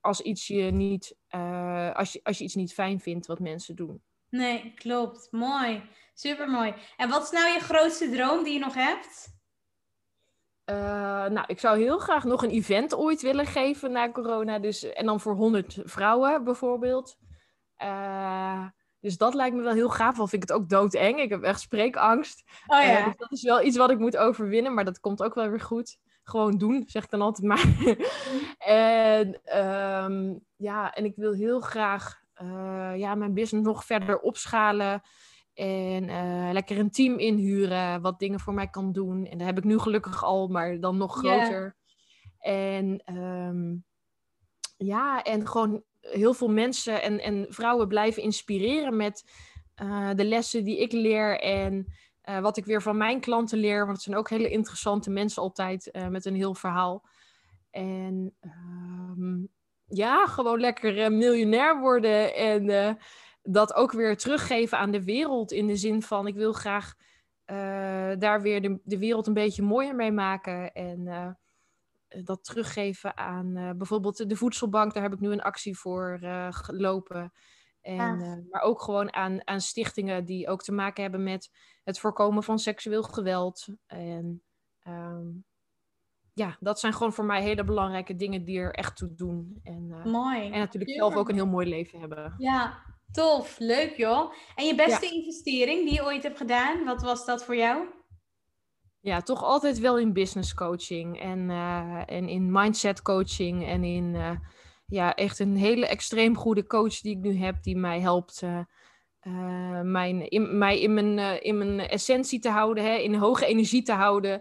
als, 0.00 0.20
iets 0.20 0.46
je 0.46 0.62
niet, 0.62 1.16
uh, 1.34 1.94
als, 1.94 2.12
je, 2.12 2.20
als 2.22 2.38
je 2.38 2.44
iets 2.44 2.54
niet 2.54 2.74
fijn 2.74 3.00
vindt 3.00 3.26
wat 3.26 3.40
mensen 3.40 3.76
doen. 3.76 4.02
Nee, 4.28 4.72
klopt. 4.74 5.28
Mooi. 5.30 5.82
Super 6.14 6.50
mooi. 6.50 6.74
En 6.96 7.08
wat 7.08 7.22
is 7.22 7.30
nou 7.30 7.52
je 7.52 7.58
grootste 7.58 8.10
droom 8.10 8.44
die 8.44 8.52
je 8.52 8.58
nog 8.58 8.74
hebt? 8.74 9.40
Uh, 10.70 10.76
nou, 11.26 11.44
ik 11.46 11.60
zou 11.60 11.78
heel 11.78 11.98
graag 11.98 12.24
nog 12.24 12.42
een 12.42 12.50
event 12.50 12.94
ooit 12.94 13.22
willen 13.22 13.46
geven 13.46 13.92
na 13.92 14.10
corona. 14.10 14.58
Dus, 14.58 14.82
en 14.82 15.06
dan 15.06 15.20
voor 15.20 15.34
100 15.34 15.78
vrouwen 15.84 16.44
bijvoorbeeld. 16.44 17.16
Uh, 17.82 18.66
dus 19.02 19.16
dat 19.16 19.34
lijkt 19.34 19.56
me 19.56 19.62
wel 19.62 19.72
heel 19.72 19.88
gaaf. 19.88 20.18
Al 20.18 20.26
vind 20.26 20.42
ik 20.42 20.48
het 20.48 20.58
ook 20.58 20.68
doodeng. 20.68 21.20
Ik 21.20 21.30
heb 21.30 21.42
echt 21.42 21.60
spreekangst. 21.60 22.42
Oh, 22.66 22.82
ja. 22.82 22.98
uh, 22.98 23.04
dus 23.04 23.16
dat 23.16 23.32
is 23.32 23.42
wel 23.42 23.62
iets 23.62 23.76
wat 23.76 23.90
ik 23.90 23.98
moet 23.98 24.16
overwinnen. 24.16 24.74
Maar 24.74 24.84
dat 24.84 25.00
komt 25.00 25.22
ook 25.22 25.34
wel 25.34 25.48
weer 25.48 25.60
goed. 25.60 25.98
Gewoon 26.22 26.58
doen, 26.58 26.84
zeg 26.86 27.04
ik 27.04 27.10
dan 27.10 27.22
altijd 27.22 27.46
maar. 27.46 27.66
en 28.58 29.58
um, 30.04 30.40
ja, 30.56 30.92
en 30.92 31.04
ik 31.04 31.16
wil 31.16 31.32
heel 31.32 31.60
graag 31.60 32.20
ja, 32.96 33.14
mijn 33.14 33.34
business 33.34 33.66
nog 33.66 33.84
verder 33.84 34.20
opschalen. 34.20 35.02
En 35.54 36.08
uh, 36.08 36.48
lekker 36.52 36.78
een 36.78 36.90
team 36.90 37.18
inhuren, 37.18 38.00
wat 38.00 38.18
dingen 38.18 38.40
voor 38.40 38.54
mij 38.54 38.68
kan 38.68 38.92
doen. 38.92 39.26
En 39.26 39.38
dat 39.38 39.46
heb 39.46 39.58
ik 39.58 39.64
nu 39.64 39.78
gelukkig 39.78 40.24
al, 40.24 40.48
maar 40.48 40.80
dan 40.80 40.96
nog 40.96 41.18
groter. 41.18 41.76
Yeah. 42.38 42.76
En 42.76 43.16
um, 43.16 43.84
ja, 44.76 45.22
en 45.22 45.46
gewoon 45.48 45.82
heel 46.10 46.34
veel 46.34 46.50
mensen 46.50 47.02
en, 47.02 47.20
en 47.20 47.46
vrouwen 47.48 47.88
blijven 47.88 48.22
inspireren 48.22 48.96
met 48.96 49.30
uh, 49.82 50.10
de 50.14 50.24
lessen 50.24 50.64
die 50.64 50.80
ik 50.80 50.92
leer. 50.92 51.40
En 51.40 51.86
Eh, 52.22 52.40
wat 52.40 52.56
ik 52.56 52.64
weer 52.64 52.82
van 52.82 52.96
mijn 52.96 53.20
klanten 53.20 53.58
leer, 53.58 53.78
want 53.78 53.92
het 53.92 54.02
zijn 54.02 54.16
ook 54.16 54.30
hele 54.30 54.50
interessante 54.50 55.10
mensen 55.10 55.42
altijd 55.42 55.90
eh, 55.90 56.08
met 56.08 56.24
een 56.24 56.34
heel 56.34 56.54
verhaal. 56.54 57.04
En 57.70 58.34
ehm, 58.40 59.46
ja, 59.84 60.26
gewoon 60.26 60.60
lekker 60.60 61.12
miljonair 61.12 61.80
worden 61.80 62.34
en 62.34 62.98
dat 63.42 63.74
ook 63.74 63.92
weer 63.92 64.16
teruggeven 64.16 64.78
aan 64.78 64.90
de 64.90 65.04
wereld. 65.04 65.52
In 65.52 65.66
de 65.66 65.76
zin 65.76 66.02
van, 66.02 66.26
ik 66.26 66.34
wil 66.34 66.52
graag 66.52 66.94
daar 68.18 68.42
weer 68.42 68.62
de, 68.62 68.80
de 68.84 68.98
wereld 68.98 69.26
een 69.26 69.34
beetje 69.34 69.62
mooier 69.62 69.94
mee 69.94 70.12
maken. 70.12 70.72
En 70.72 71.36
dat 72.24 72.44
teruggeven 72.44 73.16
aan 73.16 73.74
bijvoorbeeld 73.78 74.28
de 74.28 74.36
voedselbank. 74.36 74.94
Daar 74.94 75.02
heb 75.02 75.12
ik 75.12 75.20
nu 75.20 75.30
een 75.32 75.42
actie 75.42 75.78
voor 75.78 76.18
gelopen. 76.50 77.32
En, 77.82 78.20
uh, 78.20 78.50
maar 78.50 78.60
ook 78.62 78.82
gewoon 78.82 79.14
aan, 79.14 79.46
aan 79.46 79.60
stichtingen 79.60 80.24
die 80.24 80.48
ook 80.48 80.62
te 80.62 80.72
maken 80.72 81.02
hebben 81.02 81.22
met 81.22 81.50
het 81.84 81.98
voorkomen 81.98 82.42
van 82.42 82.58
seksueel 82.58 83.02
geweld. 83.02 83.66
En 83.86 84.42
um, 84.86 85.44
ja, 86.32 86.56
dat 86.60 86.80
zijn 86.80 86.92
gewoon 86.92 87.12
voor 87.12 87.24
mij 87.24 87.42
hele 87.42 87.64
belangrijke 87.64 88.16
dingen 88.16 88.44
die 88.44 88.58
er 88.58 88.74
echt 88.74 88.96
toe 88.96 89.14
doen. 89.14 89.60
En, 89.62 89.88
uh, 89.88 90.04
mooi. 90.04 90.50
En 90.50 90.58
natuurlijk 90.58 90.92
zelf 90.92 91.14
ook 91.14 91.28
een 91.28 91.34
heel 91.34 91.46
mooi 91.46 91.68
leven 91.68 92.00
hebben. 92.00 92.34
Ja, 92.38 92.82
tof. 93.12 93.58
Leuk 93.58 93.96
joh. 93.96 94.32
En 94.54 94.66
je 94.66 94.74
beste 94.74 95.10
investering 95.10 95.84
die 95.84 95.94
je 95.94 96.04
ooit 96.04 96.22
hebt 96.22 96.38
gedaan, 96.38 96.84
wat 96.84 97.02
was 97.02 97.26
dat 97.26 97.44
voor 97.44 97.56
jou? 97.56 97.86
Ja, 99.04 99.20
toch 99.20 99.42
altijd 99.42 99.78
wel 99.78 99.98
in 99.98 100.12
business 100.12 100.54
coaching 100.54 101.20
en, 101.20 101.48
uh, 101.48 102.02
en 102.06 102.28
in 102.28 102.52
mindset 102.52 103.02
coaching 103.02 103.66
en 103.66 103.84
in 103.84 104.16
ja, 104.86 105.14
echt 105.14 105.38
een 105.38 105.56
hele 105.56 105.86
extreem 105.86 106.36
goede 106.36 106.66
coach 106.66 107.00
die 107.00 107.16
ik 107.16 107.22
nu 107.22 107.36
heb, 107.36 107.62
die 107.62 107.76
mij 107.76 108.00
helpt 108.00 108.42
uh, 108.42 109.80
mijn, 109.80 110.28
in, 110.30 110.58
mij 110.58 110.80
in 110.80 110.94
mijn, 110.94 111.42
in 111.42 111.58
mijn 111.58 111.80
essentie 111.80 112.38
te 112.38 112.48
houden, 112.48 112.84
hè, 112.84 112.94
in 112.94 113.14
hoge 113.14 113.46
energie 113.46 113.82
te 113.82 113.92
houden. 113.92 114.40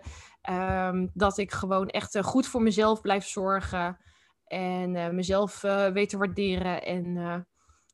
Um, 0.50 1.12
dat 1.14 1.38
ik 1.38 1.52
gewoon 1.52 1.88
echt 1.88 2.20
goed 2.22 2.48
voor 2.48 2.62
mezelf 2.62 3.02
blijf 3.02 3.26
zorgen 3.26 3.98
en 4.46 5.16
mezelf 5.16 5.62
weet 5.94 6.10
te 6.10 6.18
waarderen. 6.18 6.84
En 6.84 7.16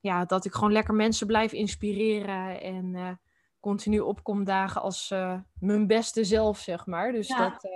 ja, 0.02 0.26
dat 0.26 0.46
ik 0.46 0.54
gewoon 0.54 0.72
lekker 0.72 0.94
mensen 0.94 1.28
blijf 1.28 1.52
inspireren 1.52 2.62
en 2.62 3.20
continu 3.60 4.00
opkom 4.00 4.44
dagen 4.44 4.82
als 4.82 5.14
mijn 5.60 5.88
beste 5.88 6.24
zelf, 6.24 6.60
zeg 6.60 6.86
maar. 6.86 7.12
Dus 7.12 7.28
ja. 7.28 7.50
dat 7.50 7.70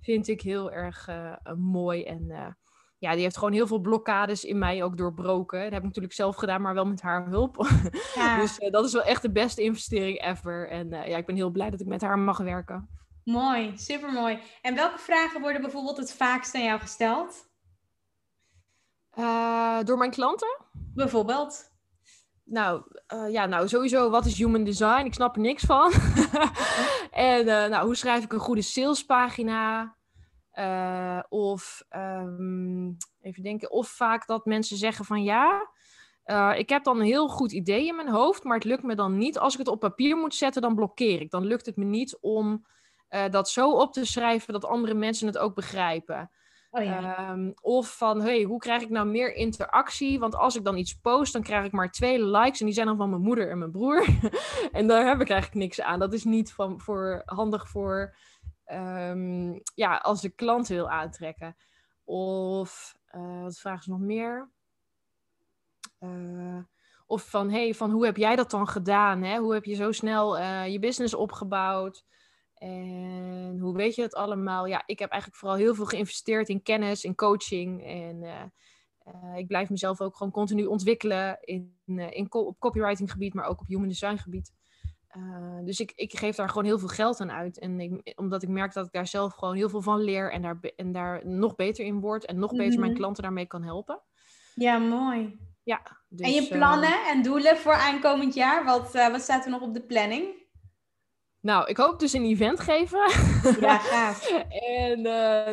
vind 0.00 0.28
ik 0.28 0.40
heel 0.40 0.72
erg 0.72 1.08
mooi 1.56 2.04
en 2.04 2.56
ja, 2.98 3.12
die 3.12 3.22
heeft 3.22 3.36
gewoon 3.36 3.52
heel 3.52 3.66
veel 3.66 3.78
blokkades 3.78 4.44
in 4.44 4.58
mij 4.58 4.82
ook 4.82 4.96
doorbroken. 4.96 5.62
Dat 5.62 5.70
heb 5.70 5.80
ik 5.80 5.86
natuurlijk 5.86 6.14
zelf 6.14 6.36
gedaan, 6.36 6.62
maar 6.62 6.74
wel 6.74 6.86
met 6.86 7.02
haar 7.02 7.26
hulp. 7.28 7.56
Ja. 8.14 8.40
dus 8.40 8.58
dat 8.70 8.84
is 8.84 8.92
wel 8.92 9.02
echt 9.02 9.22
de 9.22 9.32
beste 9.32 9.62
investering 9.62 10.22
ever. 10.22 10.68
En 10.68 10.88
ja, 10.88 11.16
ik 11.16 11.26
ben 11.26 11.36
heel 11.36 11.50
blij 11.50 11.70
dat 11.70 11.80
ik 11.80 11.86
met 11.86 12.00
haar 12.00 12.18
mag 12.18 12.38
werken. 12.38 12.88
Mooi, 13.24 13.78
super 13.78 14.12
mooi. 14.12 14.38
En 14.62 14.74
welke 14.74 14.98
vragen 14.98 15.40
worden 15.40 15.60
bijvoorbeeld 15.60 15.96
het 15.96 16.12
vaakst 16.12 16.54
aan 16.54 16.64
jou 16.64 16.80
gesteld? 16.80 17.48
Door 19.84 19.98
mijn 19.98 20.10
klanten? 20.10 20.64
Bijvoorbeeld. 20.94 21.73
Nou, 22.44 22.82
ja, 23.30 23.46
nou, 23.46 23.68
sowieso, 23.68 24.10
wat 24.10 24.26
is 24.26 24.38
human 24.38 24.64
design? 24.64 25.04
Ik 25.04 25.14
snap 25.14 25.34
er 25.34 25.40
niks 25.40 25.64
van. 25.64 25.92
en 27.10 27.44
nou, 27.44 27.84
hoe 27.84 27.96
schrijf 27.96 28.24
ik 28.24 28.32
een 28.32 28.38
goede 28.38 28.62
salespagina? 28.62 29.96
Uh, 30.54 31.22
of 31.28 31.82
um, 31.96 32.96
even 33.20 33.42
denken, 33.42 33.70
of 33.70 33.88
vaak 33.88 34.26
dat 34.26 34.44
mensen 34.44 34.76
zeggen 34.76 35.04
van 35.04 35.22
ja, 35.22 35.70
ik 36.56 36.68
heb 36.68 36.84
dan 36.84 36.98
een 36.98 37.06
heel 37.06 37.28
goed 37.28 37.52
idee 37.52 37.86
in 37.86 37.96
mijn 37.96 38.08
hoofd, 38.08 38.44
maar 38.44 38.56
het 38.56 38.64
lukt 38.64 38.82
me 38.82 38.94
dan 38.94 39.18
niet. 39.18 39.38
Als 39.38 39.52
ik 39.52 39.58
het 39.58 39.68
op 39.68 39.80
papier 39.80 40.16
moet 40.16 40.34
zetten, 40.34 40.62
dan 40.62 40.74
blokkeer 40.74 41.20
ik. 41.20 41.30
Dan 41.30 41.44
lukt 41.44 41.66
het 41.66 41.76
me 41.76 41.84
niet 41.84 42.18
om 42.20 42.66
dat 43.30 43.48
zo 43.48 43.70
op 43.70 43.92
te 43.92 44.04
schrijven 44.04 44.52
dat 44.52 44.64
andere 44.64 44.94
mensen 44.94 45.26
het 45.26 45.38
ook 45.38 45.54
begrijpen. 45.54 46.30
Oh, 46.76 47.30
um, 47.30 47.54
of 47.60 47.96
van, 47.96 48.20
hey, 48.20 48.42
hoe 48.42 48.58
krijg 48.58 48.82
ik 48.82 48.90
nou 48.90 49.06
meer 49.06 49.34
interactie? 49.34 50.18
Want 50.18 50.34
als 50.34 50.56
ik 50.56 50.64
dan 50.64 50.76
iets 50.76 50.94
post, 50.94 51.32
dan 51.32 51.42
krijg 51.42 51.64
ik 51.64 51.72
maar 51.72 51.90
twee 51.90 52.24
likes. 52.24 52.60
En 52.60 52.66
die 52.66 52.74
zijn 52.74 52.86
dan 52.86 52.96
van 52.96 53.10
mijn 53.10 53.22
moeder 53.22 53.50
en 53.50 53.58
mijn 53.58 53.70
broer. 53.70 54.06
en 54.72 54.86
daar 54.86 55.06
heb 55.06 55.20
ik 55.20 55.30
eigenlijk 55.30 55.60
niks 55.60 55.80
aan. 55.80 55.98
Dat 55.98 56.12
is 56.12 56.24
niet 56.24 56.52
van, 56.52 56.80
voor, 56.80 57.22
handig 57.24 57.68
voor 57.68 58.16
um, 58.66 59.60
ja, 59.74 59.96
als 59.96 60.20
de 60.20 60.28
klant 60.28 60.68
wil 60.68 60.90
aantrekken. 60.90 61.56
Of 62.04 62.96
uh, 63.16 63.42
wat 63.42 63.58
vragen 63.58 63.82
ze 63.82 63.90
nog 63.90 64.00
meer? 64.00 64.50
Uh, 66.00 66.58
of 67.06 67.30
van, 67.30 67.50
hey, 67.50 67.74
van 67.74 67.90
hoe 67.90 68.04
heb 68.04 68.16
jij 68.16 68.36
dat 68.36 68.50
dan 68.50 68.68
gedaan? 68.68 69.22
Hè? 69.22 69.38
Hoe 69.38 69.52
heb 69.52 69.64
je 69.64 69.74
zo 69.74 69.92
snel 69.92 70.38
uh, 70.38 70.68
je 70.68 70.78
business 70.78 71.14
opgebouwd? 71.14 72.04
En 72.64 73.58
hoe 73.60 73.76
weet 73.76 73.94
je 73.94 74.02
het 74.02 74.14
allemaal? 74.14 74.66
Ja, 74.66 74.82
ik 74.86 74.98
heb 74.98 75.10
eigenlijk 75.10 75.40
vooral 75.40 75.58
heel 75.58 75.74
veel 75.74 75.84
geïnvesteerd 75.84 76.48
in 76.48 76.62
kennis, 76.62 77.04
in 77.04 77.14
coaching. 77.14 77.84
En 77.84 78.52
ik 79.36 79.46
blijf 79.46 79.70
mezelf 79.70 80.00
ook 80.00 80.16
gewoon 80.16 80.32
continu 80.32 80.64
ontwikkelen 80.64 81.38
in, 81.40 81.78
in 81.86 82.32
op 82.32 82.58
copywriting 82.58 83.10
gebied, 83.10 83.34
maar 83.34 83.46
ook 83.46 83.60
op 83.60 83.66
human 83.66 83.88
design 83.88 84.16
gebied. 84.16 84.52
Dus 85.64 85.80
ik, 85.80 85.92
ik 85.94 86.18
geef 86.18 86.36
daar 86.36 86.48
gewoon 86.48 86.64
heel 86.64 86.78
veel 86.78 86.88
geld 86.88 87.20
aan 87.20 87.30
uit. 87.30 87.58
En 87.58 87.80
ik, 87.80 88.12
omdat 88.18 88.42
ik 88.42 88.48
merk 88.48 88.72
dat 88.72 88.86
ik 88.86 88.92
daar 88.92 89.06
zelf 89.06 89.34
gewoon 89.34 89.54
heel 89.54 89.68
veel 89.68 89.82
van 89.82 90.00
leer 90.00 90.32
en 90.32 90.42
daar, 90.42 90.58
en 90.76 90.92
daar 90.92 91.26
nog 91.26 91.54
beter 91.54 91.84
in 91.84 92.00
word 92.00 92.24
en 92.24 92.38
nog 92.38 92.50
beter 92.50 92.78
mijn 92.78 92.90
mhm. 92.90 93.00
klanten 93.00 93.22
daarmee 93.22 93.46
kan 93.46 93.62
helpen. 93.62 94.02
Ja, 94.54 94.78
mooi. 94.78 95.38
Ja, 95.62 95.82
dus, 96.08 96.26
en 96.26 96.32
je 96.32 96.48
plannen 96.48 96.90
uh, 96.90 97.10
en 97.10 97.22
doelen 97.22 97.56
voor 97.56 97.74
aankomend 97.74 98.34
jaar? 98.34 98.64
Wat, 98.64 98.92
wat 98.92 99.20
staat 99.20 99.44
er 99.44 99.50
nog 99.50 99.60
op 99.60 99.74
de 99.74 99.86
planning? 99.86 100.43
Nou, 101.44 101.68
ik 101.68 101.76
hoop 101.76 101.98
dus 101.98 102.12
een 102.12 102.24
event 102.24 102.60
geven. 102.60 103.10
Ja, 103.60 103.78
gaaf. 103.78 104.30
en, 104.78 105.02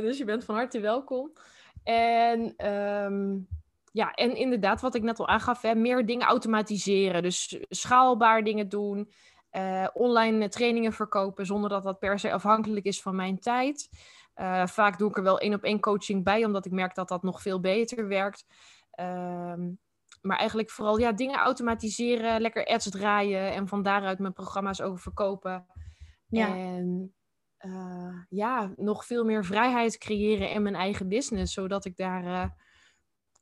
dus 0.02 0.18
je 0.18 0.26
bent 0.26 0.44
van 0.44 0.56
harte 0.56 0.80
welkom. 0.80 1.32
En 1.84 2.68
um, 2.72 3.48
ja, 3.92 4.14
en 4.14 4.36
inderdaad, 4.36 4.82
wat 4.82 4.96
ik 4.96 5.02
net 5.02 5.20
al 5.20 5.28
aangaf, 5.28 5.62
hè, 5.62 5.76
meer 5.76 6.06
dingen 6.06 6.28
automatiseren. 6.28 7.24
Dus 7.24 7.60
schaalbaar 7.70 8.44
dingen 8.44 8.70
doen. 8.70 9.12
Uh, 9.52 9.88
online 9.94 10.50
trainingen 10.50 10.94
verkopen 10.94 11.46
zonder 11.46 11.70
dat 11.70 11.84
dat 11.84 12.00
per 12.00 12.20
se 12.20 12.32
afhankelijk 12.32 12.86
is 12.86 13.02
van 13.02 13.16
mijn 13.16 13.40
tijd. 13.40 13.90
Uh, 14.36 14.66
vaak 14.66 14.98
doe 14.98 15.10
ik 15.10 15.18
er 15.18 15.24
wel 15.24 15.40
één 15.40 15.54
op 15.54 15.64
één 15.64 15.80
coaching 15.80 16.24
bij, 16.24 16.46
omdat 16.46 16.66
ik 16.66 16.72
merk 16.72 16.96
dat 16.96 17.08
dat 17.08 17.24
nog 17.24 17.42
veel 17.42 17.60
beter 17.60 18.08
werkt. 18.08 18.46
Uh, 19.00 19.54
maar 20.22 20.38
eigenlijk 20.38 20.70
vooral 20.70 20.98
ja, 20.98 21.12
dingen 21.12 21.40
automatiseren, 21.40 22.42
lekker 22.42 22.66
ads 22.66 22.90
draaien 22.90 23.54
en 23.54 23.68
van 23.68 23.84
daaruit 23.84 24.20
mijn 24.20 24.34
programma's 24.34 24.82
over 24.82 25.00
verkopen. 25.00 25.66
Ja. 26.28 26.56
En 26.56 27.16
uh, 27.66 28.22
ja, 28.30 28.74
nog 28.76 29.06
veel 29.06 29.26
meer 29.26 29.46
vrijheid 29.46 29.98
creëren 29.98 30.52
in 30.52 30.62
mijn 30.62 30.76
eigen 30.76 31.08
business, 31.08 31.54
zodat 31.54 31.86
ik 31.86 31.98
daar 31.98 32.56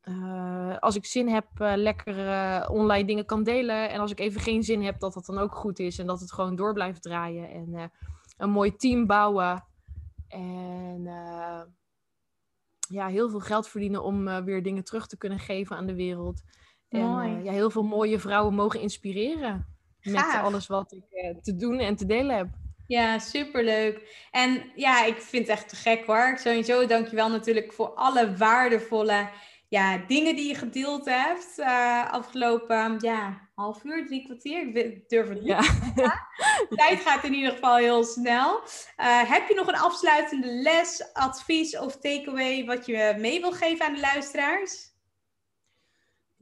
uh, 0.04 0.78
als 0.78 0.96
ik 0.96 1.06
zin 1.06 1.28
heb, 1.28 1.48
lekker 1.58 2.70
online 2.70 3.06
dingen 3.06 3.26
kan 3.26 3.44
delen. 3.44 3.90
En 3.90 4.00
als 4.00 4.12
ik 4.12 4.20
even 4.20 4.42
geen 4.42 4.64
zin 4.64 4.84
heb, 4.84 5.00
dat 5.00 5.14
dat 5.14 5.26
dan 5.26 5.38
ook 5.38 5.56
goed 5.56 5.80
is. 5.80 6.00
En 6.00 6.08
dat 6.08 6.20
het 6.20 6.32
gewoon 6.32 6.56
door 6.56 6.74
blijft 6.74 7.02
draaien. 7.02 7.50
En 7.50 7.92
een 8.38 8.50
mooi 8.50 8.76
team 8.76 9.06
bouwen. 9.06 9.66
En 10.28 11.04
ja, 12.90 13.08
heel 13.08 13.30
veel 13.30 13.40
geld 13.40 13.68
verdienen 13.68 14.04
om 14.04 14.44
weer 14.44 14.64
dingen 14.64 14.84
terug 14.84 15.08
te 15.08 15.18
kunnen 15.18 15.40
geven 15.40 15.76
aan 15.76 15.88
de 15.88 15.96
wereld. 15.96 16.42
En 16.90 17.44
ja, 17.44 17.52
heel 17.52 17.70
veel 17.70 17.84
mooie 17.84 18.20
vrouwen 18.20 18.54
mogen 18.54 18.80
inspireren. 18.80 19.78
Met 20.02 20.40
alles 20.42 20.68
wat 20.68 20.92
ik 20.92 21.36
te 21.44 21.56
doen 21.56 21.80
en 21.80 21.96
te 21.96 22.06
delen 22.06 22.38
heb. 22.38 22.48
Ja, 22.88 23.20
superleuk. 23.20 24.28
En 24.32 24.72
ja, 24.76 25.06
ik 25.06 25.22
vind 25.22 25.48
het 25.48 25.58
echt 25.58 25.70
te 25.70 25.76
gek 25.76 26.06
hoor. 26.06 26.38
Sowieso 26.38 26.86
dankjewel 26.86 27.30
natuurlijk 27.30 27.74
voor 27.74 27.90
alle 27.90 28.36
waardevolle 28.36 29.30
ja, 29.68 29.98
dingen 30.08 30.36
die 30.36 30.48
je 30.48 30.56
gedeeld 30.56 31.06
hebt 31.06 31.54
uh, 31.58 32.12
afgelopen 32.12 32.96
ja, 33.00 33.50
half 33.56 33.84
uur, 33.84 34.06
drie 34.06 34.24
kwartier. 34.26 34.76
Ik 34.76 35.10
durf 35.10 35.28
het 35.28 35.40
niet. 35.40 35.48
Ja. 35.48 35.62
Tijd 36.86 37.00
gaat 37.00 37.24
in 37.24 37.34
ieder 37.34 37.52
geval 37.52 37.76
heel 37.76 38.04
snel. 38.04 38.62
Uh, 38.98 39.30
heb 39.32 39.48
je 39.48 39.56
nog 39.56 39.68
een 39.68 39.80
afsluitende 39.80 40.48
les, 40.48 41.14
advies 41.14 41.78
of 41.78 42.00
takeaway 42.00 42.66
wat 42.66 42.86
je 42.86 43.16
mee 43.18 43.42
wil 43.42 43.52
geven 43.52 43.86
aan 43.86 43.94
de 43.94 44.00
luisteraars? 44.00 44.88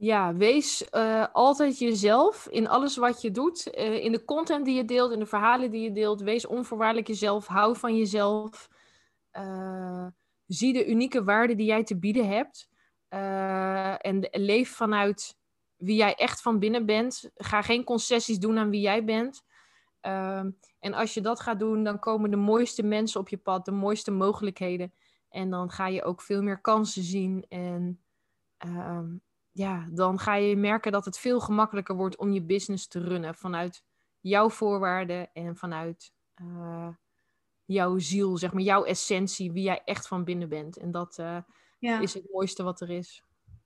Ja, 0.00 0.34
wees 0.34 0.88
uh, 0.92 1.26
altijd 1.32 1.78
jezelf 1.78 2.48
in 2.50 2.68
alles 2.68 2.96
wat 2.96 3.22
je 3.22 3.30
doet. 3.30 3.66
in 3.66 4.12
de 4.12 4.24
content 4.24 4.64
die 4.64 4.74
je 4.74 4.84
deelt, 4.84 5.12
in 5.12 5.18
de 5.18 5.26
verhalen 5.26 5.70
die 5.70 5.82
je 5.82 5.92
deelt. 5.92 6.20
Wees 6.20 6.46
onvoorwaardelijk 6.46 7.06
jezelf. 7.06 7.46
Hou 7.46 7.76
van 7.76 7.96
jezelf. 7.96 8.68
zie 10.46 10.72
de 10.72 10.86
unieke 10.86 11.24
waarde 11.24 11.54
die 11.54 11.66
jij 11.66 11.84
te 11.84 11.98
bieden 11.98 12.28
hebt. 12.28 12.68
En 14.02 14.28
leef 14.30 14.70
vanuit 14.70 15.36
wie 15.76 15.96
jij 15.96 16.14
echt 16.14 16.42
van 16.42 16.58
binnen 16.58 16.86
bent. 16.86 17.30
Ga 17.34 17.62
geen 17.62 17.84
concessies 17.84 18.38
doen 18.38 18.58
aan 18.58 18.70
wie 18.70 18.80
jij 18.80 19.04
bent. 19.04 19.42
En 20.78 20.94
als 20.94 21.14
je 21.14 21.20
dat 21.20 21.40
gaat 21.40 21.58
doen, 21.58 21.84
dan 21.84 21.98
komen 21.98 22.30
de 22.30 22.36
mooiste 22.36 22.82
mensen 22.82 23.20
op 23.20 23.28
je 23.28 23.38
pad, 23.38 23.64
de 23.64 23.72
mooiste 23.72 24.10
mogelijkheden. 24.10 24.92
En 25.28 25.50
dan 25.50 25.70
ga 25.70 25.86
je 25.86 26.04
ook 26.04 26.22
veel 26.22 26.42
meer 26.42 26.60
kansen 26.60 27.02
zien. 27.02 27.44
En 27.48 28.00
uh, 28.66 29.00
ja, 29.58 29.86
dan 29.90 30.18
ga 30.18 30.34
je 30.34 30.56
merken 30.56 30.92
dat 30.92 31.04
het 31.04 31.18
veel 31.18 31.40
gemakkelijker 31.40 31.96
wordt 31.96 32.16
om 32.16 32.32
je 32.32 32.42
business 32.42 32.86
te 32.88 33.00
runnen 33.00 33.34
vanuit 33.34 33.82
jouw 34.20 34.50
voorwaarden 34.50 35.30
en 35.32 35.56
vanuit 35.56 36.12
eh, 36.34 36.88
jouw 37.64 37.98
ziel, 37.98 38.36
zeg 38.36 38.52
maar, 38.52 38.62
jouw 38.62 38.84
essentie, 38.84 39.52
wie 39.52 39.62
jij 39.62 39.82
echt 39.84 40.08
van 40.08 40.24
binnen 40.24 40.48
bent. 40.48 40.76
En 40.76 40.90
dat 40.90 41.18
eh, 41.18 41.36
Ja. 41.78 42.00
is 42.00 42.14
het 42.14 42.32
mooiste 42.32 42.62
wat 42.62 42.80
er 42.80 42.90
is. 42.90 43.22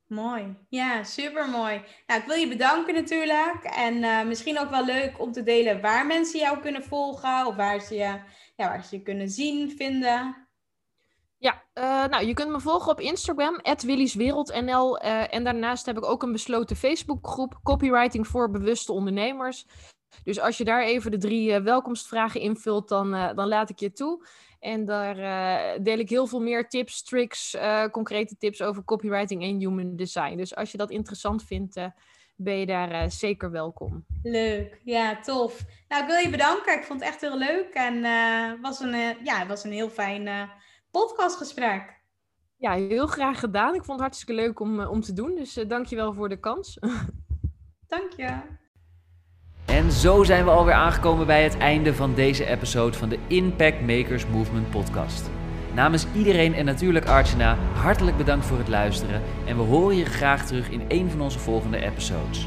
Mooi. 0.06 0.56
Ja, 0.68 1.04
super 1.04 1.48
mooi. 1.48 1.82
Nou, 2.06 2.20
ik 2.20 2.26
wil 2.26 2.36
je 2.36 2.48
bedanken 2.48 2.94
natuurlijk. 2.94 3.64
En 3.64 4.02
eh, 4.02 4.24
misschien 4.26 4.58
ook 4.58 4.70
wel 4.70 4.84
leuk 4.84 5.20
om 5.20 5.32
te 5.32 5.42
delen 5.42 5.80
waar 5.80 6.06
mensen 6.06 6.40
jou 6.40 6.60
kunnen 6.60 6.84
volgen 6.84 7.46
of 7.46 7.56
waar 7.56 7.80
ze 7.80 7.94
je, 7.94 8.20
ja, 8.56 8.68
waar 8.68 8.84
ze 8.84 8.96
je 8.96 9.02
kunnen 9.02 9.28
zien, 9.28 9.70
vinden. 9.70 10.41
Ja, 11.42 11.62
eh, 11.72 12.04
nou, 12.04 12.26
je 12.26 12.34
kunt 12.34 12.50
me 12.50 12.60
volgen 12.60 12.92
op 12.92 13.00
Instagram, 13.00 13.60
@willieswereldnl. 13.78 14.98
eh, 14.98 15.34
en 15.34 15.44
daarnaast 15.44 15.86
heb 15.86 15.96
ik 15.96 16.04
ook 16.04 16.22
een 16.22 16.32
besloten 16.32 16.76
Facebookgroep, 16.76 17.60
Copywriting 17.62 18.26
voor 18.26 18.50
bewuste 18.50 18.92
ondernemers. 18.92 19.66
Dus 20.24 20.40
als 20.40 20.58
je 20.58 20.64
daar 20.64 20.82
even 20.82 21.10
de 21.10 21.18
drie 21.18 21.52
eh, 21.52 21.62
welkomstvragen 21.62 22.40
invult, 22.40 22.88
dan, 22.88 23.10
dan 23.10 23.48
laat 23.48 23.70
ik 23.70 23.78
je 23.78 23.92
toe. 23.92 24.26
En 24.60 24.84
daar 24.84 25.16
deel 25.82 25.98
ik 25.98 26.08
heel 26.08 26.26
veel 26.26 26.40
meer 26.40 26.68
tips, 26.68 27.02
tricks, 27.02 27.56
concrete 27.90 28.36
tips 28.36 28.62
over 28.62 28.84
copywriting 28.84 29.42
en 29.42 29.58
human 29.58 29.96
design. 29.96 30.36
Dus 30.36 30.54
als 30.54 30.70
je 30.70 30.78
dat 30.78 30.90
interessant 30.90 31.44
vindt, 31.44 31.80
ben 32.36 32.58
je 32.58 32.66
daar 32.66 33.10
zeker 33.10 33.50
welkom. 33.50 34.04
Leuk. 34.22 34.80
Ja, 34.84 35.20
tof. 35.20 35.64
Nou, 35.88 36.02
ik 36.02 36.08
wil 36.08 36.18
je 36.18 36.30
bedanken. 36.30 36.78
Ik 36.78 36.84
vond 36.84 37.00
het 37.00 37.08
echt 37.08 37.20
heel 37.20 37.38
leuk. 37.38 37.68
En 37.72 38.00
was 38.60 38.80
een, 38.80 39.16
ja, 39.24 39.38
het 39.38 39.48
was 39.48 39.64
een 39.64 39.72
heel 39.72 39.90
fijn 39.90 40.50
podcastgesprek. 40.92 42.00
Ja, 42.56 42.72
heel 42.72 43.06
graag 43.06 43.40
gedaan. 43.40 43.74
Ik 43.74 43.84
vond 43.84 43.90
het 43.90 44.00
hartstikke 44.00 44.34
leuk 44.34 44.60
om, 44.60 44.80
eh, 44.80 44.90
om 44.90 45.00
te 45.00 45.12
doen. 45.12 45.34
Dus 45.34 45.54
je 45.54 45.66
dankjewel 45.66 46.14
voor 46.14 46.28
de 46.28 46.40
kans. 46.40 46.78
Dank 47.94 48.12
je. 48.16 48.60
En 49.66 49.92
zo 49.92 50.24
zijn 50.24 50.44
we 50.44 50.50
alweer 50.50 50.74
aangekomen 50.74 51.26
bij 51.26 51.42
het 51.42 51.58
einde 51.58 51.94
van 51.94 52.14
deze 52.14 52.46
episode 52.46 52.98
van 52.98 53.08
de 53.08 53.18
Impact 53.26 53.80
Makers 53.80 54.26
Movement 54.26 54.70
podcast. 54.70 55.30
Namens 55.74 56.06
iedereen 56.14 56.54
en 56.54 56.64
natuurlijk 56.64 57.06
Archana, 57.06 57.54
hartelijk 57.74 58.16
bedankt 58.16 58.46
voor 58.46 58.58
het 58.58 58.68
luisteren 58.68 59.22
en 59.46 59.56
we 59.56 59.62
horen 59.62 59.96
je 59.96 60.04
graag 60.04 60.46
terug 60.46 60.70
in 60.70 60.84
een 60.88 61.10
van 61.10 61.20
onze 61.20 61.38
volgende 61.38 61.78
episodes. 61.78 62.46